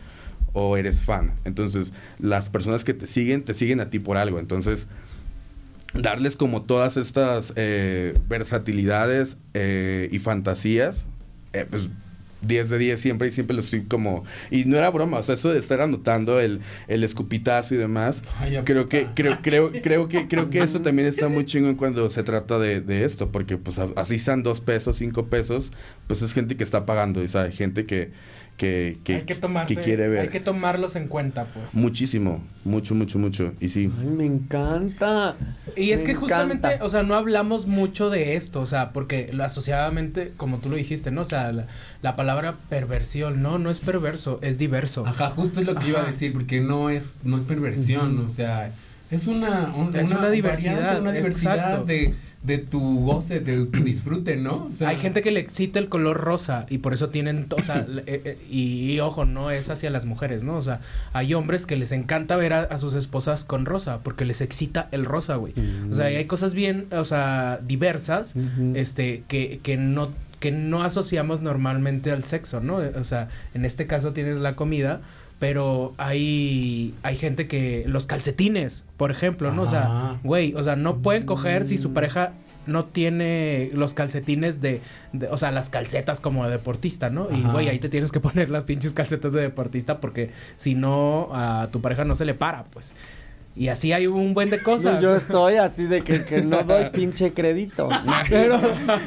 o 0.52 0.76
eres 0.76 1.00
fan? 1.00 1.32
Entonces, 1.44 1.92
las 2.18 2.48
personas 2.48 2.84
que 2.84 2.94
te 2.94 3.06
siguen, 3.06 3.42
te 3.42 3.54
siguen 3.54 3.80
a 3.80 3.90
ti 3.90 3.98
por 3.98 4.16
algo. 4.16 4.38
Entonces, 4.38 4.86
darles 5.94 6.36
como 6.36 6.62
todas 6.62 6.96
estas 6.96 7.52
eh, 7.56 8.14
versatilidades 8.28 9.36
eh, 9.54 10.08
y 10.12 10.18
fantasías, 10.18 11.04
eh, 11.52 11.66
pues 11.68 11.88
10 12.42 12.70
de 12.70 12.78
10 12.78 13.00
siempre 13.00 13.28
y 13.28 13.32
siempre 13.32 13.54
lo 13.54 13.62
estoy 13.62 13.82
como... 13.82 14.24
Y 14.50 14.64
no 14.64 14.76
era 14.76 14.90
broma, 14.90 15.18
o 15.18 15.22
sea, 15.22 15.34
eso 15.34 15.52
de 15.52 15.58
estar 15.58 15.80
anotando 15.80 16.40
el, 16.40 16.60
el 16.88 17.04
escupitazo 17.04 17.74
y 17.74 17.78
demás, 17.78 18.22
creo 18.64 18.88
que, 18.88 19.08
creo, 19.14 19.38
creo, 19.42 19.72
creo 19.72 20.08
que, 20.08 20.28
creo 20.28 20.50
que 20.50 20.60
eso 20.60 20.80
también 20.82 21.08
está 21.08 21.28
muy 21.28 21.44
chingón 21.44 21.76
cuando 21.76 22.08
se 22.10 22.22
trata 22.22 22.58
de, 22.58 22.80
de 22.80 23.04
esto, 23.04 23.30
porque 23.30 23.56
pues 23.56 23.78
así 23.96 24.18
sean 24.18 24.42
dos 24.42 24.60
pesos, 24.60 24.96
cinco 24.96 25.26
pesos, 25.26 25.70
pues 26.06 26.22
es 26.22 26.32
gente 26.32 26.56
que 26.56 26.64
está 26.64 26.86
pagando, 26.86 27.22
y 27.22 27.28
sabe, 27.28 27.52
gente 27.52 27.86
que, 27.86 28.10
que, 28.62 28.98
que, 29.02 29.14
hay 29.16 29.22
que 29.22 29.34
tomarse, 29.34 29.74
que 29.74 29.80
quiere 29.82 30.06
ver. 30.08 30.20
hay 30.20 30.28
que 30.28 30.38
tomarlos 30.40 30.94
en 30.94 31.08
cuenta, 31.08 31.46
pues. 31.46 31.74
Muchísimo, 31.74 32.40
mucho, 32.64 32.94
mucho, 32.94 33.18
mucho, 33.18 33.52
y 33.60 33.68
sí. 33.70 33.90
Ay, 34.00 34.06
me 34.06 34.24
encanta. 34.24 35.34
Y 35.76 35.90
es 35.90 36.04
que 36.04 36.14
justamente, 36.14 36.78
o 36.80 36.88
sea, 36.88 37.02
no 37.02 37.16
hablamos 37.16 37.66
mucho 37.66 38.08
de 38.08 38.36
esto, 38.36 38.60
o 38.60 38.66
sea, 38.66 38.92
porque 38.92 39.30
lo 39.32 39.42
asociadamente, 39.44 40.32
como 40.36 40.58
tú 40.58 40.68
lo 40.70 40.76
dijiste, 40.76 41.10
¿no? 41.10 41.22
O 41.22 41.24
sea, 41.24 41.50
la, 41.50 41.66
la 42.02 42.14
palabra 42.14 42.54
perversión, 42.68 43.42
no, 43.42 43.58
no 43.58 43.68
es 43.70 43.80
perverso, 43.80 44.38
es 44.42 44.58
diverso. 44.58 45.04
Ajá, 45.06 45.30
justo 45.30 45.58
es 45.60 45.66
lo 45.66 45.74
que 45.74 45.88
iba 45.88 46.00
a 46.00 46.04
decir, 46.06 46.32
porque 46.32 46.60
no 46.60 46.88
es, 46.88 47.14
no 47.24 47.38
es 47.38 47.44
perversión, 47.44 48.18
o 48.20 48.28
sea, 48.28 48.72
es 49.10 49.26
una, 49.26 49.72
un- 49.76 49.94
Es 49.96 50.10
una 50.12 50.30
diversidad, 50.30 50.76
variante, 50.76 51.00
una 51.00 51.12
diversidad 51.12 51.56
exacto. 51.56 51.84
de, 51.84 52.14
de 52.42 52.58
tu 52.58 53.04
goce, 53.04 53.38
de 53.38 53.66
tu 53.66 53.84
disfrute, 53.84 54.36
¿no? 54.36 54.66
O 54.66 54.72
sea, 54.72 54.88
Hay 54.88 54.96
gente 54.96 55.22
que 55.22 55.30
le 55.30 55.38
excita 55.38 55.78
el 55.78 55.88
color 55.88 56.16
rosa 56.16 56.66
y 56.68 56.78
por 56.78 56.92
eso 56.92 57.08
tienen, 57.10 57.46
o 57.56 57.62
sea, 57.62 57.86
le- 57.86 58.02
eh, 58.02 58.22
eh, 58.24 58.38
y, 58.50 58.90
y 58.92 58.98
ojo, 59.00 59.24
no 59.24 59.52
es 59.52 59.70
hacia 59.70 59.90
las 59.90 60.06
mujeres, 60.06 60.42
¿no? 60.42 60.56
O 60.56 60.62
sea, 60.62 60.80
hay 61.12 61.34
hombres 61.34 61.66
que 61.66 61.76
les 61.76 61.92
encanta 61.92 62.34
ver 62.36 62.52
a, 62.52 62.62
a 62.62 62.78
sus 62.78 62.94
esposas 62.94 63.44
con 63.44 63.64
rosa 63.64 64.00
porque 64.02 64.24
les 64.24 64.40
excita 64.40 64.88
el 64.90 65.04
rosa, 65.04 65.36
güey. 65.36 65.54
O 65.90 65.94
sea, 65.94 66.10
y 66.10 66.16
hay 66.16 66.24
cosas 66.24 66.52
bien, 66.54 66.86
o 66.90 67.04
sea, 67.04 67.60
diversas, 67.64 68.34
este, 68.74 69.22
que, 69.28 69.60
que 69.62 69.76
no 69.76 70.10
que 70.40 70.50
no 70.50 70.82
asociamos 70.82 71.40
normalmente 71.40 72.10
al 72.10 72.24
sexo, 72.24 72.60
¿no? 72.60 72.78
O 72.96 73.04
sea, 73.04 73.28
en 73.54 73.64
este 73.64 73.86
caso 73.86 74.12
tienes 74.12 74.38
la 74.38 74.56
comida, 74.56 75.00
pero 75.42 75.92
hay 75.98 76.94
hay 77.02 77.16
gente 77.16 77.48
que 77.48 77.82
los 77.88 78.06
calcetines, 78.06 78.84
por 78.96 79.10
ejemplo, 79.10 79.50
¿no? 79.50 79.62
O 79.62 79.66
sea, 79.66 80.20
güey, 80.22 80.54
o 80.54 80.62
sea, 80.62 80.76
no 80.76 80.98
pueden 80.98 81.24
coger 81.26 81.64
si 81.64 81.78
su 81.78 81.92
pareja 81.92 82.34
no 82.68 82.84
tiene 82.84 83.70
los 83.74 83.92
calcetines 83.92 84.60
de, 84.60 84.80
de- 85.12 85.26
o 85.26 85.36
sea, 85.36 85.50
las 85.50 85.68
calcetas 85.68 86.20
como 86.20 86.44
de 86.44 86.50
deportista, 86.52 87.10
¿no? 87.10 87.26
Y 87.36 87.42
güey, 87.42 87.68
ahí 87.68 87.80
te 87.80 87.88
tienes 87.88 88.12
que 88.12 88.20
poner 88.28 88.50
las 88.50 88.62
pinches 88.62 88.92
calcetas 88.94 89.32
de 89.32 89.40
deportista 89.40 90.00
porque 90.00 90.30
si 90.54 90.76
no 90.76 91.30
a 91.32 91.70
tu 91.72 91.80
pareja 91.80 92.04
no 92.04 92.14
se 92.14 92.24
le 92.24 92.34
para, 92.34 92.62
pues. 92.62 92.94
Y 93.54 93.68
así 93.68 93.92
hay 93.92 94.06
un 94.06 94.32
buen 94.32 94.48
de 94.48 94.62
cosas. 94.62 95.02
Yo 95.02 95.14
estoy 95.14 95.56
así 95.56 95.84
de 95.84 96.00
que, 96.00 96.24
que 96.24 96.40
no 96.40 96.62
doy 96.62 96.88
pinche 96.90 97.34
crédito. 97.34 97.90
Pero, 98.30 98.58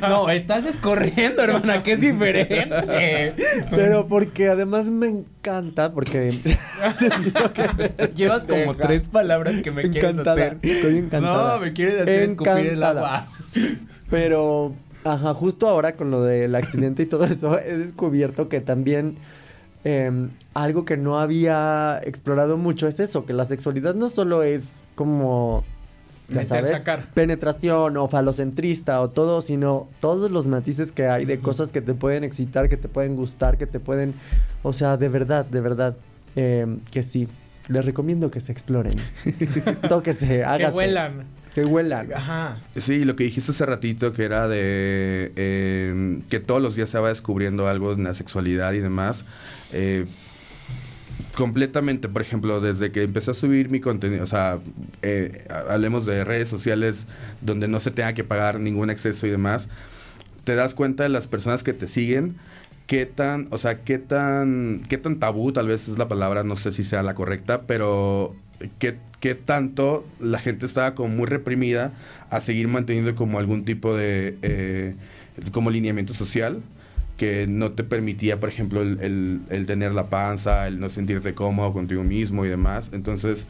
no, 0.01 0.29
estás 0.29 0.65
escorriendo, 0.65 1.41
hermana, 1.41 1.81
que 1.81 1.93
es 1.93 1.99
diferente. 1.99 3.34
pero 3.71 4.08
porque 4.08 4.49
además 4.49 4.86
me 4.86 5.08
encanta, 5.08 5.91
porque 5.91 6.31
Llevas 8.15 8.41
como 8.41 8.73
Deja. 8.73 8.88
tres 8.88 9.05
palabras 9.05 9.62
que 9.63 9.71
me 9.71 9.89
quieres 9.89 10.12
encantada. 10.12 10.36
hacer. 10.36 10.58
Estoy 10.62 10.97
encantada. 10.99 11.55
No, 11.55 11.62
me 11.62 11.73
quieres 11.73 12.01
hacer 12.01 12.29
escupir 12.29 12.67
el 12.67 12.84
agua. 12.84 13.27
Pero, 14.12 14.75
ajá, 15.03 15.34
justo 15.34 15.67
ahora 15.67 15.95
con 15.95 16.12
lo 16.12 16.21
del 16.23 16.53
accidente 16.55 17.03
y 17.03 17.05
todo 17.08 17.25
eso, 17.25 17.60
he 17.60 17.77
descubierto 17.77 18.47
que 18.47 18.62
también 18.62 19.17
em, 19.86 20.32
algo 20.54 20.84
que 20.84 20.98
no 20.98 21.19
había 21.19 22.02
explorado 22.04 22.58
mucho 22.58 22.88
es 22.88 23.00
eso, 23.00 23.26
que 23.26 23.32
la 23.32 23.45
sexualidad 23.45 23.95
no 23.95 24.10
solo 24.10 24.43
es 24.43 24.84
como, 24.95 25.63
ya 26.28 26.36
Meter, 26.36 26.45
sabes, 26.45 26.71
sacar. 26.71 27.06
penetración 27.13 27.95
o 27.95 28.08
falocentrista 28.08 29.00
o 29.00 29.10
todo, 29.10 29.39
sino 29.41 29.88
todos 30.02 30.32
los 30.32 30.48
matices 30.48 30.91
que 30.91 31.08
hay 31.08 31.26
de 31.26 31.39
cosas 31.39 31.71
que 31.71 31.82
te 31.82 31.93
pueden 31.93 32.24
excitar, 32.24 32.67
que 32.67 32.78
te 32.78 32.89
pueden 32.89 33.15
gustar, 33.15 33.58
que 33.58 33.67
te 33.67 33.80
pueden, 33.80 34.13
o 34.63 34.74
sea, 34.74 34.98
de 34.98 35.08
verdad, 35.08 35.45
de 35.45 35.62
verdad, 35.62 35.95
em, 36.36 36.80
que 36.91 37.04
sí. 37.04 37.30
Les 37.67 37.84
recomiendo 37.84 38.30
que 38.30 38.41
se 38.41 38.52
exploren. 38.52 38.95
Tóquese, 39.89 40.43
hágase. 40.43 40.71
que 40.71 40.78
huelan. 40.78 41.24
Que 41.56 41.65
huelan. 41.65 42.13
Ajá. 42.13 42.60
Sí, 42.76 43.06
lo 43.06 43.15
que 43.15 43.24
dijiste 43.24 43.52
hace 43.52 43.65
ratito, 43.65 44.12
que 44.13 44.26
era 44.26 44.48
de 44.48 45.32
eh, 45.36 46.21
que 46.30 46.39
todos 46.39 46.62
los 46.62 46.76
días 46.76 46.89
se 46.89 47.00
va 47.00 47.10
descubriendo 47.10 47.67
algo 47.67 47.93
en 47.93 48.04
la 48.04 48.13
sexualidad 48.13 48.74
y 48.74 48.80
demás. 48.80 49.24
Eh, 49.71 50.06
completamente, 51.38 52.08
por 52.10 52.21
ejemplo, 52.21 52.62
desde 52.62 52.91
que 52.91 53.04
empecé 53.04 53.32
a 53.32 53.34
subir 53.34 53.69
mi 53.69 53.80
contenido, 53.80 54.23
o 54.23 54.28
sea, 54.28 54.60
eh, 55.01 55.45
ha- 55.49 55.73
hablemos 55.73 56.06
de 56.06 56.23
redes 56.23 56.49
sociales 56.49 57.06
donde 57.41 57.67
no 57.67 57.80
se 57.80 57.91
tenga 57.91 58.13
que 58.13 58.23
pagar 58.23 58.60
ningún 58.60 58.89
acceso 58.89 59.28
y 59.28 59.30
demás, 59.32 59.67
te 60.43 60.56
das 60.56 60.73
cuenta 60.73 61.04
de 61.04 61.10
las 61.10 61.28
personas 61.28 61.63
que 61.63 61.73
te 61.73 61.88
siguen, 61.88 62.36
qué 62.88 63.06
tan, 63.06 63.47
o 63.51 63.58
sea, 63.58 63.84
qué 63.84 63.97
tan, 63.97 64.84
qué 64.89 64.97
tan 64.97 65.17
tabú, 65.19 65.51
tal 65.51 65.67
vez 65.67 65.88
es 65.88 65.97
la 65.97 66.08
palabra, 66.08 66.43
no 66.43 66.56
sé 66.56 66.71
si 66.71 66.84
sea 66.84 67.04
la 67.04 67.15
correcta, 67.15 67.63
pero 67.63 68.36
qué, 68.80 68.97
qué 69.19 69.36
tanto 69.36 70.06
la 70.19 70.39
gente 70.39 70.65
estaba 70.65 70.95
como 70.95 71.10
muy 71.10 71.25
reprimida 71.28 71.93
a 72.30 72.39
seguir 72.41 72.67
manteniendo 72.67 73.15
como 73.15 73.39
algún 73.39 73.65
tipo 73.65 73.95
de, 73.95 74.38
eh, 74.41 74.95
como 75.51 75.69
lineamiento 75.71 76.13
social 76.13 76.62
que 77.17 77.47
no 77.47 77.71
te 77.71 77.84
permitía, 77.84 78.39
por 78.39 78.49
ejemplo, 78.49 78.82
el, 78.82 79.41
el- 79.49 79.65
tener 79.65 79.93
la 79.93 80.10
panza, 80.10 80.67
el 80.67 80.80
no 80.80 80.89
sentirte 80.89 81.34
cómodo 81.36 81.73
contigo 81.73 82.04
mismo 82.04 82.45
y 82.45 82.49
demás. 82.49 82.89
Entonces, 82.93 83.45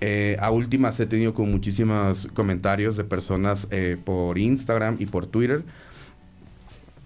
eh, 0.00 0.36
a 0.40 0.50
últimas 0.50 0.98
he 1.00 1.06
tenido 1.06 1.34
como 1.34 1.50
muchísimos 1.52 2.28
comentarios 2.34 2.96
de 2.96 3.04
personas 3.04 3.68
eh, 3.70 3.96
por 4.04 4.38
Instagram 4.38 4.96
y 5.00 5.06
por 5.06 5.26
Twitter, 5.26 5.64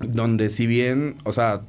donde 0.01 0.51
si 0.51 0.67
bien, 0.67 1.17
o 1.25 1.33
sea, 1.33 1.63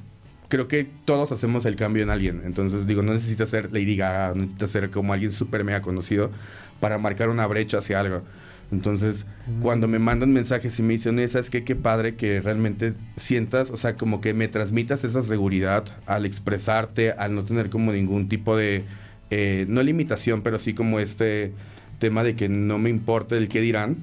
creo 0.49 0.67
que 0.67 0.87
todos 1.05 1.31
hacemos 1.31 1.65
el 1.65 1.75
cambio 1.75 2.03
en 2.03 2.09
alguien. 2.09 2.41
Entonces, 2.45 2.87
digo, 2.87 3.03
no 3.03 3.13
necesitas 3.13 3.49
ser 3.49 3.71
Lady 3.71 3.95
Gaga, 3.95 4.29
no 4.29 4.41
necesitas 4.41 4.71
ser 4.71 4.89
como 4.89 5.13
alguien 5.13 5.31
súper 5.31 5.63
mega 5.63 5.81
conocido 5.81 6.31
para 6.79 6.97
marcar 6.97 7.29
una 7.29 7.47
brecha 7.47 7.79
hacia 7.79 7.99
algo. 7.99 8.23
Entonces, 8.71 9.25
cuando 9.61 9.87
me 9.87 9.97
mandan 9.97 10.33
mensajes 10.33 10.77
y 10.79 10.83
me 10.83 10.93
dicen, 10.93 11.17
¿sabes 11.29 11.49
qué? 11.49 11.63
Qué 11.63 11.75
padre 11.75 12.15
que 12.15 12.41
realmente 12.41 12.93
sientas, 13.15 13.71
o 13.71 13.77
sea, 13.77 13.95
como 13.95 14.19
que 14.19 14.33
me 14.33 14.47
transmitas 14.49 15.03
esa 15.05 15.23
seguridad 15.23 15.85
al 16.05 16.25
expresarte, 16.25 17.11
al 17.13 17.33
no 17.33 17.43
tener 17.45 17.69
como 17.69 17.93
ningún 17.93 18.27
tipo 18.27 18.57
de, 18.57 18.83
eh, 19.29 19.65
no 19.69 19.81
limitación, 19.83 20.41
pero 20.41 20.59
sí 20.59 20.73
como 20.73 20.99
este 20.99 21.53
tema 21.99 22.23
de 22.23 22.35
que 22.35 22.49
no 22.49 22.77
me 22.77 22.89
importa 22.89 23.37
el 23.37 23.47
qué 23.47 23.61
dirán, 23.61 23.97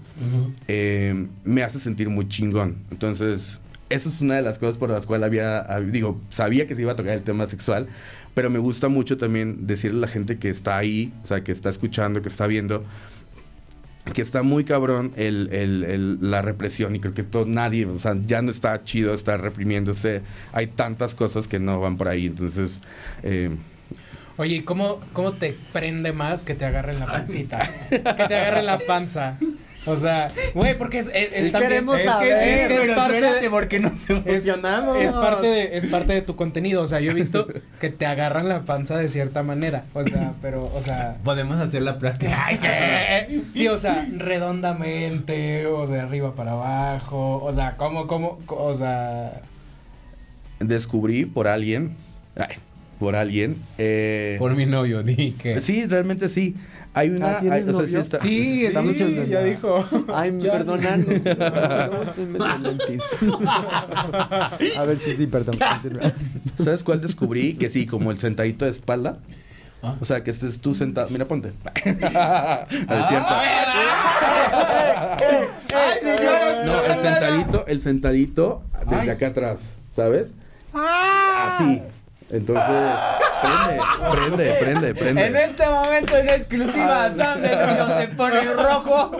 eh, 0.69 1.27
me 1.45 1.63
hace 1.63 1.79
sentir 1.79 2.09
muy 2.09 2.29
chingón. 2.29 2.77
Entonces, 2.91 3.59
esa 3.91 4.09
es 4.09 4.21
una 4.23 4.35
de 4.35 4.43
las 4.43 4.59
cosas 4.59 4.79
por 4.79 4.91
las 4.91 5.07
cuales 5.07 5.27
había, 5.27 5.67
hab- 5.69 5.91
digo, 5.91 6.21
sabía 6.31 6.67
que 6.67 6.75
se 6.75 6.83
iba 6.83 6.93
a 6.93 6.97
tocar 6.97 7.13
el 7.13 7.23
tema 7.23 7.47
sexual, 7.47 7.87
pero 8.33 8.51
me 8.51 8.59
gusta 8.59 8.89
mucho 8.89 9.17
también 9.17 9.67
decirle 9.67 9.99
a 9.99 10.01
la 10.03 10.09
gente 10.09 10.39
que 10.39 10.49
está 10.49 10.77
ahí, 10.79 11.13
o 11.23 11.27
sea, 11.27 11.45
que 11.45 11.53
está 11.53 11.69
escuchando, 11.71 12.21
que 12.23 12.29
está 12.29 12.47
viendo, 12.47 12.83
que 14.13 14.21
está 14.23 14.43
muy 14.43 14.65
cabrón 14.65 15.13
el, 15.17 15.49
el- 15.53 15.85
el- 15.85 16.31
la 16.31 16.43
represión 16.43 16.95
y 16.95 17.01
creo 17.01 17.15
que 17.15 17.23
todo 17.23 17.47
nadie, 17.47 17.87
o 17.87 17.99
sea, 17.99 18.15
ya 18.27 18.43
no 18.43 18.51
está 18.51 18.83
chido 18.85 19.15
estar 19.15 19.41
reprimiéndose. 19.41 20.21
Hay 20.53 20.67
tantas 20.69 21.15
cosas 21.15 21.49
que 21.49 21.59
no 21.59 21.81
van 21.81 21.97
por 21.97 22.09
ahí, 22.09 22.27
entonces... 22.27 22.81
eh, 23.23 23.51
Oye, 24.37 24.57
¿y 24.57 24.61
cómo, 24.63 25.01
cómo 25.13 25.33
te 25.35 25.57
prende 25.73 26.13
más 26.13 26.43
que 26.43 26.55
te 26.57 26.65
agarren 26.65 26.99
la 26.99 27.07
pancita? 27.07 27.71
que 27.89 27.99
te 28.27 28.35
agarren 28.35 28.67
la 28.67 28.79
panza. 28.79 29.39
O 29.87 29.97
sea, 29.97 30.29
güey, 30.55 30.79
porque 30.79 30.99
es, 31.01 31.09
es, 31.09 31.29
es 31.33 31.45
Sí 31.47 31.51
también- 31.53 31.71
queremos 31.71 31.97
es 31.97 32.03
que- 32.03 32.09
saber, 32.09 32.33
es 32.49 32.69
que 32.69 32.75
es 32.75 32.81
pero 32.81 32.95
parte 32.97 33.15
espérate, 33.17 33.41
de- 33.43 33.51
porque 33.51 33.81
nos 33.81 34.11
emocionamos. 34.11 34.97
es 34.97 35.13
parte 35.13 35.47
de, 35.47 35.77
es 35.77 35.87
parte 35.87 36.13
de 36.15 36.23
tu 36.23 36.37
contenido. 36.37 36.83
O 36.83 36.87
sea, 36.87 37.01
yo 37.01 37.11
he 37.11 37.15
visto 37.15 37.47
que 37.81 37.91
te 37.91 38.07
agarran 38.07 38.49
la 38.49 38.61
panza 38.65 38.97
de 38.97 39.09
cierta 39.09 39.43
manera. 39.43 39.85
O 39.93 40.03
sea, 40.05 40.33
pero, 40.41 40.71
o 40.75 40.81
sea. 40.81 41.17
Podemos 41.23 41.59
hacer 41.59 41.83
la 41.83 41.99
práctica. 41.99 42.45
Ay, 42.47 42.59
¿qué? 42.59 43.43
Sí, 43.53 43.69
o 43.69 43.77
sea, 43.77 44.07
redondamente 44.17 45.67
o 45.67 45.87
de 45.87 46.01
arriba 46.01 46.35
para 46.35 46.53
abajo. 46.53 47.43
O 47.45 47.53
sea, 47.53 47.77
¿cómo, 47.77 48.07
cómo? 48.07 48.39
O 48.49 48.75
sea. 48.75 49.43
descubrí 50.61 51.25
por 51.27 51.47
alguien, 51.47 51.95
ay, 52.37 52.57
por 52.99 53.17
alguien, 53.17 53.57
eh, 53.79 54.37
Por 54.39 54.55
mi 54.55 54.67
novio, 54.67 55.03
di 55.03 55.33
que. 55.33 55.61
Sí, 55.61 55.87
realmente 55.87 56.29
sí. 56.29 56.55
Hay 56.97 57.11
una. 57.11 57.39
Ah, 57.39 57.41
¿tienes 57.41 57.65
hay- 57.65 57.69
o 57.69 57.73
sea, 57.73 57.83
novio? 57.83 58.01
está- 58.01 58.21
Sí, 58.21 58.67
Está 58.67 58.81
mucho 58.83 59.07
Sí, 59.09 59.27
ya 59.29 59.43
dijo. 59.43 59.85
Ay, 60.15 60.33
Ya. 60.39 60.53
perdonan. 60.53 61.05
A 64.79 64.85
ver, 64.85 64.99
sí, 64.99 65.17
sí, 65.17 65.27
perdón. 65.27 65.57
¿Sabes 66.63 66.85
cuál 66.85 67.01
descubrí? 67.01 67.55
Que 67.55 67.69
sí, 67.69 67.85
como 67.87 68.11
el 68.13 68.19
sentadito 68.19 68.65
de 68.65 68.71
espalda. 68.71 69.19
Ah. 69.83 69.97
O 70.01 70.05
sea, 70.05 70.23
que 70.25 70.31
estés 70.31 70.61
tú 70.61 70.73
sentado. 70.75 71.09
Mira, 71.11 71.27
ponte. 71.27 71.53
A 72.15 72.67
ver, 72.71 73.05
cierto. 73.09 73.35
No, 76.67 76.85
el 76.85 77.01
sentadito, 77.01 77.67
el 77.67 77.83
sentadito 77.83 78.63
desde 78.89 79.01
Ay. 79.03 79.09
acá 79.11 79.27
atrás, 79.29 79.59
¿sabes? 79.95 80.29
Así. 80.73 81.83
Entonces, 82.35 82.65
prende, 83.43 83.81
prende, 84.11 84.55
prende, 84.55 84.95
prende. 84.95 85.27
En 85.27 85.37
este 85.37 85.67
momento 85.67 86.17
en 86.17 86.29
exclusiva, 86.29 87.09
de 87.11 87.67
Río 87.67 88.01
se 88.01 88.09
pone 88.09 88.45
rojo. 88.55 89.13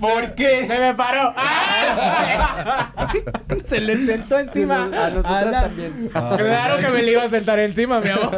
¿Por 0.00 0.34
qué? 0.34 0.66
¡Se 0.66 0.78
me 0.78 0.94
paró! 0.94 1.32
¡Ah! 1.36 2.92
Se 3.64 3.80
le 3.80 3.96
sentó 4.06 4.38
encima. 4.38 4.84
A 4.86 5.10
nosotras 5.10 5.50
la- 5.50 5.60
también. 5.62 6.10
Claro 6.12 6.78
que 6.78 6.88
me 6.88 7.02
le 7.02 7.12
iba 7.12 7.22
a 7.22 7.28
sentar 7.30 7.58
encima, 7.60 8.00
mi 8.00 8.08
amor. 8.10 8.36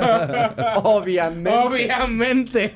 Obviamente. 0.84 1.50
Obviamente. 1.50 2.72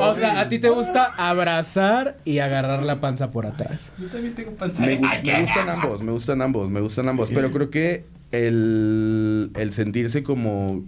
O 0.00 0.14
sea, 0.14 0.40
a 0.40 0.48
ti 0.48 0.58
te 0.58 0.70
gusta 0.70 1.10
abrazar 1.18 2.16
y 2.24 2.38
agarrar 2.38 2.82
la 2.82 2.96
panza 3.00 3.30
por 3.30 3.44
atrás. 3.46 3.92
Yo 3.98 4.08
también 4.08 4.34
tengo 4.34 4.52
panza. 4.52 4.80
Me 4.82 4.96
gustan 4.96 5.68
ambos, 5.68 6.02
me 6.02 6.12
gustan 6.12 6.40
ambos, 6.42 6.70
me 6.70 6.80
gustan 6.80 7.08
ambos. 7.08 7.30
Pero 7.32 7.50
creo 7.50 7.70
que 7.70 8.06
el, 8.32 9.50
el 9.54 9.72
sentirse 9.72 10.22
como. 10.22 10.84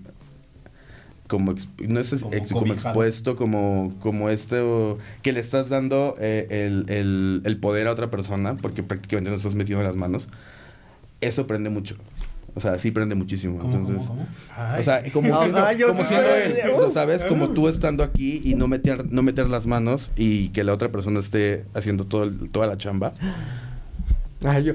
Como, 1.26 1.54
no 1.88 2.00
es 2.00 2.10
Como 2.20 2.34
ex- 2.34 2.52
como 2.52 2.74
expuesto, 2.74 3.34
como, 3.34 3.94
como 4.00 4.28
esto, 4.28 4.98
que 5.22 5.32
le 5.32 5.40
estás 5.40 5.70
dando 5.70 6.16
eh, 6.20 6.46
el, 6.50 6.84
el- 6.94 7.40
el 7.44 7.56
poder 7.56 7.88
a 7.88 7.92
otra 7.92 8.10
persona, 8.10 8.56
porque 8.58 8.82
prácticamente 8.82 9.30
no 9.30 9.36
estás 9.36 9.54
metiendo 9.54 9.82
las 9.82 9.96
manos, 9.96 10.28
eso 11.22 11.46
prende 11.46 11.70
mucho. 11.70 11.96
O 12.54 12.60
sea, 12.60 12.78
sí 12.78 12.90
prende 12.90 13.14
muchísimo. 13.14 13.58
¿Cómo, 13.58 13.72
Entonces, 13.74 14.06
cómo, 14.06 14.26
cómo? 14.54 14.78
o 14.78 14.82
sea, 14.82 15.02
como 15.12 15.34
Ay, 15.34 15.42
siendo, 15.76 15.86
como 15.88 16.04
siendo 16.04 16.34
él, 16.36 16.54
o 16.76 16.80
sea, 16.82 16.90
¿sabes? 16.90 17.24
Como 17.24 17.48
tú 17.48 17.68
estando 17.68 18.04
aquí 18.04 18.42
y 18.44 18.54
no 18.54 18.68
meter, 18.68 19.10
no 19.10 19.22
meter 19.22 19.48
las 19.48 19.66
manos 19.66 20.10
y 20.16 20.50
que 20.50 20.62
la 20.62 20.74
otra 20.74 20.92
persona 20.92 21.20
esté 21.20 21.64
haciendo 21.72 22.04
todo 22.04 22.24
el- 22.24 22.50
toda 22.50 22.66
la 22.66 22.76
chamba. 22.76 23.14
Ay, 24.44 24.62
yo. 24.64 24.74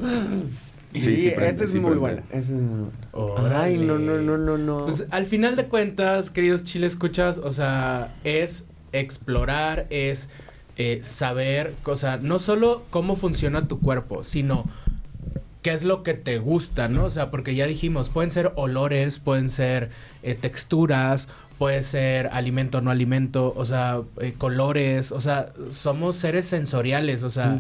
Sí, 0.90 1.02
Sí, 1.02 1.22
sí 1.22 1.30
prende, 1.32 1.54
ese 1.54 1.64
es 1.66 1.70
sí 1.72 1.80
muy 1.80 1.98
bueno. 1.98 2.22
Ese 2.32 2.56
es 2.56 2.62
muy 2.62 2.80
bueno. 2.80 2.92
Órale. 3.12 3.56
Ay, 3.56 3.78
no, 3.78 4.00
no, 4.00 4.18
no, 4.20 4.38
no, 4.38 4.58
no. 4.58 4.86
Pues 4.86 5.06
al 5.12 5.26
final 5.26 5.56
de 5.56 5.66
cuentas, 5.66 6.30
queridos 6.30 6.64
chile 6.64 6.88
escuchas, 6.88 7.38
o 7.38 7.52
sea, 7.52 8.16
es 8.24 8.66
explorar, 8.92 9.86
es 9.90 10.30
eh, 10.78 11.02
saber, 11.04 11.76
o 11.86 11.96
sea, 11.96 12.18
no 12.18 12.40
solo 12.40 12.84
cómo 12.90 13.16
funciona 13.16 13.68
tu 13.68 13.80
cuerpo, 13.80 14.24
sino 14.24 14.66
qué 15.62 15.74
es 15.74 15.84
lo 15.84 16.04
que 16.04 16.14
te 16.14 16.38
gusta, 16.40 16.88
¿no? 16.88 17.06
O 17.06 17.10
sea, 17.10 17.30
porque 17.32 17.54
ya 17.54 17.68
dijimos, 17.68 18.10
pueden 18.10 18.32
ser 18.32 18.54
olores, 18.56 19.20
pueden 19.20 19.50
ser 19.50 19.90
eh, 20.24 20.36
texturas, 20.36 21.28
puede 21.60 21.82
ser 21.82 22.28
alimento, 22.28 22.80
no 22.80 22.89
alimento, 22.89 23.53
o 23.55 23.66
sea, 23.66 23.99
eh, 24.22 24.34
colores, 24.38 25.12
o 25.12 25.20
sea, 25.20 25.51
somos 25.72 26.16
seres 26.16 26.45
sensoriales, 26.45 27.22
o 27.24 27.30
sea, 27.30 27.60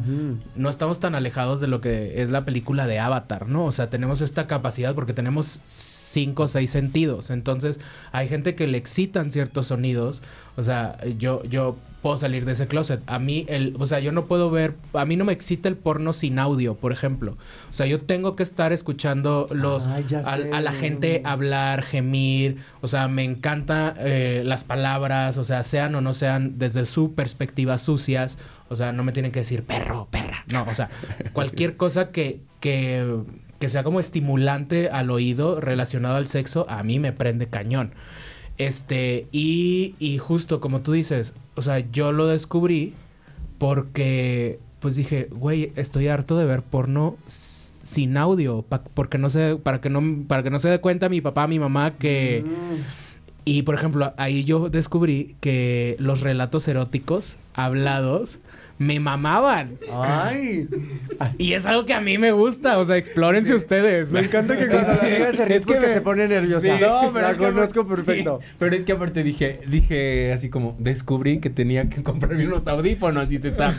no 0.55 0.69
estamos 0.69 1.01
tan 1.01 1.15
alejados 1.15 1.59
de 1.59 1.67
lo 1.67 1.81
que 1.81 2.21
es 2.21 2.29
la 2.29 2.45
película 2.45 2.87
de 2.87 2.97
Avatar, 2.97 3.49
¿no? 3.49 3.65
O 3.65 3.73
sea, 3.73 3.89
tenemos 3.89 4.21
esta 4.21 4.47
capacidad 4.47 4.95
porque 4.95 5.11
tenemos 5.11 5.59
cinco 5.65 6.43
o 6.43 6.47
seis 6.47 6.71
sentidos. 6.71 7.29
Entonces, 7.29 7.81
hay 8.13 8.29
gente 8.29 8.55
que 8.55 8.67
le 8.67 8.77
excitan 8.77 9.31
ciertos 9.31 9.67
sonidos. 9.67 10.21
O 10.55 10.63
sea, 10.63 10.97
yo, 11.17 11.43
yo 11.43 11.75
puedo 12.01 12.17
salir 12.17 12.45
de 12.45 12.53
ese 12.53 12.67
closet. 12.67 13.01
A 13.07 13.19
mí, 13.19 13.45
el, 13.47 13.75
o 13.79 13.85
sea, 13.85 13.99
yo 13.99 14.11
no 14.11 14.25
puedo 14.25 14.49
ver, 14.49 14.75
a 14.93 15.05
mí 15.05 15.15
no 15.15 15.25
me 15.25 15.33
excita 15.33 15.67
el 15.67 15.75
porno 15.75 16.13
sin 16.13 16.39
audio, 16.39 16.75
por 16.75 16.91
ejemplo. 16.91 17.37
O 17.69 17.73
sea, 17.73 17.85
yo 17.85 18.01
tengo 18.01 18.35
que 18.35 18.43
estar 18.43 18.71
escuchando 18.73 19.47
los, 19.51 19.87
Ay, 19.87 20.05
ya 20.07 20.19
a, 20.19 20.37
sé. 20.37 20.51
a 20.51 20.61
la 20.61 20.73
gente 20.73 21.21
hablar, 21.25 21.83
gemir. 21.83 22.57
O 22.81 22.87
sea, 22.87 23.07
me 23.07 23.23
encanta 23.23 23.93
eh, 23.97 24.43
las 24.45 24.63
palabras, 24.63 25.37
o 25.37 25.43
sea, 25.43 25.63
sean 25.63 25.95
o 25.95 26.01
no 26.01 26.13
sean 26.13 26.57
desde 26.57 26.85
su 26.85 27.13
perspectiva 27.13 27.77
sucias. 27.77 28.37
O 28.69 28.75
sea, 28.75 28.91
no 28.91 29.03
me 29.03 29.11
tienen 29.11 29.31
que 29.31 29.39
decir 29.39 29.63
perro, 29.63 30.07
perra. 30.09 30.45
No, 30.51 30.65
o 30.69 30.73
sea, 30.73 30.89
cualquier 31.33 31.75
cosa 31.75 32.11
que, 32.11 32.39
que, 32.59 33.23
que 33.59 33.69
sea 33.69 33.83
como 33.83 33.99
estimulante 33.99 34.89
al 34.89 35.11
oído 35.11 35.59
relacionado 35.59 36.15
al 36.15 36.27
sexo, 36.27 36.65
a 36.69 36.81
mí 36.83 36.99
me 36.99 37.11
prende 37.11 37.47
cañón. 37.47 37.93
Este, 38.59 39.25
y, 39.31 39.95
y 39.99 40.19
justo 40.19 40.59
como 40.59 40.81
tú 40.81 40.91
dices, 40.91 41.33
o 41.55 41.61
sea, 41.63 41.79
yo 41.79 42.11
lo 42.11 42.27
descubrí 42.27 42.93
porque, 43.57 44.59
pues 44.79 44.95
dije, 44.95 45.27
güey, 45.31 45.71
estoy 45.75 46.07
harto 46.07 46.37
de 46.37 46.45
ver 46.45 46.61
porno 46.61 47.15
sin 47.25 48.17
audio, 48.17 48.61
pa- 48.61 48.83
porque 48.83 49.17
no 49.17 49.29
se, 49.29 49.55
para 49.55 49.81
que 49.81 49.89
no, 49.89 50.01
para 50.27 50.43
que 50.43 50.49
no 50.49 50.59
se 50.59 50.69
dé 50.69 50.79
cuenta 50.79 51.09
mi 51.09 51.21
papá, 51.21 51.47
mi 51.47 51.59
mamá 51.59 51.95
que... 51.97 52.43
Y 53.45 53.63
por 53.63 53.73
ejemplo, 53.73 54.13
ahí 54.17 54.43
yo 54.43 54.69
descubrí 54.69 55.35
que 55.39 55.95
los 55.97 56.21
relatos 56.21 56.67
eróticos 56.67 57.37
hablados 57.65 58.39
me 58.79 58.97
mamaban. 59.01 59.77
Ay. 59.93 60.67
Y 61.37 61.51
es 61.53 61.65
algo 61.65 61.85
que 61.85 61.93
a 61.93 61.99
mí 61.99 62.17
me 62.17 62.31
gusta, 62.31 62.79
o 62.79 62.85
sea, 62.85 62.95
explórense 62.95 63.53
ustedes. 63.53 64.11
Me 64.13 64.21
encanta 64.21 64.57
que 64.57 64.67
cuando 64.67 64.93
la 64.93 65.01
amiga 65.01 65.31
se 65.33 65.45
ríe 65.45 65.57
es 65.57 65.63
porque 65.63 65.93
se 65.93 66.01
pone 66.01 66.27
nerviosa. 66.29 66.61
Sí, 66.61 66.81
no, 66.81 67.11
pero 67.13 67.27
la 67.27 67.33
que 67.33 67.39
conozco 67.39 67.85
perfecto. 67.85 68.39
Pero 68.57 68.75
es 68.75 68.85
que 68.85 68.93
aparte 68.93 69.21
dije, 69.21 69.59
dije 69.67 70.31
así 70.31 70.49
como, 70.49 70.77
descubrí 70.79 71.39
que 71.39 71.49
tenía 71.49 71.89
que 71.89 72.03
comprarme 72.03 72.47
unos 72.47 72.67
audífonos 72.67 73.29
y 73.31 73.37
se 73.39 73.49
está. 73.49 73.75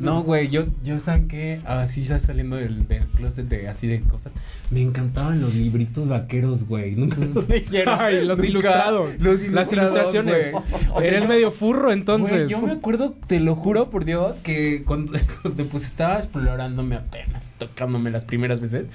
No, 0.00 0.22
güey, 0.22 0.48
yo, 0.48 0.66
yo 0.84 0.98
saben 0.98 1.28
que 1.28 1.60
así 1.64 2.04
saliendo 2.04 2.56
del, 2.56 2.86
del 2.86 3.06
closet 3.06 3.48
de 3.48 3.68
así 3.68 3.86
de 3.86 4.02
cosas. 4.02 4.32
Me 4.70 4.82
encantaban 4.82 5.40
los 5.40 5.54
libritos 5.54 6.08
vaqueros, 6.08 6.66
güey. 6.66 6.94
Nunca 6.94 7.16
los 7.18 7.48
leyeron. 7.48 7.96
Ay, 7.98 8.24
los 8.24 8.38
Nunca. 8.38 8.50
ilustrados. 8.50 9.10
Los 9.18 9.48
Las 9.48 9.72
ilustrados, 9.72 10.14
ilustraciones. 10.14 10.52
O 10.92 11.00
sea, 11.00 11.08
Eres 11.08 11.28
medio 11.28 11.50
furro 11.50 11.92
entonces. 11.92 12.34
Güey, 12.34 12.48
yo 12.48 12.60
me 12.60 12.72
acuerdo, 12.72 13.14
te 13.26 13.40
lo 13.40 13.54
juro 13.54 13.90
por 13.90 14.04
Dios, 14.04 14.36
que 14.42 14.82
cuando 14.86 15.12
pues 15.70 15.84
estaba 15.84 16.16
explorándome 16.16 16.96
apenas, 16.96 17.50
tocándome 17.58 18.10
las 18.10 18.24
primeras 18.24 18.60
veces, 18.60 18.86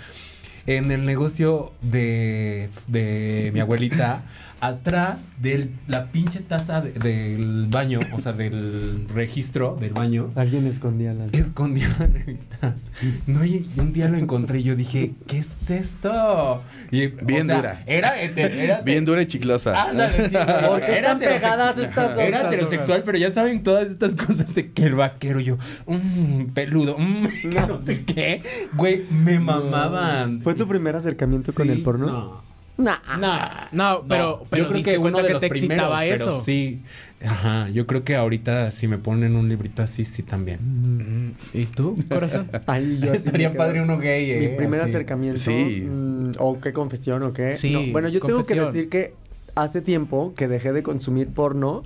en 0.66 0.92
el 0.92 1.06
negocio 1.06 1.72
de, 1.82 2.70
de 2.88 3.52
mi 3.54 3.60
abuelita, 3.60 4.24
atrás 4.60 5.28
de 5.42 5.70
la 5.88 6.08
pinche 6.08 6.40
taza 6.40 6.82
de- 6.82 6.92
del 6.94 7.68
baño, 7.70 8.00
o 8.14 8.20
sea, 8.20 8.34
del 8.34 9.06
registro 9.14 9.78
del 9.80 9.94
baño, 9.94 10.32
Alguien 10.36 10.66
escondía 10.68 11.14
la. 11.14 11.26
escondía 11.32 11.88
las 12.00 12.12
revistas. 12.12 12.92
No, 13.28 13.46
y 13.46 13.68
un 13.78 13.94
día 13.94 14.10
lo 14.10 14.18
encontré 14.18 14.60
y 14.60 14.64
yo 14.64 14.76
dije, 14.76 15.14
¿qué 15.28 15.40
es 15.40 15.70
esto? 15.70 16.64
Y, 16.92 17.08
Bien 17.08 17.44
o 17.44 17.46
sea, 17.46 17.56
dura. 17.58 17.84
Era, 17.86 18.20
era 18.22 18.82
Bien 18.82 19.06
dura 19.06 19.22
y 19.22 19.28
chiclosa. 19.28 19.90
Ándale, 19.90 20.30
sí, 20.30 20.36
güey. 20.36 20.68
¿Por 20.68 20.80
qué 20.86 20.92
Era 20.98 21.12
están 21.14 21.20
pegadas 21.20 21.78
estas 21.78 22.16
dos? 22.16 22.20
Era 22.24 22.48
heterosexual, 22.48 23.04
pero 23.04 23.18
ya 23.18 23.32
saben 23.32 23.64
todas 23.64 23.88
estas 23.90 24.16
cosas 24.16 24.54
de 24.54 24.72
que 24.72 24.84
el 24.84 24.96
vaquero, 24.96 25.40
yo, 25.40 25.58
mmm, 25.88 26.46
peludo, 26.54 26.98
mmm, 27.00 27.28
no. 27.68 27.80
sé 27.86 28.04
qué. 28.06 28.42
Güey, 28.74 29.04
me 29.12 29.40
mamaban. 29.40 30.42
¿Fue 30.42 30.56
tu 30.56 30.68
primer 30.68 30.96
acercamiento 30.96 31.54
con 31.54 31.70
el 31.70 31.82
porno? 31.84 32.08
No. 32.08 32.47
Nah. 32.78 33.68
No, 33.72 34.06
pero, 34.08 34.24
No, 34.42 34.46
pero 34.50 34.64
yo 34.64 34.70
creo 34.70 34.84
que 34.84 34.98
uno 34.98 35.02
cuenta 35.02 35.22
de 35.22 35.28
que 35.28 35.34
los 35.34 35.42
te 35.42 35.50
primeros, 35.50 35.74
excitaba 35.86 36.00
pero 36.02 36.16
eso. 36.16 36.44
Sí, 36.46 36.82
ajá, 37.26 37.70
yo 37.70 37.88
creo 37.88 38.04
que 38.04 38.16
ahorita 38.16 38.70
si 38.72 38.88
me 38.88 39.00
ponen 39.00 39.36
un 39.36 39.50
librito 39.50 39.82
así, 39.82 40.04
sí 40.04 40.22
también. 40.22 41.36
¿Y 41.54 41.66
tú, 41.66 41.98
corazón? 42.08 42.50
Ay, 42.68 43.00
yo 43.02 43.12
Estaría 43.14 43.52
padre 43.54 43.82
uno 43.82 43.98
gay, 43.98 44.30
¿eh? 44.32 44.50
Mi 44.52 44.56
primer 44.58 44.82
Así. 44.82 44.92
acercamiento. 44.92 45.40
Sí. 45.40 45.88
mm, 45.90 46.34
o 46.38 46.60
qué 46.62 46.72
confesión 46.72 47.24
o 47.24 47.34
qué. 47.34 47.54
Sí, 47.54 47.72
No, 47.74 47.92
Bueno, 47.92 48.10
yo 48.10 48.20
tengo 48.22 48.44
que 48.44 48.54
decir 48.56 48.90
que 48.90 49.16
hace 49.56 49.82
tiempo 49.82 50.34
que 50.36 50.48
dejé 50.48 50.72
de 50.72 50.84
consumir 50.84 51.30
porno 51.30 51.84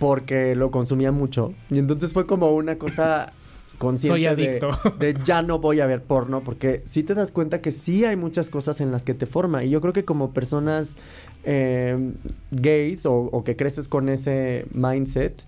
porque 0.00 0.56
lo 0.56 0.70
consumía 0.72 1.12
mucho. 1.12 1.54
Y 1.70 1.78
entonces 1.78 2.12
fue 2.12 2.26
como 2.26 2.50
una 2.52 2.78
cosa 2.78 3.32
consciente 3.80 4.14
Soy 4.14 4.26
adicto. 4.26 4.68
De, 5.00 5.16
ya 5.24 5.42
no 5.42 5.58
voy 5.58 5.80
a 5.80 5.86
ver 5.86 6.02
porno 6.02 6.42
porque 6.44 6.82
sí 6.84 7.02
te 7.02 7.14
das 7.14 7.32
cuenta 7.32 7.62
que 7.62 7.72
sí 7.72 8.04
hay 8.04 8.14
muchas 8.14 8.50
cosas 8.50 8.80
en 8.80 8.92
las 8.92 9.04
que 9.04 9.14
te 9.14 9.26
forma. 9.26 9.64
Y 9.64 9.70
yo 9.70 9.80
creo 9.80 9.94
que 9.94 10.04
como 10.04 10.32
personas 10.32 10.96
eh, 11.44 12.12
gays 12.50 13.06
o, 13.06 13.14
o 13.14 13.42
que 13.42 13.56
creces 13.56 13.88
con 13.88 14.10
ese 14.10 14.66
mindset, 14.72 15.42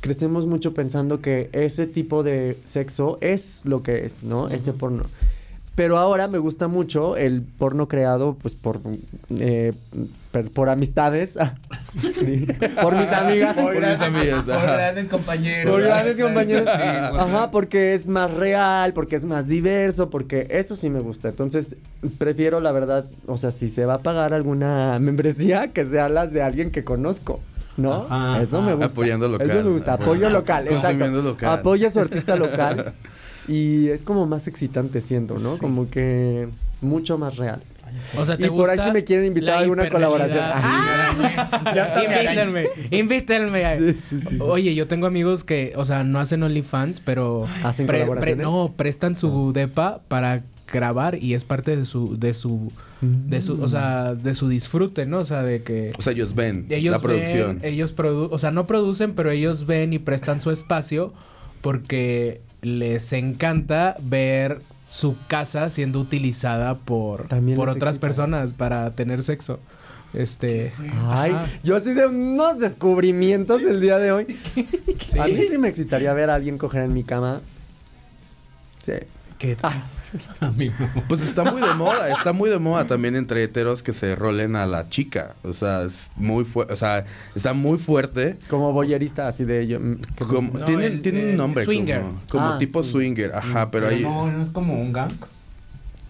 crecemos 0.00 0.46
mucho 0.46 0.74
pensando 0.74 1.20
que 1.20 1.50
ese 1.52 1.86
tipo 1.86 2.22
de 2.22 2.56
sexo 2.62 3.18
es 3.20 3.62
lo 3.64 3.82
que 3.82 4.04
es, 4.04 4.22
¿no? 4.22 4.48
Ese 4.48 4.72
porno. 4.72 5.04
Pero 5.74 5.96
ahora 5.96 6.28
me 6.28 6.36
gusta 6.38 6.68
mucho 6.68 7.16
el 7.16 7.40
porno 7.42 7.88
creado, 7.88 8.36
pues, 8.40 8.54
por, 8.54 8.80
eh, 9.40 9.72
per- 10.30 10.50
por 10.50 10.68
amistades. 10.68 11.34
Sí, 12.00 12.46
por 12.82 12.96
mis 12.96 13.08
amigas. 13.08 13.52
Por 13.54 13.72
mis 13.72 13.80
grandes- 13.82 14.00
amigas, 14.00 14.44
Por 14.44 14.62
grandes 14.62 15.08
compañeros. 15.08 15.70
Por 15.72 15.82
grandes 15.82 16.16
compañeros. 16.22 16.64
Sí, 16.64 16.80
Ajá, 16.82 17.50
porque 17.50 17.92
es 17.92 18.08
más 18.08 18.32
real, 18.32 18.94
porque 18.94 19.16
es 19.16 19.26
más 19.26 19.46
diverso, 19.46 20.08
porque 20.08 20.46
eso 20.50 20.74
sí 20.74 20.88
me 20.88 21.00
gusta. 21.00 21.28
Entonces, 21.28 21.76
prefiero, 22.16 22.60
la 22.62 22.72
verdad, 22.72 23.04
o 23.26 23.36
sea, 23.36 23.50
si 23.50 23.68
se 23.68 23.84
va 23.84 23.94
a 23.94 23.98
pagar 23.98 24.32
alguna 24.32 24.98
membresía, 25.00 25.68
que 25.68 25.84
sea 25.84 26.08
las 26.08 26.32
de 26.32 26.40
alguien 26.42 26.70
que 26.70 26.82
conozco. 26.82 27.40
¿No? 27.76 28.06
Ajá, 28.08 28.40
eso 28.42 28.60
me 28.62 28.72
gusta. 28.74 28.86
Apoyando 28.92 29.28
local. 29.28 29.50
Eso 29.50 29.64
me 29.64 29.70
gusta. 29.70 29.92
Apoyo 29.94 30.28
local, 30.30 30.66
Consumiendo 30.66 31.06
exacto. 31.06 31.22
local. 31.22 31.58
Apoya 31.58 31.88
a 31.88 31.90
su 31.90 32.00
artista 32.00 32.36
local. 32.36 32.92
Y 33.48 33.88
es 33.88 34.02
como 34.02 34.26
más 34.26 34.46
excitante 34.46 35.00
siento, 35.00 35.34
¿no? 35.34 35.54
Sí. 35.54 35.60
Como 35.60 35.90
que 35.90 36.48
mucho 36.80 37.18
más 37.18 37.36
real. 37.36 37.62
O 38.16 38.24
sea, 38.24 38.36
¿te 38.36 38.46
Y 38.46 38.50
por 38.50 38.70
ahí 38.70 38.78
si 38.78 38.90
me 38.92 39.04
quieren 39.04 39.26
invitar 39.26 39.56
a 39.56 39.58
alguna 39.60 39.88
colaboración. 39.88 40.42
Ajá. 40.42 41.14
invítenme, 42.02 42.64
invítenme. 42.90 43.78
Sí, 43.78 43.92
sí, 43.92 44.20
sí, 44.20 44.26
sí. 44.30 44.38
Oye, 44.40 44.74
yo 44.74 44.86
tengo 44.88 45.06
amigos 45.06 45.44
que, 45.44 45.72
o 45.76 45.84
sea, 45.84 46.04
no 46.04 46.20
hacen 46.20 46.42
OnlyFans, 46.42 47.00
pero 47.00 47.46
¿Hacen 47.62 47.86
colaboraciones? 47.86 48.42
no, 48.42 48.72
prestan 48.76 49.16
su 49.16 49.52
depa 49.52 50.00
para 50.08 50.42
grabar 50.72 51.22
y 51.22 51.34
es 51.34 51.44
parte 51.44 51.76
de 51.76 51.84
su 51.84 52.18
de 52.18 52.32
su 52.32 52.72
de 53.02 53.42
su, 53.42 53.60
o 53.60 53.68
sea, 53.68 54.14
de 54.14 54.32
su 54.32 54.48
disfrute, 54.48 55.06
¿no? 55.06 55.18
O 55.18 55.24
sea, 55.24 55.42
de 55.42 55.62
que 55.62 55.92
O 55.98 56.02
sea, 56.02 56.12
ellos 56.12 56.34
ven 56.34 56.66
ellos 56.70 56.92
la 56.92 57.00
producción. 57.00 57.58
ven, 57.60 57.72
ellos 57.72 57.92
produ 57.92 58.28
o 58.32 58.38
sea, 58.38 58.52
no 58.52 58.66
producen, 58.66 59.14
pero 59.14 59.30
ellos 59.30 59.66
ven 59.66 59.92
y 59.92 59.98
prestan 59.98 60.40
su 60.40 60.50
espacio 60.50 61.12
porque 61.60 62.40
les 62.62 63.12
encanta 63.12 63.96
ver 64.00 64.60
su 64.88 65.16
casa 65.26 65.68
siendo 65.68 66.00
utilizada 66.00 66.74
por, 66.76 67.28
También 67.28 67.56
por 67.56 67.68
otras 67.68 67.96
excita. 67.96 68.06
personas 68.06 68.52
para 68.52 68.90
tener 68.92 69.22
sexo. 69.22 69.58
Este, 70.14 70.72
Ay, 71.08 71.32
ajá. 71.32 71.46
yo 71.62 71.74
así 71.74 71.94
de 71.94 72.06
unos 72.06 72.58
descubrimientos 72.58 73.62
el 73.62 73.80
día 73.80 73.98
de 73.98 74.12
hoy. 74.12 74.38
Sí. 74.96 75.18
A 75.18 75.24
mí 75.24 75.38
sí 75.50 75.58
me 75.58 75.68
excitaría 75.68 76.12
ver 76.12 76.30
a 76.30 76.34
alguien 76.36 76.58
coger 76.58 76.82
en 76.82 76.92
mi 76.92 77.02
cama. 77.02 77.40
Sí. 78.82 78.92
¿Qué? 79.38 79.56
A 79.62 79.82
mí 80.56 80.70
no. 80.78 81.02
Pues 81.08 81.20
está 81.22 81.44
muy 81.44 81.62
de 81.62 81.74
moda, 81.74 82.10
está 82.10 82.32
muy 82.32 82.50
de 82.50 82.58
moda 82.58 82.84
también 82.84 83.16
entre 83.16 83.42
heteros 83.44 83.82
que 83.82 83.92
se 83.92 84.14
rolen 84.14 84.56
a 84.56 84.66
la 84.66 84.88
chica. 84.88 85.34
O 85.42 85.52
sea, 85.54 85.82
es 85.82 86.10
muy 86.16 86.44
fuerte, 86.44 86.72
o 86.72 86.76
sea, 86.76 87.04
está 87.34 87.52
muy 87.54 87.78
fuerte. 87.78 88.36
Como 88.48 88.72
boyerista, 88.72 89.28
así 89.28 89.44
de 89.44 89.60
ello. 89.62 89.80
mm, 89.80 89.96
Como, 90.18 90.58
No, 90.58 90.64
tiene, 90.64 90.86
el- 90.86 91.02
tiene 91.02 91.22
el 91.24 91.30
un 91.30 91.36
nombre 91.36 91.64
swinger. 91.64 92.00
como, 92.02 92.20
como 92.30 92.44
Ah, 92.46 92.58
tipo 92.58 92.82
sí. 92.82 92.92
swinger, 92.92 93.32
ajá, 93.34 93.70
pero, 93.70 93.88
ahí 93.88 94.02
No, 94.02 94.30
no 94.30 94.42
es 94.42 94.50
como 94.50 94.74
un 94.80 94.92
gang. 94.92 95.12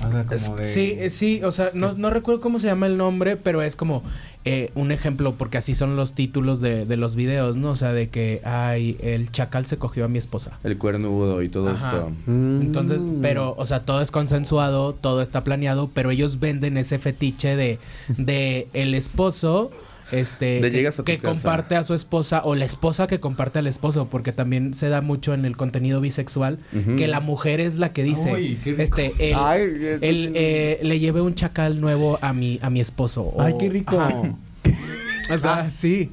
O 0.07 0.11
sea, 0.11 0.25
como 0.25 0.57
de. 0.57 0.65
Sí, 0.65 0.97
eh, 0.99 1.11
sí, 1.11 1.41
o 1.45 1.53
sea, 1.53 1.71
no, 1.75 1.93
no 1.93 2.11
recuerdo 2.11 2.41
cómo 2.41 2.59
se 2.59 2.67
llama 2.67 2.87
el 2.87 2.97
nombre, 2.97 3.37
pero 3.37 3.63
es 3.63 3.77
como 3.77 4.03
eh, 4.45 4.71
un 4.75 4.91
ejemplo, 4.93 5.35
porque 5.37 5.59
así 5.59 5.75
son 5.75 5.95
los 5.97 6.15
títulos 6.15 6.61
de, 6.61 6.85
de 6.85 6.97
los 6.97 7.15
videos, 7.15 7.57
¿no? 7.57 7.71
O 7.71 7.77
sea, 7.77 7.93
de 7.93 8.09
que, 8.09 8.41
ay, 8.45 8.97
el 9.01 9.31
chacal 9.31 9.67
se 9.67 9.79
cogió 9.79 10.05
a 10.05 10.09
mi 10.09 10.19
esposa. 10.19 10.59
el 10.65 10.79
cuernudo 10.79 11.43
y 11.43 11.49
todo 11.49 11.71
Ajá. 11.71 11.89
esto. 11.89 12.13
Mm. 12.27 12.61
Entonces, 12.63 13.03
pero, 13.21 13.55
o 13.57 13.67
sea, 13.67 13.83
todo 13.83 14.01
es 14.03 14.11
consensuado, 14.11 14.95
todo 14.95 15.23
está 15.23 15.45
planeado, 15.45 15.91
pero 15.93 16.11
ellos 16.11 16.41
venden 16.41 16.77
ese 16.77 16.99
fetiche 16.99 17.57
de, 17.57 17.79
de 18.19 18.69
el 18.73 18.95
esposo, 18.95 19.71
este, 20.13 20.61
De 20.61 20.71
que, 21.05 21.13
a 21.15 21.19
comparte 21.21 21.75
a 21.77 21.85
su 21.85 21.95
esposa 21.95 22.43
o 22.45 22.55
la 22.55 22.65
esposa 22.65 23.07
que 23.07 23.19
comparte 23.21 23.59
al 23.59 23.67
esposo, 23.67 24.07
porque 24.09 24.33
también 24.33 24.75
se 24.75 24.89
da 24.89 25.01
mucho 25.01 25.35
en 25.35 25.45
el 25.45 25.57
contenido 25.57 26.01
bisexual 26.01 26.59
que 26.97 27.09
la 27.09 27.21
mujer 27.21 27.61
es 27.61 27.77
la 27.79 27.93
que 27.93 28.03
dice, 28.03 28.59
este, 28.79 29.13
el, 29.19 29.35
Ay, 29.37 29.63
eso 29.81 30.05
el, 30.05 30.27
sí. 30.29 30.33
eh, 30.35 30.79
le 30.83 30.99
llevé 31.01 31.21
un 31.21 31.35
chacal 31.35 31.81
nuevo 31.81 32.19
a 32.23 32.33
mi, 32.33 32.59
a 32.63 32.71
mi 32.71 32.81
esposo. 32.81 33.23
o- 33.23 33.41
Ay, 33.43 33.55
qué 33.59 33.69
rico. 33.71 33.99
Ajá. 34.01 34.35
O 35.33 35.39
sea, 35.39 35.71
sí. 35.71 36.11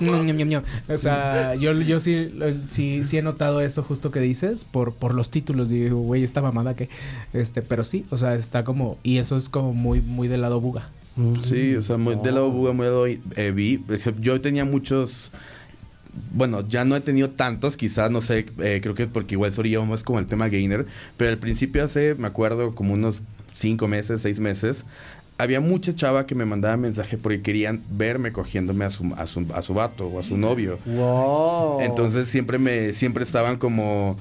Ñam, 0.00 0.36
ñam. 0.36 0.62
O 0.88 0.98
sea, 0.98 1.54
yo, 1.54 1.72
yo 1.80 2.00
sí, 2.00 2.30
sí, 2.66 3.02
sí 3.04 3.16
he 3.16 3.22
notado 3.22 3.60
eso 3.62 3.82
justo 3.82 4.10
que 4.10 4.20
dices 4.20 4.64
por, 4.64 4.92
por 4.92 5.14
los 5.14 5.30
títulos. 5.30 5.70
Digo, 5.70 5.96
güey, 6.00 6.24
esta 6.24 6.42
mamada 6.42 6.74
que. 6.74 6.88
Este, 7.32 7.62
pero 7.62 7.84
sí, 7.84 8.04
o 8.10 8.18
sea, 8.18 8.34
está 8.34 8.64
como. 8.64 8.98
Y 9.02 9.18
eso 9.18 9.36
es 9.36 9.48
como 9.48 9.72
muy, 9.72 10.00
muy 10.02 10.28
del 10.28 10.42
lado 10.42 10.60
buga. 10.60 10.90
Sí, 11.42 11.74
o 11.74 11.82
sea, 11.82 11.96
muy, 11.96 12.16
de 12.16 12.32
lado 12.32 12.50
buga, 12.50 12.72
muy 12.72 13.20
eh, 13.36 13.50
vi. 13.50 13.82
Yo 14.20 14.40
tenía 14.40 14.64
muchos. 14.64 15.30
Bueno, 16.32 16.66
ya 16.66 16.84
no 16.84 16.96
he 16.96 17.00
tenido 17.00 17.30
tantos, 17.30 17.76
quizás, 17.76 18.10
no 18.10 18.22
sé, 18.22 18.46
eh, 18.58 18.80
creo 18.82 18.94
que 18.94 19.04
es 19.04 19.08
porque 19.08 19.34
igual 19.34 19.52
soy 19.52 19.70
yo 19.70 19.84
más 19.84 20.02
como 20.02 20.18
el 20.18 20.26
tema 20.26 20.48
gainer. 20.48 20.86
Pero 21.16 21.30
al 21.30 21.38
principio, 21.38 21.84
hace, 21.84 22.14
me 22.16 22.26
acuerdo, 22.26 22.74
como 22.74 22.94
unos 22.94 23.22
cinco 23.52 23.86
meses, 23.88 24.22
seis 24.22 24.40
meses, 24.40 24.84
había 25.38 25.60
mucha 25.60 25.94
chava 25.94 26.26
que 26.26 26.34
me 26.34 26.44
mandaba 26.44 26.76
mensaje 26.76 27.16
porque 27.16 27.40
querían 27.40 27.80
verme 27.90 28.32
cogiéndome 28.32 28.84
a 28.84 28.90
su, 28.90 29.12
a 29.16 29.26
su, 29.26 29.46
a 29.54 29.62
su 29.62 29.74
vato 29.74 30.08
o 30.08 30.18
a 30.18 30.22
su 30.22 30.36
novio. 30.36 30.78
Wow. 30.84 31.80
Entonces 31.80 32.28
siempre 32.28 32.58
me, 32.58 32.92
siempre 32.92 33.24
estaban 33.24 33.56
como. 33.56 34.16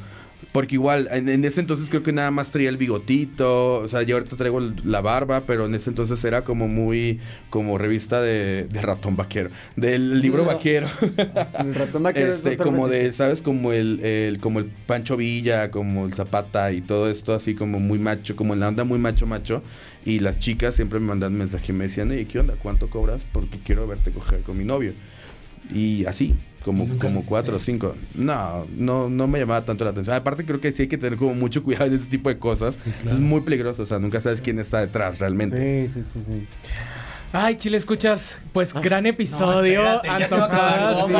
Porque 0.54 0.76
igual, 0.76 1.08
en, 1.12 1.30
en 1.30 1.45
ese 1.45 1.60
entonces 1.60 1.88
creo 1.89 2.02
que 2.02 2.12
nada 2.12 2.32
más 2.32 2.50
traía 2.52 2.70
el 2.70 2.78
bigotito, 2.78 3.76
o 3.76 3.88
sea, 3.88 4.02
yo 4.02 4.16
ahorita 4.16 4.38
traigo 4.38 4.60
la 4.84 5.02
barba, 5.02 5.43
pero 5.45 5.66
en 5.68 5.76
ese 5.76 5.89
entonces 5.91 6.24
era 6.24 6.43
como 6.43 6.68
muy, 6.68 7.20
como 7.52 7.78
revista 7.78 8.22
de, 8.22 8.66
de 8.66 8.82
ratón 8.82 9.16
vaquero, 9.16 9.52
del 9.76 10.20
libro 10.20 10.43
No. 10.43 10.48
vaquero. 10.50 10.88
El 11.60 11.76
ratón 11.76 12.04
vaquero 12.04 12.32
es 12.32 12.38
Este, 12.38 12.58
como 12.58 12.88
de. 12.88 13.14
¿sabes? 13.14 13.41
Como 13.41 13.72
el, 13.72 14.00
el- 14.04 14.39
como 14.39 14.60
el 14.60 14.66
Pancho 14.66 15.16
Villa, 15.18 15.70
como 15.70 16.06
el 16.06 16.14
Zapata 16.14 16.72
y 16.72 16.82
todo 16.82 17.10
esto, 17.10 17.34
así 17.36 17.54
como 17.54 17.80
muy 17.80 18.00
macho, 18.00 18.36
como 18.36 18.54
en 18.54 18.60
la 18.62 18.70
onda 18.70 18.84
muy 18.84 18.98
macho, 19.00 19.28
macho. 19.28 19.62
Y 20.06 20.20
las 20.22 20.39
chicas 20.39 20.74
siempre 20.76 21.00
me 21.00 21.08
mandan 21.08 21.34
mensaje 21.34 21.72
y 21.72 21.76
me 21.76 21.84
decían, 21.86 22.10
¿qué 22.26 22.39
onda? 22.39 22.56
¿Cuánto 22.64 22.89
cobras? 22.89 23.28
Porque 23.32 23.60
quiero 23.64 23.86
verte 23.88 24.12
coger 24.12 24.41
con 24.41 24.58
mi 24.58 24.64
novio. 24.64 24.93
Y 25.74 26.06
así, 26.06 26.36
como, 26.68 26.84
¿Nunca 26.84 27.07
como 27.07 27.24
cuatro 27.24 27.55
o 27.55 27.59
cinco. 27.59 27.95
No, 28.13 28.65
no, 28.76 29.09
no 29.09 29.26
me 29.26 29.39
llamaba 29.39 29.63
tanto 29.63 29.86
la 29.86 29.91
atención. 29.91 30.18
Aparte 30.18 30.43
creo 30.43 30.59
que 30.59 30.74
sí 30.74 30.82
hay 30.82 30.88
que 30.89 30.97
tener 30.97 31.18
como 31.18 31.34
mucho 31.34 31.63
cuidado 31.63 31.86
en 31.86 31.93
ese 31.93 32.07
tipo 32.07 32.28
de 32.28 32.38
cosas. 32.38 32.86
Es 33.05 33.20
muy 33.20 33.39
peligroso, 33.39 33.84
o 33.84 33.86
sea, 33.86 33.99
nunca 33.99 34.20
sabes 34.20 34.41
quién 34.41 34.59
está 34.59 34.82
detrás 34.82 35.20
realmente. 35.20 35.88
Sí, 35.88 35.93
sí, 35.93 36.03
sí, 36.03 36.24
sí. 36.24 36.47
Ay, 37.34 37.55
Chile, 37.55 37.78
escuchas. 37.78 38.39
Pues 38.53 38.73
gran 38.73 39.05
episodio. 39.05 39.82
Ah, 39.84 39.95
espérate, 40.19 40.23
antojada, 40.23 40.95
sí. 41.05 41.11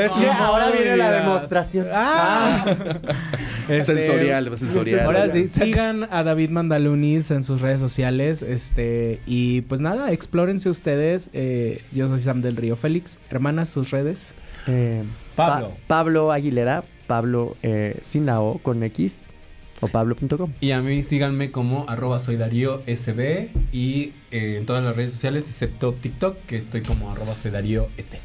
Es 0.00 0.12
que 0.12 0.26
No, 0.26 0.32
ahora 0.32 0.70
viene 0.70 0.96
la 0.96 1.10
demostración. 1.12 1.86
Ah. 1.92 2.64
Este, 3.68 3.94
Sensorial, 3.96 4.58
sensorial. 4.58 5.00
Ahora 5.06 5.32
sí, 5.32 5.48
sigan 5.48 6.08
a 6.10 6.22
David 6.22 6.50
Mandalunis 6.50 7.30
en 7.30 7.42
sus 7.42 7.60
redes 7.62 7.80
sociales. 7.80 8.42
Este, 8.42 9.20
y 9.26 9.62
pues 9.62 9.80
nada, 9.80 10.12
explórense 10.12 10.68
ustedes. 10.68 11.30
Eh, 11.32 11.82
yo 11.92 12.08
soy 12.08 12.20
Sam 12.20 12.42
del 12.42 12.56
Río 12.56 12.76
Félix. 12.76 13.18
Hermanas, 13.30 13.68
sus 13.68 13.90
redes. 13.90 14.34
Eh, 14.66 15.02
Pablo. 15.36 15.70
Pa- 15.70 15.76
Pablo 15.86 16.32
Aguilera. 16.32 16.84
Pablo 17.06 17.56
eh, 17.62 17.98
sin 18.02 18.26
la 18.26 18.40
O, 18.40 18.58
con 18.58 18.82
X. 18.82 19.22
O 19.80 19.88
pablo.com. 19.88 20.52
Y 20.60 20.70
a 20.70 20.80
mí 20.80 21.02
síganme 21.02 21.50
como 21.50 21.88
arroba 21.88 22.18
soy 22.18 22.36
Darío 22.36 22.82
SB 22.86 23.50
y 23.72 24.12
eh, 24.30 24.56
en 24.58 24.66
todas 24.66 24.82
las 24.82 24.96
redes 24.96 25.12
sociales 25.12 25.44
excepto 25.48 25.92
TikTok 25.92 26.36
que 26.46 26.56
estoy 26.56 26.82
como 26.82 27.10
arroba 27.10 27.34
soy 27.34 27.50
Darío 27.50 27.88
S. 27.96 28.18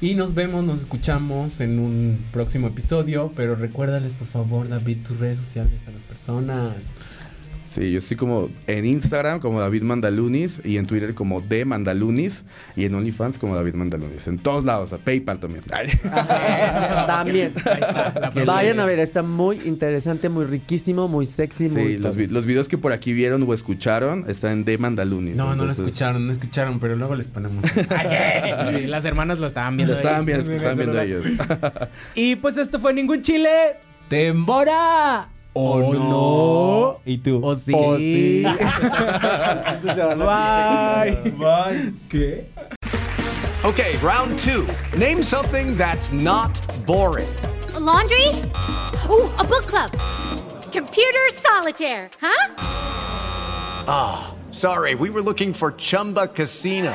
Y 0.00 0.14
nos 0.14 0.34
vemos, 0.34 0.64
nos 0.64 0.80
escuchamos 0.80 1.60
en 1.60 1.78
un 1.78 2.18
próximo 2.32 2.68
episodio, 2.68 3.32
pero 3.34 3.56
recuérdales 3.56 4.12
por 4.12 4.28
favor 4.28 4.68
David 4.68 4.98
tus 5.06 5.18
redes 5.18 5.38
sociales 5.38 5.80
a 5.88 5.90
las 5.90 6.02
personas. 6.02 6.90
Sí, 7.78 7.92
yo 7.92 7.98
estoy 8.00 8.16
como 8.16 8.48
en 8.66 8.84
Instagram 8.86 9.38
como 9.38 9.60
David 9.60 9.82
Mandalunis 9.84 10.60
y 10.64 10.78
en 10.78 10.86
Twitter 10.86 11.14
como 11.14 11.40
D 11.40 11.64
Mandalunis 11.64 12.42
y 12.74 12.84
en 12.86 12.94
OnlyFans 12.94 13.38
como 13.38 13.54
David 13.54 13.74
Mandalunis. 13.74 14.26
En 14.26 14.38
todos 14.38 14.64
lados, 14.64 14.92
a 14.92 14.98
PayPal 14.98 15.38
también. 15.38 15.62
Ay. 15.72 15.88
También. 17.06 17.52
Qué 18.34 18.44
Vayan 18.44 18.80
a 18.80 18.84
ver, 18.84 18.98
está 18.98 19.22
muy 19.22 19.60
interesante, 19.64 20.28
muy 20.28 20.44
riquísimo, 20.44 21.06
muy 21.08 21.24
sexy, 21.24 21.68
muy. 21.68 21.82
Sí, 21.82 21.98
los, 21.98 22.16
vi- 22.16 22.26
los 22.26 22.46
videos 22.46 22.66
que 22.68 22.78
por 22.78 22.92
aquí 22.92 23.12
vieron 23.12 23.42
o 23.44 23.54
escucharon 23.54 24.24
están 24.28 24.52
en 24.52 24.64
D 24.64 24.76
Mandalunis. 24.78 25.36
No, 25.36 25.54
no 25.54 25.64
lo 25.64 25.72
escucharon, 25.72 26.26
no 26.26 26.32
escucharon, 26.32 26.80
pero 26.80 26.96
luego 26.96 27.14
les 27.14 27.26
ponemos. 27.26 27.64
Sí, 28.74 28.86
las 28.86 29.04
hermanas 29.04 29.38
lo 29.38 29.46
estaban 29.46 29.76
viendo. 29.76 29.92
Lo 29.94 29.98
estaban 29.98 30.20
ahí. 30.20 30.26
viendo, 30.26 30.50
lo 30.50 30.56
estaban 30.56 30.76
viendo 30.76 31.00
ellos. 31.00 31.26
Y 32.14 32.36
pues 32.36 32.56
esto 32.56 32.80
fue 32.80 32.92
Ningún 32.92 33.22
Chile. 33.22 33.48
¡Tembora! 34.08 35.28
¿O 35.60 35.92
no? 35.92 37.00
¿Y 37.04 37.18
tú? 37.18 37.44
¿O 37.44 37.56
sí? 37.56 37.72
¿O 37.74 37.96
sí? 37.96 38.44
Entonces 38.46 39.94
se 39.96 40.02
van 40.04 40.22
a 40.22 41.04
Bye. 41.04 41.30
Bye. 41.32 41.92
¿Qué? 42.08 42.46
Okay, 43.64 43.96
round 43.96 44.38
two. 44.38 44.68
Name 44.96 45.20
something 45.20 45.76
that's 45.76 46.12
not 46.12 46.56
boring. 46.86 47.28
A 47.74 47.80
laundry? 47.80 48.28
Ooh, 49.10 49.28
a 49.36 49.44
book 49.44 49.66
club. 49.66 49.90
Computer 50.70 51.28
solitaire, 51.32 52.08
huh? 52.20 52.54
Ah, 53.88 54.34
sorry, 54.52 54.94
we 54.94 55.10
were 55.10 55.22
looking 55.22 55.52
for 55.52 55.72
Chumba 55.72 56.28
Casino. 56.28 56.94